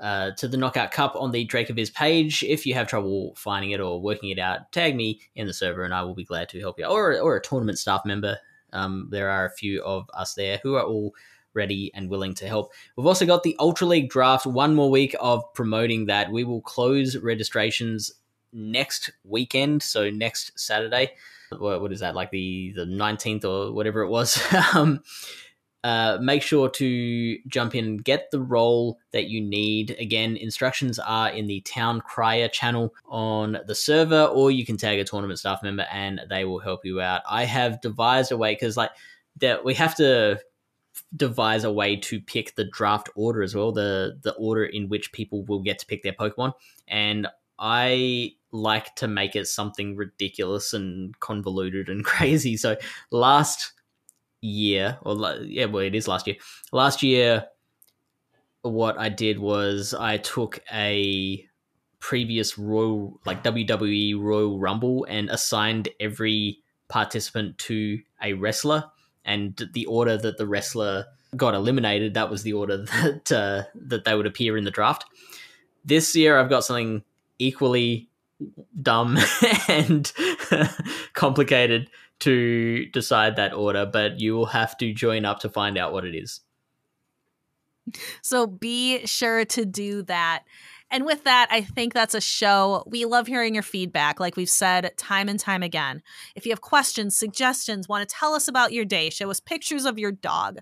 uh, 0.00 0.32
to 0.32 0.48
the 0.48 0.56
Knockout 0.56 0.90
Cup 0.90 1.14
on 1.16 1.30
the 1.30 1.44
Drake 1.44 1.70
of 1.70 1.76
Dracoviz 1.76 1.92
page. 1.94 2.42
If 2.42 2.66
you 2.66 2.74
have 2.74 2.88
trouble 2.88 3.34
finding 3.36 3.70
it 3.70 3.80
or 3.80 4.00
working 4.00 4.30
it 4.30 4.38
out, 4.38 4.72
tag 4.72 4.96
me 4.96 5.20
in 5.36 5.46
the 5.46 5.52
server 5.52 5.84
and 5.84 5.94
I 5.94 6.02
will 6.02 6.14
be 6.14 6.24
glad 6.24 6.48
to 6.50 6.60
help 6.60 6.78
you. 6.78 6.86
Or, 6.86 7.18
or 7.20 7.36
a 7.36 7.42
tournament 7.42 7.78
staff 7.78 8.02
member 8.04 8.38
um, 8.72 9.08
there 9.10 9.30
are 9.30 9.46
a 9.46 9.50
few 9.50 9.82
of 9.82 10.08
us 10.14 10.34
there 10.34 10.60
who 10.62 10.74
are 10.74 10.84
all 10.84 11.14
ready 11.54 11.90
and 11.94 12.08
willing 12.08 12.34
to 12.34 12.46
help. 12.46 12.72
We've 12.96 13.06
also 13.06 13.26
got 13.26 13.42
the 13.42 13.56
Ultra 13.58 13.86
League 13.86 14.10
draft, 14.10 14.46
one 14.46 14.74
more 14.74 14.90
week 14.90 15.14
of 15.20 15.42
promoting 15.54 16.06
that. 16.06 16.30
We 16.30 16.44
will 16.44 16.62
close 16.62 17.16
registrations 17.16 18.12
next 18.52 19.10
weekend, 19.24 19.82
so 19.82 20.10
next 20.10 20.58
Saturday. 20.58 21.12
What, 21.50 21.80
what 21.80 21.92
is 21.92 22.00
that, 22.00 22.14
like 22.14 22.30
the, 22.30 22.72
the 22.74 22.84
19th 22.84 23.44
or 23.44 23.72
whatever 23.72 24.02
it 24.02 24.08
was? 24.08 24.40
um, 24.74 25.02
uh, 25.84 26.16
make 26.20 26.42
sure 26.42 26.68
to 26.68 27.38
jump 27.48 27.74
in 27.74 27.84
and 27.84 28.04
get 28.04 28.30
the 28.30 28.40
role 28.40 28.98
that 29.10 29.26
you 29.26 29.40
need. 29.40 29.96
Again, 29.98 30.36
instructions 30.36 30.98
are 31.00 31.30
in 31.30 31.48
the 31.48 31.60
Town 31.62 32.00
Crier 32.00 32.48
channel 32.48 32.94
on 33.06 33.58
the 33.66 33.74
server, 33.74 34.24
or 34.24 34.50
you 34.50 34.64
can 34.64 34.76
tag 34.76 35.00
a 35.00 35.04
tournament 35.04 35.40
staff 35.40 35.62
member 35.62 35.86
and 35.92 36.20
they 36.30 36.44
will 36.44 36.60
help 36.60 36.84
you 36.84 37.00
out. 37.00 37.22
I 37.28 37.44
have 37.44 37.80
devised 37.80 38.30
a 38.30 38.36
way 38.36 38.54
because, 38.54 38.76
like, 38.76 38.92
that 39.40 39.64
we 39.64 39.74
have 39.74 39.96
to 39.96 40.38
devise 41.14 41.64
a 41.64 41.72
way 41.72 41.96
to 41.96 42.20
pick 42.20 42.54
the 42.54 42.64
draft 42.64 43.10
order 43.14 43.42
as 43.42 43.54
well, 43.54 43.72
the 43.72 44.18
the 44.22 44.32
order 44.34 44.64
in 44.64 44.88
which 44.88 45.12
people 45.12 45.44
will 45.44 45.60
get 45.60 45.78
to 45.80 45.86
pick 45.86 46.02
their 46.02 46.12
Pokemon, 46.12 46.52
and 46.88 47.26
I 47.58 48.32
like 48.50 48.94
to 48.96 49.08
make 49.08 49.34
it 49.34 49.46
something 49.46 49.96
ridiculous 49.96 50.72
and 50.72 51.18
convoluted 51.20 51.88
and 51.88 52.04
crazy. 52.04 52.56
So 52.56 52.76
last 53.10 53.72
year, 54.40 54.98
or 55.02 55.16
yeah, 55.44 55.66
well, 55.66 55.84
it 55.84 55.94
is 55.94 56.08
last 56.08 56.26
year. 56.26 56.36
Last 56.72 57.02
year, 57.02 57.46
what 58.62 58.98
I 58.98 59.08
did 59.08 59.38
was 59.38 59.94
I 59.94 60.18
took 60.18 60.60
a 60.72 61.46
previous 62.00 62.58
Royal, 62.58 63.20
like 63.24 63.44
WWE 63.44 64.20
Royal 64.20 64.58
Rumble, 64.58 65.06
and 65.08 65.30
assigned 65.30 65.88
every 66.00 66.58
participant 66.88 67.56
to 67.58 68.00
a 68.22 68.34
wrestler, 68.34 68.84
and 69.24 69.68
the 69.72 69.86
order 69.86 70.16
that 70.16 70.38
the 70.38 70.46
wrestler 70.46 71.06
got 71.36 71.54
eliminated, 71.54 72.14
that 72.14 72.30
was 72.30 72.42
the 72.42 72.52
order 72.52 72.76
that 73.02 73.32
uh, 73.32 73.62
that 73.74 74.04
they 74.04 74.14
would 74.14 74.26
appear 74.26 74.56
in 74.56 74.64
the 74.64 74.70
draft. 74.70 75.04
This 75.84 76.14
year, 76.14 76.38
I've 76.38 76.50
got 76.50 76.64
something 76.64 77.02
equally 77.38 78.08
dumb 78.80 79.18
and 79.68 80.12
complicated 81.12 81.90
to 82.20 82.86
decide 82.86 83.36
that 83.36 83.52
order, 83.52 83.84
but 83.84 84.20
you 84.20 84.34
will 84.34 84.46
have 84.46 84.76
to 84.78 84.92
join 84.92 85.24
up 85.24 85.40
to 85.40 85.48
find 85.48 85.76
out 85.76 85.92
what 85.92 86.04
it 86.04 86.14
is. 86.14 86.40
So 88.22 88.46
be 88.46 89.04
sure 89.06 89.44
to 89.46 89.64
do 89.64 90.02
that. 90.04 90.44
And 90.92 91.06
with 91.06 91.24
that, 91.24 91.48
I 91.50 91.62
think 91.62 91.94
that's 91.94 92.14
a 92.14 92.20
show. 92.20 92.84
We 92.86 93.06
love 93.06 93.26
hearing 93.26 93.54
your 93.54 93.62
feedback, 93.62 94.20
like 94.20 94.36
we've 94.36 94.48
said 94.48 94.92
time 94.98 95.26
and 95.30 95.40
time 95.40 95.62
again. 95.62 96.02
If 96.36 96.44
you 96.44 96.52
have 96.52 96.60
questions, 96.60 97.16
suggestions, 97.16 97.88
want 97.88 98.06
to 98.06 98.14
tell 98.14 98.34
us 98.34 98.46
about 98.46 98.74
your 98.74 98.84
day, 98.84 99.08
show 99.08 99.30
us 99.30 99.40
pictures 99.40 99.86
of 99.86 99.98
your 99.98 100.12
dog, 100.12 100.58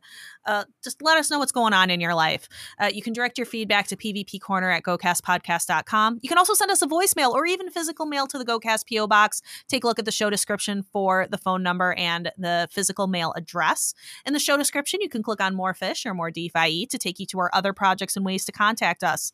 uh, 0.46 0.64
just 0.84 1.02
let 1.02 1.18
us 1.18 1.32
know 1.32 1.40
what's 1.40 1.50
going 1.50 1.72
on 1.72 1.90
in 1.90 2.00
your 2.00 2.14
life. 2.14 2.48
Uh, 2.78 2.88
you 2.92 3.02
can 3.02 3.12
direct 3.12 3.38
your 3.38 3.44
feedback 3.44 3.88
to 3.88 3.96
PvP 3.96 4.40
Corner 4.40 4.70
at 4.70 4.84
gocastpodcast.com. 4.84 6.20
You 6.22 6.28
can 6.28 6.38
also 6.38 6.54
send 6.54 6.70
us 6.70 6.80
a 6.80 6.86
voicemail 6.86 7.32
or 7.32 7.44
even 7.44 7.68
physical 7.68 8.06
mail 8.06 8.28
to 8.28 8.38
the 8.38 8.44
GoCast 8.44 8.84
PO 8.88 9.08
Box. 9.08 9.42
Take 9.66 9.82
a 9.82 9.88
look 9.88 9.98
at 9.98 10.04
the 10.04 10.12
show 10.12 10.30
description 10.30 10.84
for 10.92 11.26
the 11.28 11.38
phone 11.38 11.64
number 11.64 11.94
and 11.94 12.30
the 12.38 12.68
physical 12.70 13.08
mail 13.08 13.32
address. 13.36 13.94
In 14.24 14.32
the 14.32 14.38
show 14.38 14.56
description, 14.56 15.00
you 15.02 15.08
can 15.08 15.24
click 15.24 15.40
on 15.40 15.56
More 15.56 15.74
Fish 15.74 16.06
or 16.06 16.14
More 16.14 16.30
DPhiE 16.30 16.88
to 16.88 16.98
take 16.98 17.18
you 17.18 17.26
to 17.26 17.40
our 17.40 17.50
other 17.52 17.72
projects 17.72 18.14
and 18.14 18.24
ways 18.24 18.44
to 18.44 18.52
contact 18.52 19.02
us. 19.02 19.32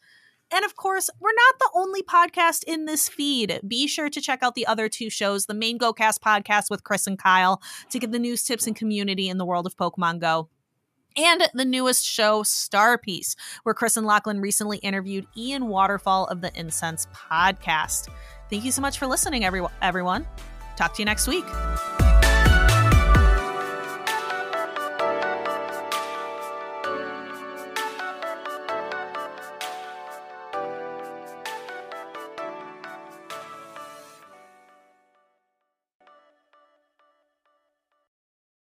And 0.53 0.65
of 0.65 0.77
course, 0.77 1.11
we're 1.21 1.31
not 1.33 1.59
the 1.59 1.71
only 1.75 2.03
podcast 2.03 2.63
in 2.65 2.85
this 2.85 3.09
feed. 3.09 3.61
Be 3.67 3.87
sure 3.87 4.09
to 4.09 4.21
check 4.21 4.43
out 4.43 4.55
the 4.55 4.67
other 4.67 4.89
two 4.89 5.11
shows 5.11 5.47
the 5.47 5.55
main 5.55 5.79
GoCast 5.79 6.21
podcast 6.21 6.71
with 6.71 6.85
Chris 6.85 7.07
and 7.07 7.19
Kyle 7.19 7.61
to 7.91 7.99
get 7.99 8.13
the 8.13 8.19
news, 8.19 8.45
tips, 8.45 8.67
and 8.67 8.77
community 8.77 9.29
in 9.29 9.39
the 9.39 9.45
world 9.45 9.67
of 9.67 9.77
Pokemon 9.77 10.21
Go. 10.21 10.49
And 11.17 11.49
the 11.55 11.65
newest 11.65 12.05
show, 12.05 12.43
Star 12.43 12.99
Piece, 12.99 13.37
where 13.63 13.75
Chris 13.75 13.97
and 13.97 14.07
Lachlan 14.07 14.41
recently 14.41 14.77
interviewed 14.79 15.27
Ian 15.37 15.67
Waterfall 15.69 16.27
of 16.27 16.43
the 16.43 16.53
Incense 16.55 17.07
podcast. 17.13 18.09
Thank 18.51 18.65
you 18.65 18.71
so 18.71 18.83
much 18.83 18.99
for 18.99 19.07
listening, 19.07 19.45
every- 19.45 19.67
everyone. 19.83 20.27
Talk 20.77 20.95
to 20.95 21.03
you 21.03 21.07
next 21.07 21.27
week. 21.27 21.47